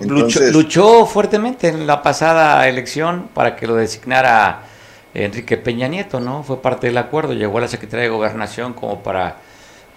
luchó, 0.08 0.40
luchó 0.52 1.06
fuertemente 1.06 1.68
en 1.68 1.86
la 1.86 2.02
pasada 2.02 2.68
elección 2.68 3.28
para 3.34 3.56
que 3.56 3.66
lo 3.66 3.74
designara 3.74 4.62
Enrique 5.14 5.56
Peña 5.56 5.88
Nieto, 5.88 6.20
¿no? 6.20 6.44
Fue 6.44 6.62
parte 6.62 6.86
del 6.86 6.98
acuerdo, 6.98 7.32
llegó 7.32 7.58
a 7.58 7.62
la 7.62 7.68
Secretaría 7.68 8.04
de 8.04 8.10
Gobernación 8.10 8.74
como 8.74 9.02
para 9.02 9.38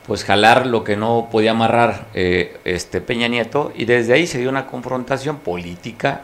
pues 0.07 0.23
jalar 0.23 0.65
lo 0.65 0.83
que 0.83 0.97
no 0.97 1.29
podía 1.31 1.51
amarrar 1.51 2.07
eh, 2.15 2.57
este 2.65 3.01
Peña 3.01 3.27
Nieto 3.27 3.71
y 3.75 3.85
desde 3.85 4.13
ahí 4.13 4.25
se 4.25 4.39
dio 4.39 4.49
una 4.49 4.65
confrontación 4.65 5.37
política, 5.37 6.21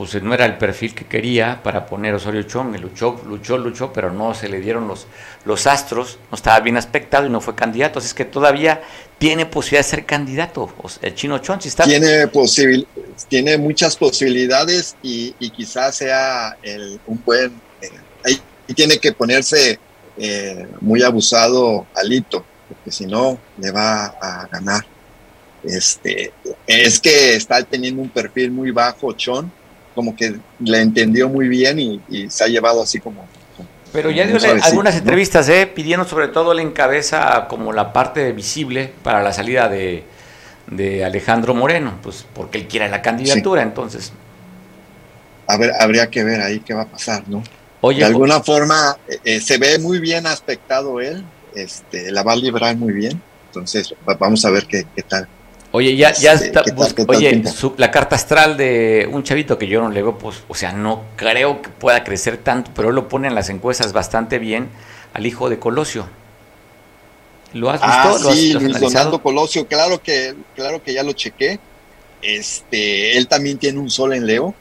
pues 0.00 0.22
no 0.22 0.32
era 0.32 0.46
el 0.46 0.56
perfil 0.56 0.94
que 0.94 1.04
quería 1.04 1.62
para 1.62 1.84
poner 1.84 2.14
Osorio 2.14 2.44
Chong, 2.44 2.74
luchó, 2.80 3.20
luchó, 3.26 3.58
luchó, 3.58 3.92
pero 3.92 4.10
no 4.10 4.32
se 4.32 4.48
le 4.48 4.58
dieron 4.58 4.88
los, 4.88 5.06
los 5.44 5.66
astros, 5.66 6.18
no 6.30 6.36
estaba 6.36 6.58
bien 6.60 6.78
aspectado 6.78 7.26
y 7.26 7.28
no 7.28 7.42
fue 7.42 7.54
candidato, 7.54 7.98
así 7.98 8.08
es 8.08 8.14
que 8.14 8.24
todavía 8.24 8.80
tiene 9.18 9.44
posibilidad 9.44 9.80
de 9.84 9.90
ser 9.90 10.06
candidato, 10.06 10.72
o 10.78 10.88
sea, 10.88 11.06
el 11.06 11.14
chino 11.14 11.36
Chong, 11.36 11.60
si 11.60 11.68
está 11.68 11.84
Tiene, 11.84 12.26
posibil 12.28 12.88
tiene 13.28 13.58
muchas 13.58 13.94
posibilidades 13.94 14.96
y, 15.02 15.34
y 15.38 15.50
quizás 15.50 15.96
sea 15.96 16.56
el, 16.62 16.98
un 17.06 17.22
buen... 17.22 17.52
eh, 17.82 17.90
ahí 18.24 18.40
tiene 18.74 18.96
que 18.96 19.12
ponerse 19.12 19.78
eh, 20.16 20.66
muy 20.80 21.02
abusado 21.02 21.88
Alito, 21.94 22.42
porque 22.66 22.90
si 22.90 23.04
no 23.04 23.38
le 23.58 23.70
va 23.70 24.06
a 24.06 24.48
ganar. 24.50 24.82
Este, 25.62 26.32
es 26.66 26.98
que 26.98 27.36
está 27.36 27.62
teniendo 27.64 28.00
un 28.00 28.08
perfil 28.08 28.50
muy 28.50 28.70
bajo, 28.70 29.12
Chon, 29.12 29.52
como 29.94 30.14
que 30.16 30.36
le 30.60 30.80
entendió 30.80 31.28
muy 31.28 31.48
bien 31.48 31.78
y, 31.78 32.00
y 32.08 32.30
se 32.30 32.44
ha 32.44 32.46
llevado 32.48 32.82
así 32.82 32.98
como... 33.00 33.26
Pero 33.92 34.10
ya 34.12 34.24
dio 34.24 34.38
algunas 34.62 34.94
entrevistas, 34.96 35.48
¿eh? 35.48 35.66
pidiendo 35.66 36.06
sobre 36.06 36.28
todo 36.28 36.54
la 36.54 36.62
encabeza 36.62 37.46
como 37.48 37.72
la 37.72 37.92
parte 37.92 38.30
visible 38.32 38.92
para 39.02 39.20
la 39.20 39.32
salida 39.32 39.68
de, 39.68 40.04
de 40.68 41.04
Alejandro 41.04 41.54
Moreno, 41.54 41.98
pues 42.00 42.24
porque 42.32 42.58
él 42.58 42.68
quiere 42.68 42.88
la 42.88 43.02
candidatura, 43.02 43.62
entonces. 43.62 44.12
A 45.48 45.56
ver, 45.56 45.72
habría 45.80 46.08
que 46.08 46.22
ver 46.22 46.40
ahí 46.40 46.60
qué 46.60 46.72
va 46.74 46.82
a 46.82 46.86
pasar, 46.86 47.24
¿no? 47.28 47.42
Oye, 47.80 47.98
de 47.98 48.04
alguna 48.04 48.40
forma 48.40 48.96
eh, 49.08 49.18
eh, 49.24 49.40
se 49.40 49.58
ve 49.58 49.78
muy 49.80 49.98
bien 49.98 50.26
aspectado 50.26 51.00
él, 51.00 51.24
este, 51.56 52.12
la 52.12 52.22
va 52.22 52.34
a 52.34 52.36
librar 52.36 52.76
muy 52.76 52.92
bien, 52.92 53.20
entonces 53.48 53.92
va- 54.08 54.14
vamos 54.14 54.44
a 54.44 54.50
ver 54.50 54.66
qué, 54.66 54.86
qué 54.94 55.02
tal. 55.02 55.26
Oye, 55.72 55.94
ya, 55.94 56.12
ya 56.12 56.32
está, 56.32 56.64
oye, 57.06 57.44
la 57.76 57.90
carta 57.92 58.16
astral 58.16 58.56
de 58.56 59.08
un 59.10 59.22
chavito 59.22 59.56
que 59.56 59.68
yo 59.68 59.80
no 59.80 59.90
le 59.90 60.02
veo, 60.02 60.18
pues, 60.18 60.42
o 60.48 60.54
sea, 60.54 60.72
no 60.72 61.04
creo 61.14 61.62
que 61.62 61.68
pueda 61.68 62.02
crecer 62.02 62.38
tanto, 62.38 62.72
pero 62.74 62.88
él 62.88 62.96
lo 62.96 63.08
pone 63.08 63.28
en 63.28 63.36
las 63.36 63.50
encuestas 63.50 63.92
bastante 63.92 64.40
bien 64.40 64.68
al 65.14 65.26
hijo 65.26 65.48
de 65.48 65.60
Colosio. 65.60 66.08
¿Lo 67.52 67.70
has 67.70 67.80
visto? 67.80 68.28
Ah, 68.28 68.32
sí, 68.32 68.52
Luis 68.54 68.80
Donaldo 68.80 69.22
Colosio, 69.22 69.66
claro 69.66 70.02
que, 70.02 70.34
claro 70.56 70.82
que 70.82 70.92
ya 70.92 71.04
lo 71.04 71.12
chequé. 71.12 71.60
Este, 72.20 73.16
él 73.16 73.28
también 73.28 73.58
tiene 73.58 73.78
un 73.78 73.90
sol 73.90 74.12
en 74.12 74.26
Leo, 74.26 74.54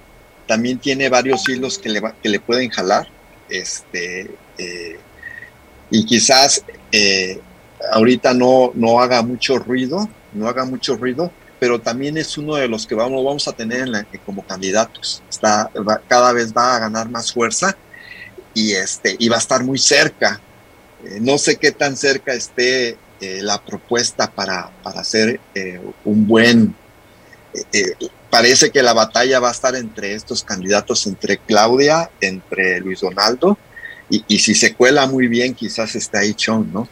también 0.47 0.77
tiene 0.77 1.09
varios 1.09 1.47
hilos 1.49 1.79
que 1.79 1.89
le, 1.89 2.01
que 2.21 2.29
le 2.29 2.39
pueden 2.39 2.69
jalar. 2.69 3.07
Este, 3.49 4.29
eh, 4.59 4.99
y 5.89 6.05
quizás 6.05 6.63
eh, 6.91 7.39
ahorita 7.91 8.35
no, 8.35 8.71
no 8.75 8.99
haga 8.99 9.23
mucho 9.23 9.57
ruido, 9.57 10.07
no 10.33 10.47
haga 10.47 10.65
mucho 10.65 10.95
ruido, 10.95 11.31
pero 11.59 11.79
también 11.79 12.17
es 12.17 12.37
uno 12.37 12.55
de 12.55 12.67
los 12.67 12.87
que 12.87 12.95
vamos, 12.95 13.47
a 13.47 13.53
tener 13.53 13.87
como 14.25 14.45
candidatos. 14.45 15.21
Está, 15.29 15.69
cada 16.07 16.31
vez 16.31 16.53
va 16.53 16.75
a 16.75 16.79
ganar 16.79 17.09
más 17.09 17.33
fuerza 17.33 17.75
y, 18.53 18.71
este, 18.73 19.15
y 19.19 19.27
va 19.27 19.35
a 19.35 19.39
estar 19.39 19.63
muy 19.63 19.77
cerca. 19.77 20.39
Eh, 21.03 21.19
no 21.21 21.37
sé 21.37 21.57
qué 21.57 21.71
tan 21.71 21.97
cerca 21.97 22.33
esté 22.33 22.97
eh, 23.19 23.41
la 23.41 23.61
propuesta 23.63 24.31
para, 24.31 24.71
para 24.83 25.01
hacer 25.01 25.39
eh, 25.53 25.81
un 26.05 26.25
buen... 26.25 26.75
parece 28.29 28.69
que 28.71 28.83
la 28.83 28.93
batalla 28.93 29.39
va 29.39 29.49
a 29.49 29.53
estar 29.53 29.75
entre 29.75 30.13
estos 30.13 30.43
candidatos, 30.43 31.07
entre 31.07 31.37
Claudia, 31.39 32.09
entre 32.21 32.79
Luis 32.79 33.01
Donaldo, 33.01 33.57
y, 34.09 34.23
y 34.27 34.39
si 34.39 34.55
se 34.55 34.73
cuela 34.73 35.07
muy 35.07 35.27
bien, 35.27 35.53
quizás 35.53 35.95
esté 35.95 36.19
ahí 36.19 36.33
Chong, 36.33 36.67
¿no? 36.71 36.87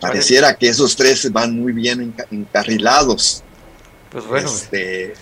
Pareciera 0.00 0.54
que 0.54 0.68
esos 0.68 0.94
tres 0.96 1.30
van 1.32 1.58
muy 1.58 1.72
bien 1.72 2.14
encarrilados. 2.30 3.42
Pues 4.10 4.26
bueno. 4.26 4.48
Este, 4.48 5.14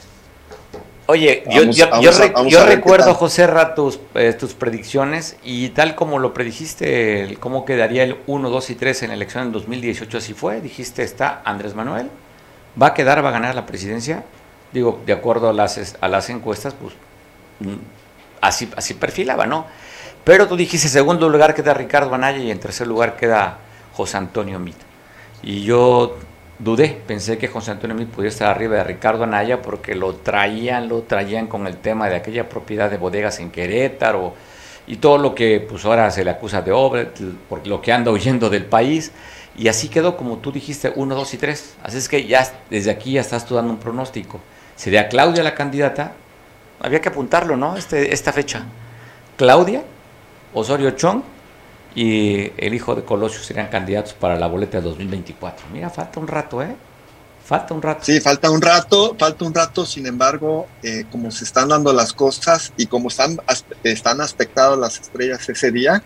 Oye, 1.07 1.45
yo, 1.51 2.65
recuerdo, 2.65 3.13
José 3.13 3.47
Ra, 3.47 3.75
tus, 3.75 4.01
eh, 4.15 4.33
tus 4.33 4.55
predicciones 4.55 5.37
y 5.45 5.69
tal 5.71 5.95
como 5.95 6.19
lo 6.19 6.33
predijiste, 6.33 7.37
cómo 7.41 7.67
quedaría 7.67 8.05
el 8.05 8.17
1, 8.27 8.49
2 8.49 8.71
y 8.71 8.75
3 8.75 9.03
en 9.03 9.09
la 9.09 9.15
elección 9.15 9.45
del 9.45 9.53
2018, 9.53 10.17
así 10.17 10.33
fue. 10.33 10.63
Dijiste, 10.63 11.03
está 11.03 11.43
Andrés 11.45 11.75
Manuel, 11.75 12.09
va 12.81 12.89
a 12.89 12.95
quedar, 12.95 13.23
va 13.23 13.29
a 13.29 13.33
ganar 13.33 13.55
la 13.55 13.67
presidencia. 13.67 14.25
Digo, 14.73 15.03
de 15.05 15.13
acuerdo 15.13 15.51
a 15.51 15.53
las, 15.53 15.95
a 16.01 16.09
las 16.09 16.31
encuestas, 16.31 16.75
pues 16.75 16.95
mm, 17.61 17.83
así, 18.41 18.71
así 18.75 18.95
perfilaba, 18.95 19.47
¿no? 19.47 19.67
Pero 20.25 20.49
tú 20.49 20.57
dijiste, 20.57 20.87
en 20.87 20.93
segundo 20.93 21.29
lugar 21.29 21.55
queda 21.55 21.75
Ricardo 21.75 22.15
Anaya 22.15 22.39
y 22.39 22.51
en 22.51 22.59
tercer 22.59 22.87
lugar 22.87 23.17
queda 23.17 23.59
José 23.95 24.17
Antonio 24.17 24.59
Mit. 24.59 24.77
Y 25.43 25.63
yo 25.63 26.17
dudé, 26.59 27.01
pensé 27.07 27.39
que 27.39 27.49
José 27.49 27.71
Antonio 27.71 27.95
Mit 27.97 28.09
pudiera 28.09 28.31
estar 28.31 28.49
arriba 28.49 28.77
de 28.77 28.85
Ricardo 28.85 29.25
Anaya 29.25 29.63
porque 29.63 29.95
lo 29.95 30.15
traían, 30.15 30.89
lo 30.89 31.03
traían 31.03 31.47
con 31.47 31.67
el 31.67 31.77
tema 31.77 32.09
de 32.09 32.17
aquella 32.17 32.49
propiedad 32.49 32.91
de 32.91 32.97
bodegas 32.97 33.39
en 33.41 33.51
Querétaro 33.51 34.35
y 34.87 34.97
todo 34.97 35.19
lo 35.19 35.35
que 35.35 35.61
pues 35.61 35.85
ahora 35.85 36.11
se 36.11 36.25
le 36.25 36.31
acusa 36.31 36.61
de 36.63 36.73
obra, 36.73 37.07
por 37.49 37.67
lo 37.67 37.81
que 37.81 37.93
anda 37.93 38.11
huyendo 38.11 38.51
del 38.51 38.67
país. 38.67 39.13
Y 39.57 39.69
así 39.69 39.89
quedó, 39.89 40.17
como 40.17 40.39
tú 40.39 40.51
dijiste, 40.51 40.93
uno, 40.97 41.15
dos 41.15 41.33
y 41.33 41.39
tres. 41.39 41.77
Así 41.83 41.99
es 41.99 42.09
que 42.09 42.27
ya 42.27 42.47
desde 42.71 42.91
aquí 42.91 43.13
ya 43.13 43.21
estás 43.21 43.47
tú 43.47 43.55
dando 43.55 43.73
un 43.73 43.79
pronóstico. 43.79 44.41
¿Sería 44.75 45.09
Claudia 45.09 45.43
la 45.45 45.55
candidata? 45.55 46.13
Había 46.81 47.01
que 47.01 47.09
apuntarlo, 47.09 47.57
¿no? 47.57 47.77
Este, 47.77 48.13
esta 48.13 48.33
fecha. 48.33 48.65
Claudia, 49.37 49.83
Osorio 50.53 50.91
Chong 50.91 51.23
y 51.95 52.53
el 52.57 52.75
hijo 52.75 52.95
de 52.95 53.05
Colosio 53.05 53.41
serían 53.41 53.69
candidatos 53.69 54.15
para 54.15 54.37
la 54.37 54.47
boleta 54.47 54.79
de 54.79 54.85
2024. 54.85 55.67
Mira, 55.73 55.91
falta 55.91 56.21
un 56.21 56.27
rato, 56.27 56.63
¿eh? 56.63 56.75
Falta 57.45 57.75
un 57.75 57.83
rato. 57.83 58.05
Sí, 58.05 58.21
falta 58.21 58.51
un 58.51 58.63
rato, 58.63 59.15
falta 59.19 59.45
un 59.45 59.55
rato, 59.55 59.85
sin 59.85 60.07
embargo, 60.07 60.67
eh, 60.83 61.05
como 61.13 61.31
se 61.31 61.45
están 61.45 61.69
dando 61.69 61.93
las 61.93 62.13
cosas 62.13 62.73
y 62.77 62.87
como 62.87 63.09
están, 63.09 63.39
están 63.83 64.21
aspectadas 64.23 64.79
las 64.79 64.99
estrellas 64.99 65.47
ese 65.49 65.71
día, 65.71 66.03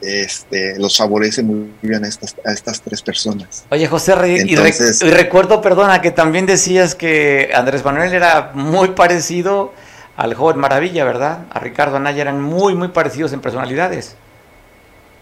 este, 0.00 0.78
los 0.78 0.96
favorece 0.96 1.42
muy 1.42 1.70
bien 1.82 2.04
a 2.04 2.08
estas, 2.08 2.34
a 2.44 2.52
estas 2.52 2.80
tres 2.80 3.02
personas. 3.02 3.66
Oye, 3.70 3.86
José, 3.86 4.14
y, 4.46 4.56
recuerdo, 4.56 5.60
perdona, 5.60 6.00
que 6.00 6.10
también 6.10 6.46
decías 6.46 6.94
que 6.94 7.50
Andrés 7.54 7.84
Manuel 7.84 8.14
era 8.14 8.52
muy 8.54 8.88
parecido 8.88 9.72
al 10.16 10.34
joven 10.34 10.58
Maravilla, 10.58 11.04
¿verdad? 11.04 11.40
A 11.50 11.58
Ricardo 11.58 11.96
Anaya 11.96 12.22
eran 12.22 12.40
muy, 12.40 12.74
muy 12.74 12.88
parecidos 12.88 13.34
en 13.34 13.40
personalidades. 13.40 14.16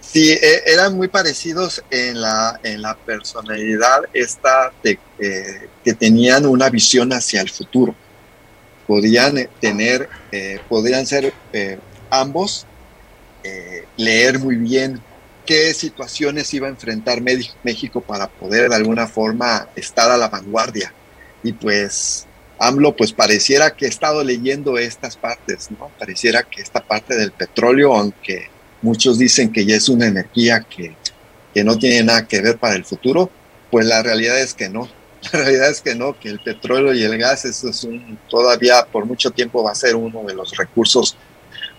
Sí, 0.03 0.33
e, 0.33 0.63
eran 0.67 0.97
muy 0.97 1.09
parecidos 1.09 1.83
en 1.91 2.21
la, 2.21 2.61
en 2.63 2.83
la 2.83 2.95
personalidad 2.95 4.03
esta 4.13 4.73
de, 4.83 4.99
eh, 5.19 5.69
que 5.85 5.95
tenían 5.95 6.45
una 6.45 6.69
visión 6.69 7.13
hacia 7.13 7.41
el 7.41 7.49
futuro. 7.49 7.95
Podían 8.87 9.39
eh, 9.39 9.49
tener, 9.61 10.09
eh, 10.33 10.61
podían 10.69 11.07
ser 11.07 11.33
ambos, 12.11 12.67
leer 13.97 14.39
muy 14.39 14.57
bien 14.57 15.01
qué 15.47 15.75
situaciones 15.75 16.53
iba 16.55 16.69
a 16.69 16.71
enfrentar 16.71 17.21
México 17.21 18.01
para 18.01 18.29
poder 18.29 18.69
de 18.69 18.77
alguna 18.77 19.07
forma 19.09 19.69
estar 19.75 20.11
a 20.11 20.17
la 20.17 20.29
vanguardia. 20.29 20.93
Y 21.43 21.53
pues 21.53 22.27
AMLO 22.59 22.95
pues 22.95 23.13
pareciera 23.13 23.75
que 23.75 23.87
he 23.87 23.89
estado 23.89 24.23
leyendo 24.23 24.79
estas 24.79 25.17
partes, 25.17 25.71
¿no? 25.73 25.91
Pareciera 25.99 26.45
que 26.45 26.63
esta 26.63 26.81
parte 26.81 27.17
del 27.17 27.33
petróleo, 27.33 27.95
aunque 27.95 28.52
muchos 28.83 29.19
dicen 29.19 29.53
que 29.53 29.65
ya 29.65 29.77
es 29.77 29.89
una 29.89 30.07
energía 30.07 30.61
que, 30.61 30.95
no 31.63 31.79
tiene 31.79 32.03
nada 32.03 32.27
que 32.27 32.41
ver 32.41 32.59
para 32.59 32.75
el 32.75 32.85
futuro, 32.85 33.31
pues 33.71 33.87
la 33.87 34.03
realidad 34.03 34.39
es 34.39 34.55
que 34.55 34.69
no. 34.69 34.89
La 35.33 35.39
realidad 35.39 35.71
es 35.71 35.81
que 35.81 35.95
no, 35.95 36.19
que 36.19 36.31
el 36.31 36.41
petróleo 36.41 36.93
y 36.93 37.05
el 37.05 37.17
gas, 37.17 37.45
eso 37.45 37.69
es 37.69 37.85
un, 37.85 38.19
todavía 38.29 38.85
por 38.91 39.07
mucho 39.07 39.31
tiempo 39.31 39.63
va 39.63 39.71
a 39.71 39.75
ser 39.77 39.95
uno 39.95 40.25
de 40.25 40.35
los 40.35 40.57
recursos 40.57 41.17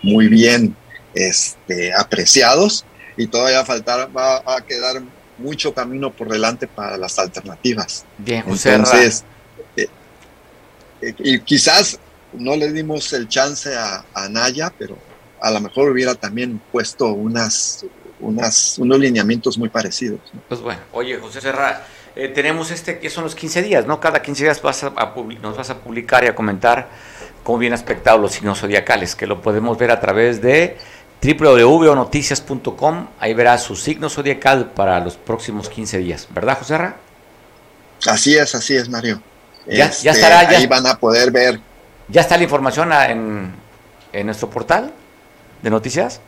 muy 0.02 0.28
bien 0.28 0.74
este, 1.12 1.92
apreciados 1.92 2.86
y 3.18 3.26
todavía 3.26 3.62
faltar, 3.62 4.08
va, 4.16 4.38
a 4.38 4.62
quedar 4.62 5.02
mucho 5.36 5.74
camino 5.74 6.10
por 6.10 6.30
delante 6.30 6.66
para 6.66 6.96
las 6.96 7.18
alternativas. 7.18 8.06
Bien, 8.16 8.44
Entonces, 8.46 9.24
eh, 9.76 9.88
eh, 11.02 11.14
y 11.18 11.38
quizás 11.40 11.98
no 12.32 12.56
le 12.56 12.72
dimos 12.72 13.12
el 13.12 13.28
chance 13.28 13.76
a, 13.76 14.06
a 14.14 14.28
Naya, 14.30 14.72
pero 14.78 14.96
a 15.40 15.50
lo 15.50 15.60
mejor 15.60 15.90
hubiera 15.90 16.14
también 16.14 16.60
puesto 16.72 17.08
unas, 17.08 17.84
unas, 18.20 18.78
unos 18.78 18.98
lineamientos 18.98 19.58
muy 19.58 19.68
parecidos. 19.68 20.20
Pues 20.48 20.60
bueno, 20.60 20.80
oye, 20.92 21.18
José 21.18 21.40
Serra, 21.40 21.84
eh, 22.16 22.28
tenemos 22.28 22.70
este 22.70 22.98
que 22.98 23.10
son 23.10 23.24
los 23.24 23.34
15 23.34 23.62
días, 23.62 23.86
¿no? 23.86 24.00
Cada 24.00 24.22
15 24.22 24.44
días 24.44 24.62
vas 24.62 24.84
a, 24.84 24.92
nos 25.42 25.56
vas 25.56 25.70
a 25.70 25.78
publicar 25.78 26.24
y 26.24 26.28
a 26.28 26.34
comentar 26.34 26.88
cómo 27.42 27.58
vienen 27.58 27.74
aspectados 27.74 28.20
los 28.20 28.32
signos 28.32 28.60
zodiacales, 28.60 29.14
que 29.16 29.26
lo 29.26 29.42
podemos 29.42 29.76
ver 29.78 29.90
a 29.90 30.00
través 30.00 30.40
de 30.40 30.76
www.noticias.com. 31.22 33.08
Ahí 33.18 33.34
verás 33.34 33.62
su 33.62 33.76
signo 33.76 34.08
zodiacal 34.08 34.70
para 34.70 35.00
los 35.00 35.16
próximos 35.16 35.68
15 35.68 35.98
días, 35.98 36.28
¿verdad, 36.30 36.58
José 36.58 36.68
Serra? 36.68 36.96
Así 38.06 38.36
es, 38.36 38.54
así 38.54 38.76
es, 38.76 38.88
Mario. 38.88 39.20
Ya, 39.66 39.90
ya 39.90 40.12
estará. 40.12 40.50
Ya, 40.50 40.58
ahí 40.58 40.66
van 40.66 40.86
a 40.86 40.98
poder 40.98 41.30
ver. 41.30 41.58
¿Ya 42.08 42.20
está 42.20 42.36
la 42.36 42.44
información 42.44 42.92
en, 42.92 43.54
en 44.12 44.26
nuestro 44.26 44.50
portal? 44.50 44.92
De 45.64 45.70
noticias? 45.70 46.20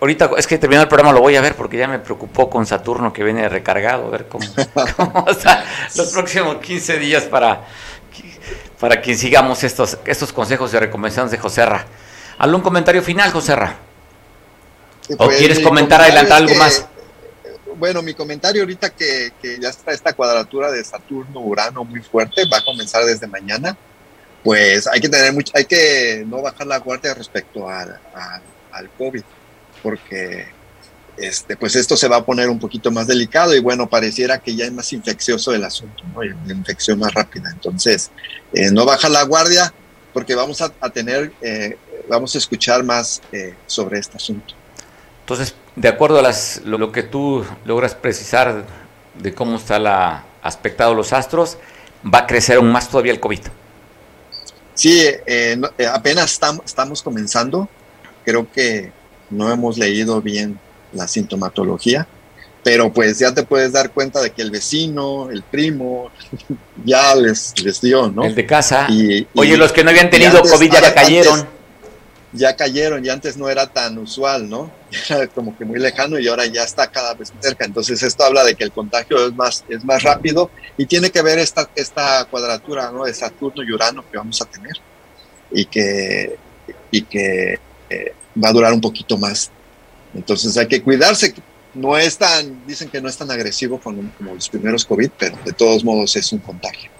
Ahorita 0.00 0.30
es 0.36 0.48
que 0.48 0.58
terminado 0.58 0.82
el 0.82 0.88
programa 0.88 1.12
lo 1.12 1.20
voy 1.20 1.36
a 1.36 1.40
ver 1.40 1.54
porque 1.54 1.76
ya 1.76 1.86
me 1.86 2.00
preocupó 2.00 2.50
con 2.50 2.66
Saturno 2.66 3.12
que 3.12 3.22
viene 3.22 3.48
recargado, 3.48 4.08
a 4.08 4.10
ver 4.10 4.26
cómo, 4.26 4.44
cómo 4.96 5.30
está 5.30 5.64
los 5.94 6.10
próximos 6.10 6.56
15 6.56 6.98
días 6.98 7.22
para, 7.24 7.64
para 8.80 9.00
que 9.00 9.14
sigamos 9.14 9.62
estos, 9.62 9.98
estos 10.04 10.32
consejos 10.32 10.72
de 10.72 10.80
recomendaciones 10.80 11.30
de 11.30 11.38
Joserra. 11.38 11.86
¿Algún 12.38 12.62
comentario 12.62 13.00
final, 13.00 13.30
Joserra? 13.30 13.76
¿O 15.10 15.16
pues, 15.16 15.38
quieres 15.38 15.60
comentar, 15.60 16.00
adelantar 16.00 16.38
algo 16.38 16.54
más? 16.56 16.84
Bueno, 17.76 18.02
mi 18.02 18.14
comentario 18.14 18.62
ahorita 18.62 18.90
que, 18.90 19.32
que 19.40 19.60
ya 19.60 19.68
está 19.68 19.92
esta 19.92 20.14
cuadratura 20.14 20.72
de 20.72 20.82
Saturno-Urano 20.82 21.84
muy 21.84 22.00
fuerte, 22.00 22.44
va 22.52 22.58
a 22.58 22.64
comenzar 22.64 23.04
desde 23.04 23.28
mañana 23.28 23.76
pues 24.42 24.86
hay 24.86 25.00
que 25.00 25.08
tener 25.08 25.32
mucho, 25.32 25.52
hay 25.54 25.64
que 25.64 26.24
no 26.26 26.42
bajar 26.42 26.66
la 26.66 26.78
guardia 26.78 27.14
respecto 27.14 27.68
al, 27.68 27.98
al, 28.72 28.90
COVID, 28.98 29.22
porque 29.82 30.46
este, 31.16 31.56
pues 31.56 31.76
esto 31.76 31.96
se 31.96 32.08
va 32.08 32.16
a 32.16 32.24
poner 32.24 32.48
un 32.48 32.58
poquito 32.58 32.90
más 32.90 33.06
delicado 33.06 33.54
y 33.54 33.60
bueno, 33.60 33.88
pareciera 33.88 34.38
que 34.38 34.56
ya 34.56 34.64
es 34.64 34.72
más 34.72 34.92
infeccioso 34.92 35.54
el 35.54 35.64
asunto, 35.64 36.02
¿no? 36.12 36.20
Una 36.20 36.52
infección 36.52 36.98
más 36.98 37.14
rápida. 37.14 37.50
Entonces, 37.52 38.10
eh, 38.52 38.70
no 38.72 38.84
bajar 38.84 39.10
la 39.10 39.22
guardia 39.24 39.72
porque 40.12 40.34
vamos 40.34 40.60
a, 40.60 40.70
tener, 40.90 41.32
eh, 41.40 41.76
vamos 42.08 42.34
a 42.34 42.38
escuchar 42.38 42.82
más 42.82 43.22
eh, 43.32 43.54
sobre 43.66 43.98
este 43.98 44.16
asunto. 44.16 44.54
Entonces, 45.20 45.54
de 45.76 45.88
acuerdo 45.88 46.18
a 46.18 46.22
las, 46.22 46.60
lo, 46.64 46.90
que 46.92 47.02
tú 47.02 47.44
logras 47.64 47.94
precisar 47.94 48.66
de 49.18 49.34
cómo 49.34 49.56
está 49.56 49.78
la 49.78 50.24
aspectado 50.42 50.94
los 50.94 51.12
astros, 51.12 51.58
va 52.04 52.20
a 52.20 52.26
crecer 52.26 52.56
aún 52.56 52.72
más 52.72 52.88
todavía 52.90 53.12
el 53.12 53.20
COVID. 53.20 53.40
Sí, 54.74 55.00
eh, 55.00 55.60
eh, 55.78 55.86
apenas 55.86 56.40
estamos, 56.64 57.02
comenzando. 57.02 57.68
Creo 58.24 58.50
que 58.50 58.92
no 59.30 59.50
hemos 59.50 59.78
leído 59.78 60.20
bien 60.20 60.58
la 60.92 61.06
sintomatología. 61.08 62.06
pero 62.64 62.92
pues 62.92 63.18
ya 63.18 63.34
te 63.34 63.42
puedes 63.42 63.72
dar 63.72 63.90
cuenta 63.90 64.20
de 64.20 64.30
que 64.30 64.40
el 64.40 64.52
vecino, 64.52 65.30
el 65.30 65.42
primo, 65.42 66.10
ya 66.84 67.14
les, 67.14 67.52
les 67.60 67.80
dio, 67.80 68.08
¿no? 68.08 68.24
El 68.24 68.36
de 68.36 68.46
casa. 68.46 68.86
Y, 68.88 69.26
Oye, 69.34 69.56
los 69.56 69.72
que 69.72 69.82
no 69.82 69.90
habían 69.90 70.10
tenido 70.10 70.40
COVID 70.42 70.72
ya 70.72 70.94
cayeron. 70.94 71.61
Ya 72.32 72.56
cayeron, 72.56 73.04
y 73.04 73.10
antes 73.10 73.36
no 73.36 73.48
era 73.48 73.66
tan 73.66 73.98
usual, 73.98 74.48
¿no? 74.48 74.70
Era 75.08 75.26
como 75.26 75.56
que 75.56 75.64
muy 75.64 75.78
lejano 75.78 76.18
y 76.18 76.28
ahora 76.28 76.46
ya 76.46 76.64
está 76.64 76.90
cada 76.90 77.14
vez 77.14 77.32
cerca. 77.40 77.64
Entonces 77.64 78.02
esto 78.02 78.24
habla 78.24 78.44
de 78.44 78.54
que 78.54 78.64
el 78.64 78.72
contagio 78.72 79.26
es 79.26 79.34
más, 79.34 79.64
es 79.68 79.84
más 79.84 80.02
rápido 80.02 80.50
y 80.76 80.86
tiene 80.86 81.10
que 81.10 81.22
ver 81.22 81.38
esta, 81.38 81.68
esta 81.74 82.24
cuadratura, 82.26 82.90
¿no? 82.90 83.04
De 83.04 83.14
Saturno 83.14 83.62
y 83.62 83.72
Urano 83.72 84.04
que 84.10 84.16
vamos 84.16 84.40
a 84.40 84.46
tener 84.46 84.74
y 85.50 85.66
que, 85.66 86.36
y 86.90 87.02
que 87.02 87.58
eh, 87.90 88.14
va 88.42 88.48
a 88.48 88.52
durar 88.52 88.72
un 88.72 88.80
poquito 88.80 89.18
más. 89.18 89.50
Entonces 90.14 90.56
hay 90.56 90.66
que 90.66 90.82
cuidarse, 90.82 91.34
no 91.74 91.96
es 91.96 92.18
tan, 92.18 92.66
dicen 92.66 92.88
que 92.88 93.00
no 93.00 93.08
es 93.08 93.16
tan 93.16 93.30
agresivo 93.30 93.80
como, 93.80 94.02
como 94.16 94.34
los 94.34 94.48
primeros 94.48 94.84
COVID, 94.84 95.10
pero 95.18 95.36
de 95.44 95.52
todos 95.52 95.84
modos 95.84 96.16
es 96.16 96.32
un 96.32 96.38
contagio. 96.38 96.90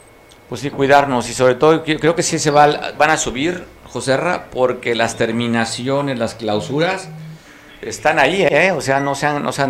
Pues 0.48 0.60
sí, 0.60 0.70
cuidarnos 0.70 1.28
y 1.30 1.34
sobre 1.34 1.54
todo 1.54 1.82
creo 1.82 2.14
que 2.14 2.22
sí 2.22 2.38
se 2.38 2.50
va, 2.50 2.92
van 2.92 3.10
a 3.10 3.16
subir, 3.16 3.64
Joserra, 3.92 4.50
porque 4.50 4.94
las 4.94 5.16
terminaciones, 5.16 6.18
las 6.18 6.34
clausuras 6.34 7.08
están 7.82 8.18
ahí, 8.18 8.42
¿eh? 8.42 8.72
o 8.72 8.80
sea, 8.80 9.00
no 9.00 9.14
se, 9.14 9.26
han, 9.26 9.42
no 9.42 9.52
se 9.52 9.66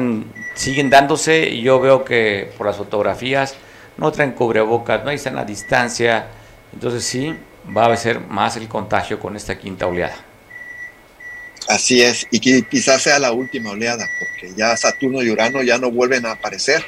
siguen 0.55 0.91
dándose 0.91 1.49
y 1.49 1.63
yo 1.63 1.81
veo 1.81 2.05
que 2.05 2.53
por 2.57 2.67
las 2.67 2.77
fotografías 2.77 3.57
no 3.97 4.13
traen 4.13 4.33
cubrebocas, 4.33 5.05
no 5.05 5.11
están 5.11 5.39
a 5.39 5.45
distancia, 5.45 6.27
entonces 6.73 7.05
sí, 7.05 7.35
va 7.77 7.87
a 7.87 7.97
ser 7.97 8.21
más 8.21 8.57
el 8.57 8.69
contagio 8.69 9.19
con 9.19 9.35
esta 9.35 9.59
quinta 9.59 9.87
oleada. 9.87 10.17
Así 11.69 12.03
es, 12.03 12.27
y 12.31 12.63
quizás 12.63 13.03
sea 13.03 13.19
la 13.19 13.33
última 13.33 13.71
oleada, 13.71 14.07
porque 14.19 14.55
ya 14.55 14.77
Saturno 14.77 15.23
y 15.23 15.31
Urano 15.31 15.63
ya 15.63 15.79
no 15.79 15.91
vuelven 15.91 16.27
a 16.27 16.33
aparecer, 16.33 16.85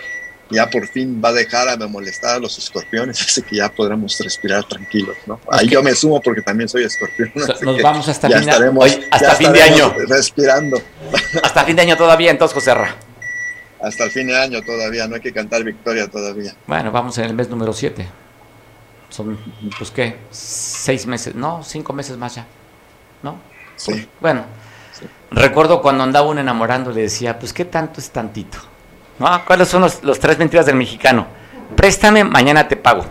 ya 0.54 0.70
por 0.70 0.86
fin 0.88 1.20
va 1.22 1.30
a 1.30 1.32
dejar 1.32 1.78
de 1.78 1.86
molestar 1.86 2.36
a 2.36 2.38
los 2.38 2.56
escorpiones, 2.58 3.20
así 3.28 3.42
que 3.42 3.56
ya 3.56 3.70
podremos 3.70 4.18
respirar 4.20 4.64
tranquilos, 4.64 5.16
¿no? 5.26 5.40
Ahí 5.50 5.68
yo 5.68 5.82
me 5.82 5.94
sumo 5.94 6.20
porque 6.20 6.42
también 6.42 6.68
soy 6.68 6.84
escorpión. 6.84 7.32
Nos 7.34 7.82
vamos 7.82 8.08
hasta, 8.08 8.28
fin, 8.28 8.48
hasta 9.10 9.34
fin 9.34 9.52
de 9.52 9.62
año. 9.62 9.94
Respirando. 10.08 10.80
Hasta 11.42 11.64
fin 11.64 11.76
de 11.76 11.82
año 11.82 11.96
todavía, 11.96 12.30
entonces, 12.30 12.54
José 12.54 12.74
Ra. 12.74 12.96
Hasta 13.82 14.04
el 14.04 14.10
fin 14.10 14.26
de 14.28 14.36
año 14.36 14.62
todavía, 14.62 15.06
no 15.06 15.16
hay 15.16 15.20
que 15.20 15.32
cantar 15.32 15.62
victoria 15.62 16.08
todavía. 16.08 16.54
Bueno, 16.66 16.90
vamos 16.90 17.18
en 17.18 17.24
el 17.24 17.34
mes 17.34 17.48
número 17.50 17.72
7. 17.72 18.06
Son, 19.10 19.38
pues, 19.78 19.90
¿qué? 19.90 20.16
Seis 20.30 21.06
meses, 21.06 21.34
no, 21.34 21.62
cinco 21.62 21.92
meses 21.92 22.16
más 22.16 22.34
ya, 22.34 22.46
¿no? 23.22 23.38
Sí. 23.76 24.08
Bueno, 24.20 24.44
Recuerdo 25.34 25.82
cuando 25.82 26.04
andaba 26.04 26.28
un 26.28 26.38
enamorando, 26.38 26.92
le 26.92 27.02
decía, 27.02 27.38
pues 27.38 27.52
qué 27.52 27.64
tanto 27.64 28.00
es 28.00 28.10
tantito. 28.10 28.58
¿No? 29.18 29.44
¿Cuáles 29.44 29.68
son 29.68 29.82
los, 29.82 30.18
tres 30.18 30.38
mentiras 30.38 30.66
del 30.66 30.76
mexicano? 30.76 31.26
Préstame, 31.76 32.24
mañana 32.24 32.66
te 32.66 32.76
pago. 32.76 33.04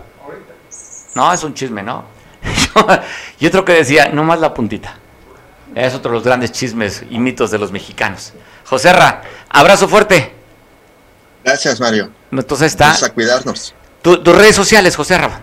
No, 1.14 1.32
es 1.32 1.42
un 1.44 1.54
chisme, 1.54 1.82
¿no? 1.82 2.04
y 3.40 3.46
otro 3.46 3.64
que 3.64 3.72
decía, 3.72 4.08
no 4.08 4.24
más 4.24 4.40
la 4.40 4.52
puntita. 4.52 4.98
Es 5.74 5.94
otro 5.94 6.10
de 6.10 6.16
los 6.16 6.24
grandes 6.24 6.52
chismes 6.52 7.02
y 7.08 7.18
mitos 7.18 7.50
de 7.50 7.58
los 7.58 7.72
mexicanos. 7.72 8.32
José 8.64 8.92
Ra, 8.92 9.22
abrazo 9.48 9.88
fuerte. 9.88 10.32
Gracias, 11.42 11.80
Mario. 11.80 12.10
Entonces 12.30 12.68
está. 12.68 12.86
Vamos 12.86 13.02
a 13.02 13.12
cuidarnos. 13.12 13.74
tus 14.02 14.36
redes 14.36 14.56
sociales, 14.56 14.96
José 14.96 15.18
Ra. 15.18 15.40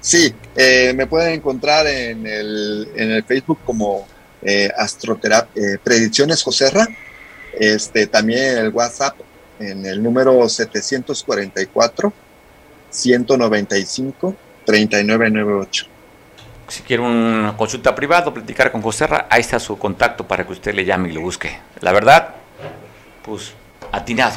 Sí, 0.00 0.34
eh, 0.56 0.92
me 0.94 1.06
pueden 1.06 1.34
encontrar 1.34 1.86
en 1.86 2.26
el, 2.26 2.88
en 2.96 3.10
el 3.12 3.24
Facebook 3.24 3.58
como 3.64 4.06
eh, 4.42 4.70
astroterapia, 4.76 5.62
eh, 5.62 5.78
predicciones 5.82 6.42
Joserra, 6.42 6.88
este, 7.58 8.06
también 8.06 8.56
el 8.56 8.70
WhatsApp 8.70 9.14
en 9.60 9.84
el 9.84 10.02
número 10.02 10.48
744 10.48 12.12
195 12.90 14.34
3998. 14.64 15.86
Si 16.68 16.82
quiere 16.82 17.02
una 17.02 17.56
consulta 17.56 17.94
privada 17.94 18.28
o 18.28 18.34
platicar 18.34 18.72
con 18.72 18.80
Joserra, 18.80 19.26
ahí 19.28 19.40
está 19.40 19.58
su 19.58 19.76
contacto 19.78 20.26
para 20.26 20.46
que 20.46 20.52
usted 20.52 20.74
le 20.74 20.84
llame 20.84 21.10
y 21.10 21.12
lo 21.12 21.20
busque. 21.20 21.58
La 21.80 21.92
verdad, 21.92 22.34
pues 23.24 23.52
atinado. 23.92 24.36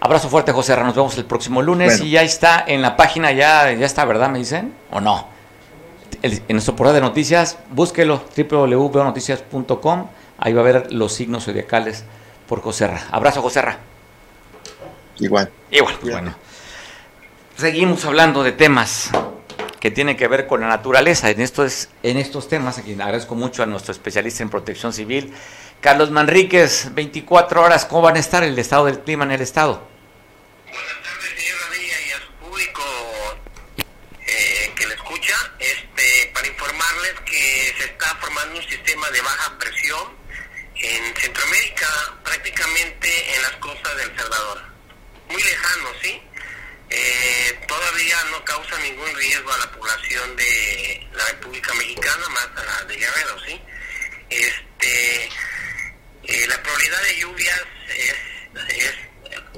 Abrazo 0.00 0.28
fuerte, 0.28 0.52
José 0.52 0.76
Nos 0.76 0.94
vemos 0.94 1.16
el 1.16 1.24
próximo 1.24 1.62
lunes 1.62 2.00
y 2.00 2.10
ya 2.10 2.22
está 2.22 2.64
en 2.66 2.82
la 2.82 2.96
página, 2.96 3.32
ya, 3.32 3.72
ya 3.72 3.86
está, 3.86 4.04
¿verdad? 4.04 4.28
¿Me 4.30 4.38
dicen? 4.38 4.74
¿O 4.90 5.00
no? 5.00 5.32
en 6.22 6.42
nuestro 6.48 6.74
portal 6.74 6.94
de 6.94 7.00
noticias, 7.02 7.58
búsquelo, 7.70 8.22
www.noticias.com, 8.34 10.06
ahí 10.38 10.52
va 10.54 10.60
a 10.60 10.64
ver 10.64 10.92
los 10.92 11.12
signos 11.12 11.44
zodiacales 11.44 12.04
por 12.48 12.62
Joserra. 12.62 13.02
Abrazo, 13.10 13.42
Joserra. 13.42 13.78
Igual. 15.18 15.50
Igual, 15.70 15.96
bueno. 16.02 16.34
Seguimos 17.56 18.04
hablando 18.04 18.42
de 18.42 18.52
temas 18.52 19.10
que 19.80 19.90
tienen 19.90 20.16
que 20.16 20.26
ver 20.28 20.46
con 20.46 20.60
la 20.60 20.68
naturaleza. 20.68 21.30
En 21.30 21.40
estos, 21.40 21.88
en 22.02 22.16
estos 22.16 22.48
temas, 22.48 22.78
aquí 22.78 22.92
agradezco 22.94 23.34
mucho 23.34 23.62
a 23.62 23.66
nuestro 23.66 23.92
especialista 23.92 24.42
en 24.42 24.50
protección 24.50 24.92
civil, 24.92 25.32
Carlos 25.80 26.10
Manríquez, 26.10 26.94
24 26.94 27.62
horas, 27.62 27.84
¿cómo 27.84 28.02
van 28.02 28.16
a 28.16 28.20
estar 28.20 28.42
el 28.42 28.58
estado 28.58 28.86
del 28.86 29.00
clima 29.00 29.24
en 29.24 29.32
el 29.32 29.42
estado? 29.42 29.94
de 39.10 39.20
baja 39.20 39.58
presión 39.58 40.16
en 40.74 41.16
Centroamérica, 41.16 41.86
prácticamente 42.24 43.36
en 43.36 43.42
las 43.42 43.52
costas. 43.52 43.73
Lejano, 45.64 45.88
¿sí? 46.02 46.22
Eh, 46.90 47.60
todavía 47.66 48.16
no 48.30 48.44
causa 48.44 48.78
ningún 48.78 49.14
riesgo 49.16 49.52
a 49.52 49.58
la 49.58 49.72
población 49.72 50.36
de 50.36 51.08
la 51.12 51.24
República 51.26 51.72
Mexicana, 51.74 52.28
más 52.28 52.48
a 52.56 52.64
la 52.64 52.84
de 52.84 52.96
Guerrero, 52.96 53.40
¿sí? 53.46 53.60
Este, 54.30 55.24
eh, 56.24 56.46
la 56.46 56.62
probabilidad 56.62 57.02
de 57.02 57.16
lluvias 57.16 57.62
es, 57.96 58.94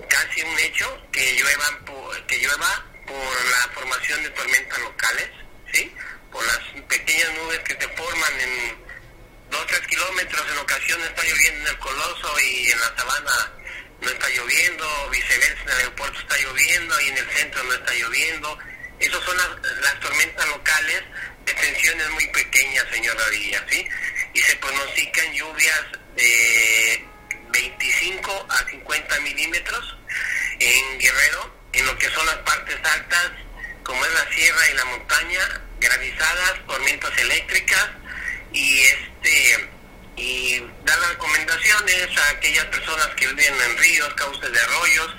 casi 0.09 0.43
un 0.43 0.59
hecho 0.61 1.03
que 1.13 1.37
lluevan 1.37 1.85
que 2.27 2.39
llueva 2.39 2.87
por 3.07 3.45
la 3.51 3.73
formación 3.75 4.23
de 4.23 4.31
tormentas 4.31 4.79
locales, 4.79 5.31
¿sí? 5.73 5.93
Por 6.31 6.45
las 6.47 6.59
pequeñas 6.89 7.35
nubes 7.35 7.59
que 7.61 7.75
se 7.75 7.89
forman 7.89 8.41
en 8.41 8.85
dos, 9.51 9.67
tres 9.67 9.81
kilómetros, 9.89 10.47
en 10.53 10.59
ocasiones 10.59 11.07
está 11.09 11.23
lloviendo 11.25 11.61
en 11.61 11.75
el 11.75 11.79
Coloso 11.79 12.41
y 12.41 12.71
en 12.71 12.81
la 12.81 12.97
sabana 12.97 13.56
no 14.01 14.11
está 14.11 14.29
lloviendo, 14.29 15.11
viceversa, 15.11 15.63
en 15.63 15.69
el 15.69 15.77
aeropuerto 15.77 16.19
está 16.21 16.37
lloviendo 16.39 17.01
y 17.01 17.09
en 17.09 17.17
el 17.19 17.31
centro 17.31 17.65
no 17.65 17.75
está 17.75 17.95
lloviendo. 17.95 18.59
Esas 18.99 19.23
son 19.25 19.37
las, 19.37 20.01
tormentas 20.01 20.49
locales 20.49 21.03
de 21.45 21.55
tensiones 21.55 22.11
muy 22.11 22.27
pequeñas, 22.29 22.85
señor 22.91 23.17
Radilla, 23.19 23.65
¿sí? 23.69 23.87
Y 24.35 24.41
se 24.41 24.57
pronostican 24.57 25.33
lluvias 25.33 25.85
de 26.17 27.05
25 27.51 28.47
a 28.49 28.71
50 28.71 29.21
milímetros 29.21 29.97
en 30.59 30.99
Guerrero, 30.99 31.55
en 31.73 31.87
lo 31.87 31.99
que 31.99 32.11
son 32.11 32.25
las 32.27 32.37
partes 32.37 32.77
altas, 32.85 33.33
como 33.83 34.05
es 34.05 34.15
la 34.15 34.33
sierra 34.33 34.71
y 34.71 34.75
la 34.75 34.85
montaña, 34.87 35.63
granizadas, 35.81 36.67
tormentas 36.67 37.19
eléctricas, 37.19 37.91
y 38.53 38.81
este 38.81 39.69
y 40.17 40.61
dar 40.85 40.99
las 40.99 41.11
recomendaciones 41.11 42.09
a 42.19 42.31
aquellas 42.31 42.65
personas 42.67 43.09
que 43.17 43.27
viven 43.29 43.55
en 43.55 43.79
ríos, 43.79 44.15
cauces 44.15 44.51
de 44.51 44.61
arroyos, 44.61 45.15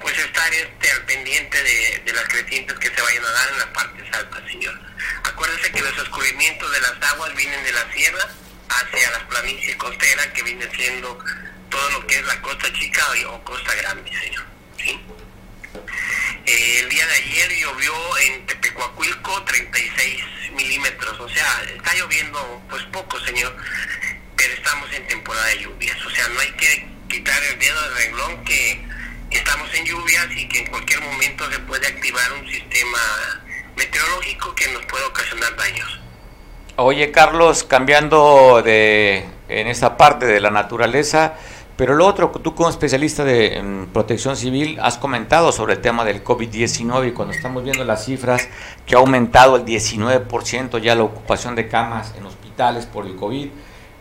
pues 0.00 0.18
estar 0.18 0.52
este 0.52 0.90
al 0.90 1.02
pendiente 1.04 1.62
de, 1.62 2.12
las 2.12 2.24
crecientes 2.24 2.78
que 2.78 2.94
se 2.94 3.00
vayan 3.00 3.24
a 3.24 3.30
dar 3.30 3.48
en 3.50 3.58
las 3.58 3.66
partes 3.68 4.12
altas, 4.12 4.42
señor. 4.50 4.78
Acuérdense 5.24 5.72
que 5.72 5.80
los 5.80 5.98
escurrimientos 5.98 6.70
de 6.70 6.80
las 6.80 7.10
aguas 7.12 7.34
vienen 7.34 7.64
de 7.64 7.72
la 7.72 7.92
sierra 7.92 8.28
hacia 8.68 9.10
las 9.10 9.22
planicies 9.24 9.76
costeras, 9.76 10.26
que 10.28 10.42
viene 10.42 10.68
siendo 10.76 11.18
todo 11.70 11.90
lo 11.90 12.06
que 12.06 12.18
es 12.18 12.26
la 12.26 12.40
costa 12.42 12.72
chica 12.74 13.02
o 13.28 13.44
costa 13.44 13.74
grande, 13.74 14.10
señor. 14.20 14.44
Eh, 16.46 16.80
el 16.80 16.88
día 16.90 17.06
de 17.06 17.14
ayer 17.14 17.50
llovió 17.58 18.18
en 18.18 18.46
Tepecuacuilco 18.46 19.42
36 19.44 20.24
milímetros, 20.52 21.18
o 21.18 21.28
sea, 21.28 21.64
está 21.74 21.94
lloviendo 21.94 22.62
pues 22.68 22.82
poco, 22.92 23.18
señor, 23.20 23.56
pero 24.36 24.52
estamos 24.54 24.92
en 24.92 25.06
temporada 25.06 25.46
de 25.46 25.58
lluvias, 25.60 25.96
o 26.04 26.10
sea, 26.10 26.28
no 26.28 26.40
hay 26.40 26.52
que 26.52 26.88
quitar 27.08 27.42
el 27.52 27.58
dedo 27.58 27.82
del 27.82 27.96
renglón 27.96 28.44
que 28.44 28.84
estamos 29.30 29.72
en 29.74 29.84
lluvias 29.84 30.26
y 30.36 30.48
que 30.48 30.60
en 30.60 30.66
cualquier 30.66 31.00
momento 31.02 31.50
se 31.50 31.58
puede 31.60 31.86
activar 31.86 32.32
un 32.40 32.48
sistema 32.48 32.98
meteorológico 33.76 34.54
que 34.54 34.68
nos 34.72 34.84
puede 34.86 35.04
ocasionar 35.04 35.56
daños. 35.56 36.00
Oye, 36.76 37.10
Carlos, 37.12 37.62
cambiando 37.64 38.62
de 38.62 39.24
en 39.48 39.66
esta 39.68 39.96
parte 39.96 40.26
de 40.26 40.40
la 40.40 40.50
naturaleza, 40.50 41.34
pero 41.76 41.94
lo 41.94 42.06
otro, 42.06 42.30
tú 42.30 42.54
como 42.54 42.68
especialista 42.68 43.24
de 43.24 43.86
protección 43.92 44.36
civil 44.36 44.78
has 44.80 44.96
comentado 44.96 45.50
sobre 45.50 45.74
el 45.74 45.80
tema 45.80 46.04
del 46.04 46.22
COVID-19 46.22 47.08
y 47.08 47.12
cuando 47.12 47.34
estamos 47.34 47.64
viendo 47.64 47.84
las 47.84 48.04
cifras 48.04 48.48
que 48.86 48.94
ha 48.94 48.98
aumentado 48.98 49.56
el 49.56 49.64
19% 49.64 50.80
ya 50.80 50.94
la 50.94 51.02
ocupación 51.02 51.56
de 51.56 51.68
camas 51.68 52.14
en 52.16 52.26
hospitales 52.26 52.86
por 52.86 53.06
el 53.06 53.16
COVID 53.16 53.48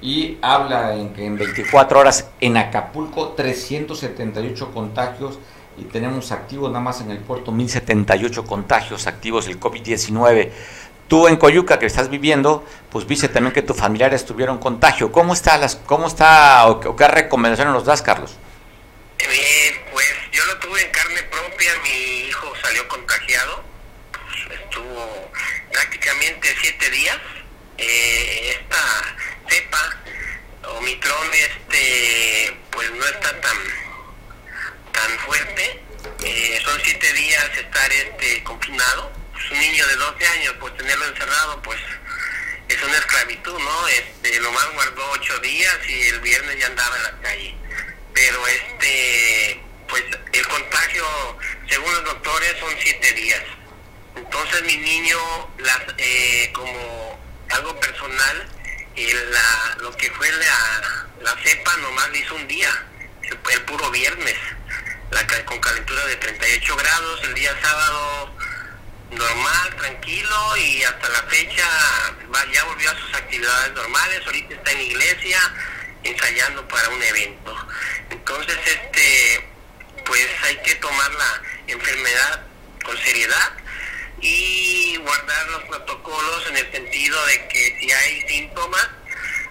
y 0.04 0.38
habla 0.42 0.96
en 0.96 1.14
que 1.14 1.26
en 1.26 1.38
24 1.38 1.98
horas 1.98 2.28
en 2.42 2.58
Acapulco 2.58 3.30
378 3.30 4.74
contagios 4.74 5.40
y 5.78 5.86
tenemos 5.86 6.34
activos 6.34 6.70
nada 6.70 6.84
más 6.84 7.00
en 7.00 7.10
el 7.10 7.20
puerto 7.20 7.54
1078 7.54 8.44
contagios 8.44 9.08
activos 9.08 9.46
del 9.46 9.62
COVID-19. 9.62 10.52
Tú 11.08 11.30
en 11.30 11.38
Coyuca 11.38 11.80
que 11.80 11.86
estás 11.86 12.10
viviendo, 12.10 12.66
pues 12.90 13.08
viste 13.08 13.30
también 13.30 13.54
que 13.54 13.62
tus 13.62 13.78
familiares 13.78 14.26
tuvieron 14.26 14.58
contagio. 14.58 15.10
¿Cómo 15.10 15.32
está 15.32 15.58
las 15.58 15.78
cómo 15.78 16.08
está 16.08 16.68
o, 16.68 16.96
qué 16.98 17.08
recomendaciones 17.08 17.74
nos 17.74 17.86
das, 17.86 18.02
Carlos? 18.02 18.36
Bien, 19.18 19.82
pues 19.94 20.06
yo 20.34 20.44
lo 20.46 20.60
tuve 20.60 20.82
en 20.82 20.92
carne 20.92 21.24
propia, 21.32 21.72
mi 21.82 22.28
hijo 22.28 22.52
salió 22.62 22.86
contagiado, 22.90 23.64
pues, 24.12 24.60
estuvo 24.60 25.30
prácticamente 25.72 26.50
siete 26.62 26.90
días. 26.92 27.18
Eh, 27.78 28.58
esta 28.60 28.78
cepa 29.50 29.98
Omicron 30.64 31.30
este 31.34 32.58
pues 32.72 32.90
no 32.92 33.06
está 33.06 33.42
tan 33.42 33.58
tan 34.92 35.20
fuerte. 35.20 35.84
Eh, 36.24 36.62
son 36.64 36.80
siete 36.84 37.14
días 37.14 37.50
estar 37.58 37.92
este 37.92 38.44
confinado. 38.44 39.12
Pues, 39.34 39.52
un 39.52 39.60
niño 39.60 39.86
de 39.88 39.96
12 39.96 40.28
años 40.28 40.56
pues 40.60 40.78
tenerlo 40.78 41.06
encerrado 41.06 41.62
pues 41.62 41.80
es 42.70 42.82
una 42.82 42.98
esclavitud 42.98 43.60
no 43.60 43.88
este 43.88 44.40
lo 44.40 44.52
más 44.52 44.74
guardó 44.74 45.12
ocho 45.12 45.38
días 45.40 45.78
y 45.88 46.02
el 46.08 46.20
viernes 46.22 46.60
ya 46.60 46.68
andaba 46.68 46.96
en 46.98 47.04
la 47.04 47.22
calle. 47.22 47.56
Pero 48.14 48.48
este 48.48 49.62
pues 49.90 50.04
el 50.32 50.48
contagio 50.48 51.06
según 51.70 51.92
los 51.94 52.06
doctores 52.06 52.56
son 52.60 52.74
siete 52.82 53.12
días. 53.14 53.44
Entonces 54.16 54.62
mi 54.64 54.78
niño 54.78 55.18
las 55.58 55.82
eh, 55.98 56.52
como 56.54 57.20
algo 57.50 57.80
personal 57.80 58.53
la, 58.96 59.76
lo 59.82 59.96
que 59.98 60.10
fue 60.12 60.32
la, 60.32 61.08
la 61.22 61.36
cepa 61.44 61.78
nomás 61.78 62.10
le 62.12 62.20
hizo 62.20 62.36
un 62.36 62.48
día, 62.48 62.70
el, 63.24 63.62
puro 63.64 63.90
viernes, 63.92 64.36
la, 65.12 65.46
con 65.46 65.60
calentura 65.60 66.06
de 66.06 66.16
38 66.18 66.76
grados, 66.76 67.24
el 67.24 67.34
día 67.34 67.56
sábado 67.62 68.36
normal, 69.12 69.76
tranquilo 69.78 70.58
y 70.58 70.84
hasta 70.84 71.10
la 71.10 71.24
fecha 71.24 71.66
ya 72.52 72.64
volvió 72.66 72.92
a 72.92 73.00
sus 73.00 73.14
actividades 73.14 73.74
normales, 73.74 74.22
ahorita 74.26 74.56
está 74.56 74.72
en 74.72 74.82
iglesia 74.82 75.40
ensayando 76.04 76.68
para 76.68 76.90
un 76.90 77.02
evento. 77.02 77.68
Entonces, 78.10 78.58
este, 78.66 79.50
pues 80.06 80.28
hay 80.44 80.58
que 80.58 80.76
tomar 80.76 81.12
la 81.14 81.42
enfermedad 81.68 82.46
con 82.84 82.98
seriedad 82.98 83.63
y 84.22 84.98
guardar 84.98 85.48
los 85.50 85.64
protocolos 85.64 86.48
en 86.50 86.58
el 86.58 86.72
sentido 86.72 87.26
de 87.26 87.48
que 87.48 87.78
si 87.80 87.92
hay 87.92 88.22
síntomas, 88.28 88.90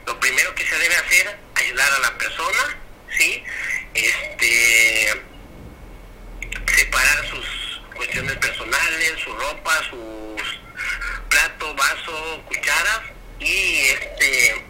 lo 0.07 0.19
primero 0.21 0.55
que 0.55 0.67
se 0.67 0.79
debe 0.79 0.97
hacer, 0.97 1.39
ayudar 1.55 1.93
a 1.93 1.99
la 2.01 2.19
persona, 2.19 2.77
¿sí? 3.17 3.45
Este, 3.95 5.23
separar 6.77 7.27
sus 7.29 7.83
cuestiones 7.95 8.37
personales, 8.39 9.13
su 9.23 9.35
ropa, 9.35 9.79
sus 9.91 10.63
plato, 11.29 11.75
vaso, 11.75 12.43
cucharas 12.47 13.01
y 13.39 13.79
este 13.89 14.65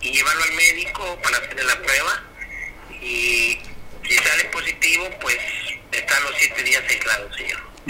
y 0.00 0.12
llevarlo 0.12 0.42
al 0.42 0.52
médico 0.52 1.18
para 1.22 1.36
hacerle 1.38 1.64
la 1.64 1.82
prueba 1.82 2.22
y 3.00 3.58
si 4.08 4.14
sale 4.14 4.44
positivo 4.46 5.08
pues 5.20 5.36
están 5.92 6.22
los 6.24 6.34
siete 6.38 6.62
días 6.62 6.82
aislados 6.88 7.36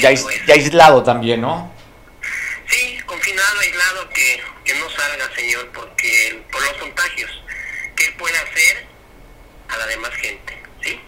señor 0.01 0.47
ya, 0.47 0.55
aislado 0.55 1.03
también, 1.03 1.41
¿no? 1.41 1.73
Sí, 2.69 2.99
confinado, 3.07 3.61
aislado, 3.61 4.09
que, 4.11 4.43
que 4.65 4.75
no 4.75 4.89
salga, 4.91 5.35
señor, 5.35 5.69
porque 5.73 6.43
por 6.51 6.63
los 6.63 6.73
contagios 6.75 7.31
que 7.97 8.05
él 8.07 8.15
puede 8.15 8.37
hacer 8.39 8.87
a 9.69 9.77
la 9.77 9.87
demás 9.87 10.15
gente, 10.15 10.63
¿sí? 10.83 11.01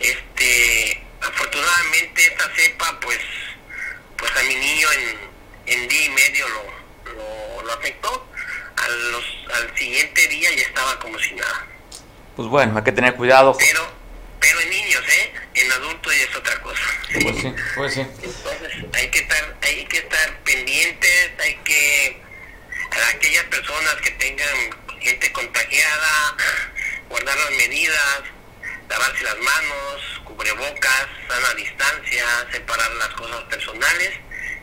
Este, 0.00 1.04
afortunadamente 1.20 2.24
esta 2.24 2.50
cepa, 2.56 2.98
pues, 3.00 3.20
pues 4.16 4.30
a 4.36 4.42
mi 4.44 4.54
niño 4.56 4.88
en, 4.92 5.18
en 5.74 5.88
día 5.88 6.04
y 6.06 6.10
medio 6.10 6.48
lo, 6.48 7.12
lo, 7.12 7.62
lo 7.62 7.72
afectó. 7.72 8.28
A 8.74 8.88
los, 8.88 9.24
al 9.54 9.78
siguiente 9.78 10.26
día 10.26 10.50
ya 10.56 10.62
estaba 10.62 10.98
como 10.98 11.16
si 11.20 11.34
nada. 11.34 11.66
Pues 12.34 12.48
bueno, 12.48 12.76
hay 12.76 12.82
que 12.82 12.90
tener 12.90 13.14
cuidado. 13.14 13.56
Pero 13.56 14.60
en 14.60 14.70
niños, 14.70 15.02
¿eh? 15.08 15.32
En 15.54 15.70
adultos 15.70 16.12
ya 16.16 16.24
es 16.24 16.36
otra 16.36 16.60
Pues 17.12 17.36
sí, 17.36 17.54
pues 17.74 17.94
sí. 17.94 18.00
Entonces 18.00 18.72
hay 18.94 19.08
que 19.10 19.18
estar, 19.18 19.56
hay 19.62 19.84
que 19.84 19.98
estar 19.98 20.38
pendientes, 20.44 21.30
hay 21.38 21.54
que 21.64 22.22
a 22.90 23.08
aquellas 23.08 23.44
personas 23.44 23.94
que 23.96 24.10
tengan 24.12 24.98
gente 25.00 25.32
contagiada, 25.32 26.36
guardar 27.08 27.36
las 27.36 27.50
medidas, 27.52 28.22
lavarse 28.88 29.24
las 29.24 29.38
manos, 29.38 30.20
cubrebocas, 30.24 31.06
sana 31.28 31.54
distancia, 31.54 32.24
separar 32.50 32.90
las 32.92 33.08
cosas 33.08 33.42
personales 33.44 34.12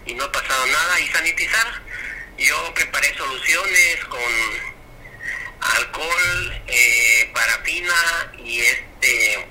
y 0.06 0.14
no 0.14 0.24
ha 0.24 0.32
pasado 0.32 0.66
nada 0.68 1.00
y 1.00 1.08
sanitizar. 1.08 1.82
Yo 2.38 2.74
preparé 2.74 3.16
soluciones 3.16 4.06
con 4.06 4.20
alcohol, 5.62 6.62
eh, 6.68 7.32
parafina 7.34 8.32
y 8.38 8.62
este 8.62 9.48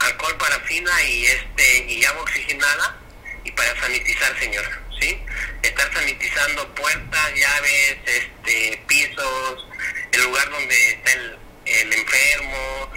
alcohol, 0.00 0.36
parafina 0.38 1.02
y 1.04 1.26
este 1.26 1.84
y 1.88 2.04
agua 2.04 2.22
oxigenada 2.22 2.96
y 3.44 3.52
para 3.52 3.80
sanitizar, 3.80 4.38
señor, 4.38 4.64
¿sí? 5.00 5.18
Estar 5.62 5.92
sanitizando 5.92 6.74
puertas, 6.74 7.34
llaves, 7.34 7.96
este, 8.06 8.82
pisos, 8.86 9.66
el 10.12 10.22
lugar 10.24 10.50
donde 10.50 10.90
está 10.90 11.12
el, 11.12 11.38
el 11.66 11.92
enfermo, 11.92 12.92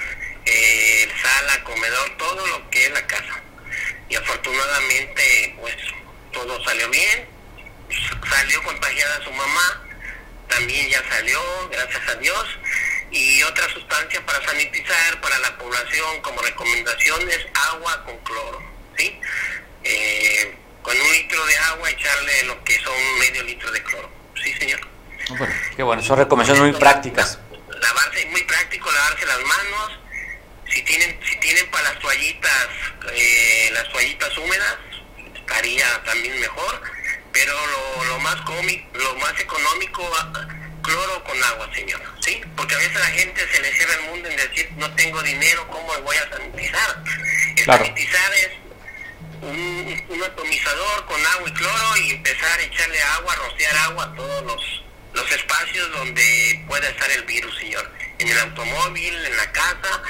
eh, 0.46 1.10
sala, 1.22 1.64
comedor, 1.64 2.18
todo 2.18 2.48
lo 2.48 2.70
que 2.70 2.86
es 2.86 2.92
la 2.92 3.08
casa. 3.08 3.42
Y 4.10 4.16
afortunadamente, 4.16 5.56
pues, 5.60 5.76
todo 6.32 6.64
salió 6.66 6.90
bien. 6.90 7.34
Salió 8.30 8.64
contagiada 8.64 9.24
su 9.24 9.32
mamá, 9.32 9.84
también 10.48 10.90
ya 10.90 11.04
salió, 11.10 11.70
gracias 11.70 12.08
a 12.08 12.16
Dios 12.16 12.48
y 13.14 13.44
otra 13.44 13.70
sustancia 13.70 14.26
para 14.26 14.44
sanitizar 14.44 15.22
para 15.22 15.38
la 15.40 15.56
población 15.58 16.22
como 16.22 16.42
recomendaciones 16.42 17.46
agua 17.72 18.04
con 18.06 18.18
cloro, 18.20 18.62
¿sí? 18.98 19.20
Eh, 19.84 20.58
con 20.82 21.00
un 21.00 21.12
litro 21.14 21.46
de 21.46 21.58
agua 21.58 21.92
echarle 21.92 22.44
lo 22.44 22.64
que 22.64 22.74
son 22.80 23.20
medio 23.20 23.44
litro 23.44 23.72
de 23.72 23.84
cloro, 23.84 24.10
¿sí 24.44 24.52
señor? 24.54 24.82
Ah, 25.30 25.36
bueno, 25.38 25.54
qué 25.76 25.84
bueno, 25.84 26.02
son 26.02 26.18
recomendaciones 26.18 26.72
muy 26.72 26.80
prácticas. 26.80 27.40
Lavarse, 27.70 28.26
muy 28.28 28.42
práctico, 28.44 28.92
lavarse 28.92 29.26
las 29.28 29.42
manos, 29.42 30.00
si 30.70 30.82
tienen, 30.82 31.20
si 31.24 31.38
tienen 31.38 31.70
para 31.70 31.92
las 31.92 32.00
toallitas, 32.00 32.68
eh, 33.14 33.70
las 33.74 33.90
toallitas 33.90 34.36
húmedas, 34.40 34.78
estaría 35.36 36.04
también 36.04 36.40
mejor, 36.40 36.82
pero 37.32 37.54
lo, 37.68 38.06
lo 38.06 38.20
más 38.20 38.38
cómico, 38.42 38.98
lo 38.98 39.16
más 39.18 39.40
económico 39.40 40.02
cloro 40.84 41.24
con 41.24 41.44
agua, 41.44 41.70
señor, 41.74 42.02
¿sí? 42.20 42.42
Porque 42.56 42.76
a 42.76 42.78
veces 42.78 42.94
la 42.94 43.08
gente 43.08 43.48
se 43.52 43.62
le 43.62 43.74
cierra 43.74 43.96
el 43.96 44.02
mundo 44.12 44.30
en 44.30 44.36
decir, 44.36 44.70
no 44.76 44.94
tengo 44.96 45.22
dinero, 45.24 45.68
¿cómo 45.70 45.92
voy 46.02 46.16
a 46.18 46.30
sanitizar? 46.30 47.04
El 47.56 47.66
sanitizar 47.66 48.34
es 48.34 48.50
un, 49.42 50.24
atomizador 50.24 51.06
con 51.06 51.26
agua 51.26 51.50
y 51.50 51.54
cloro 51.54 51.98
y 51.98 52.12
empezar 52.12 52.60
a 52.60 52.64
echarle 52.64 53.02
agua, 53.02 53.36
rociar 53.36 53.76
agua 53.78 54.04
a 54.06 54.16
todos 54.16 54.44
los, 54.46 54.84
los 55.14 55.32
espacios 55.32 55.92
donde 55.92 56.64
pueda 56.68 56.88
estar 56.88 57.10
el 57.12 57.24
virus, 57.24 57.58
señor. 57.58 57.92
En 58.20 58.28
el 58.30 58.40
automóvil, 58.40 59.26
en 59.26 59.38
la 59.38 59.52
casa, 59.52 60.02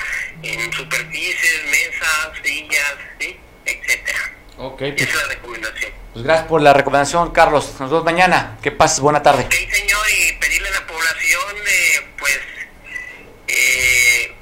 en 0.43 0.73
superficies, 0.73 1.65
mesas, 1.65 2.29
sillas, 2.43 2.95
¿sí? 3.19 3.39
etcétera. 3.65 4.32
Ok. 4.57 4.81
Esa 4.81 5.03
es 5.03 5.15
la 5.15 5.27
recomendación. 5.27 5.91
Pues 6.13 6.25
gracias 6.25 6.47
por 6.47 6.61
la 6.61 6.73
recomendación, 6.73 7.31
Carlos. 7.31 7.79
Nos 7.79 7.89
vemos 7.89 8.03
mañana. 8.03 8.57
Que 8.61 8.71
pases 8.71 8.99
buena 8.99 9.23
tarde. 9.23 9.47
Sí, 9.49 9.67
señor, 9.71 10.05
y 10.11 10.33
pedirle 10.33 10.67
a 10.69 10.71
la 10.71 10.87
población, 10.87 11.55
eh, 11.65 12.07
pues, 12.19 12.39
eh, 13.47 14.35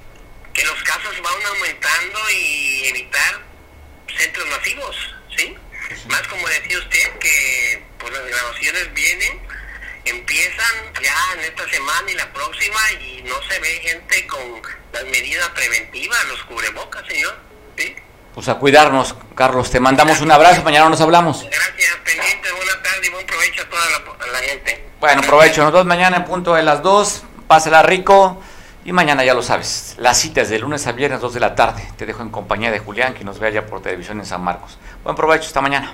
que 0.53 0.65
los 0.65 0.83
casos 0.83 1.21
van 1.21 1.45
aumentando 1.45 2.19
y 2.35 2.85
evitar 2.87 3.41
centros 4.17 4.47
masivos, 4.49 4.95
¿sí? 5.37 5.55
Más 6.07 6.27
como 6.27 6.47
decía 6.47 6.77
usted, 6.77 7.17
que 7.19 7.83
pues 7.97 8.11
las 8.13 8.25
grabaciones 8.25 8.93
vienen, 8.93 9.39
empiezan 10.05 10.93
ya 11.01 11.33
en 11.35 11.39
esta 11.41 11.69
semana 11.69 12.11
y 12.11 12.15
la 12.15 12.33
próxima 12.33 12.79
y 12.99 13.21
no 13.23 13.35
se 13.49 13.59
ve 13.59 13.79
gente 13.81 14.27
con 14.27 14.61
las 14.91 15.03
medidas 15.05 15.49
preventivas, 15.49 16.25
los 16.25 16.43
cubrebocas, 16.43 17.05
señor, 17.07 17.37
¿sí? 17.77 17.95
Pues 18.33 18.47
a 18.47 18.55
cuidarnos, 18.55 19.15
Carlos. 19.35 19.69
Te 19.69 19.79
mandamos 19.79 20.21
un 20.21 20.31
abrazo, 20.31 20.63
mañana 20.63 20.89
nos 20.89 21.01
hablamos. 21.01 21.43
Gracias, 21.43 21.95
pendiente, 22.05 22.51
buena 22.51 22.81
tarde 22.81 23.07
y 23.07 23.09
buen 23.09 23.25
provecho 23.25 23.63
a 23.63 23.69
toda 23.69 24.31
la, 24.31 24.39
gente. 24.39 24.87
Bueno, 24.99 25.21
provecho. 25.21 25.63
Nos 25.63 25.73
vemos 25.73 25.87
mañana 25.87 26.17
en 26.17 26.25
punto 26.25 26.53
de 26.53 26.63
las 26.63 26.81
2. 26.81 27.23
Pásela 27.47 27.81
rico. 27.81 28.41
Y 28.83 28.93
mañana 28.93 29.23
ya 29.23 29.35
lo 29.35 29.43
sabes, 29.43 29.95
las 29.99 30.17
citas 30.17 30.49
de 30.49 30.57
lunes 30.57 30.87
a 30.87 30.91
viernes 30.93 31.21
2 31.21 31.35
de 31.35 31.39
la 31.39 31.53
tarde. 31.53 31.87
Te 31.97 32.07
dejo 32.07 32.23
en 32.23 32.29
compañía 32.29 32.71
de 32.71 32.79
Julián, 32.79 33.13
que 33.13 33.23
nos 33.23 33.37
vea 33.37 33.51
ya 33.51 33.65
por 33.67 33.81
televisión 33.81 34.19
en 34.19 34.25
San 34.25 34.41
Marcos. 34.41 34.79
Buen 35.03 35.15
provecho, 35.15 35.45
hasta 35.45 35.61
mañana. 35.61 35.93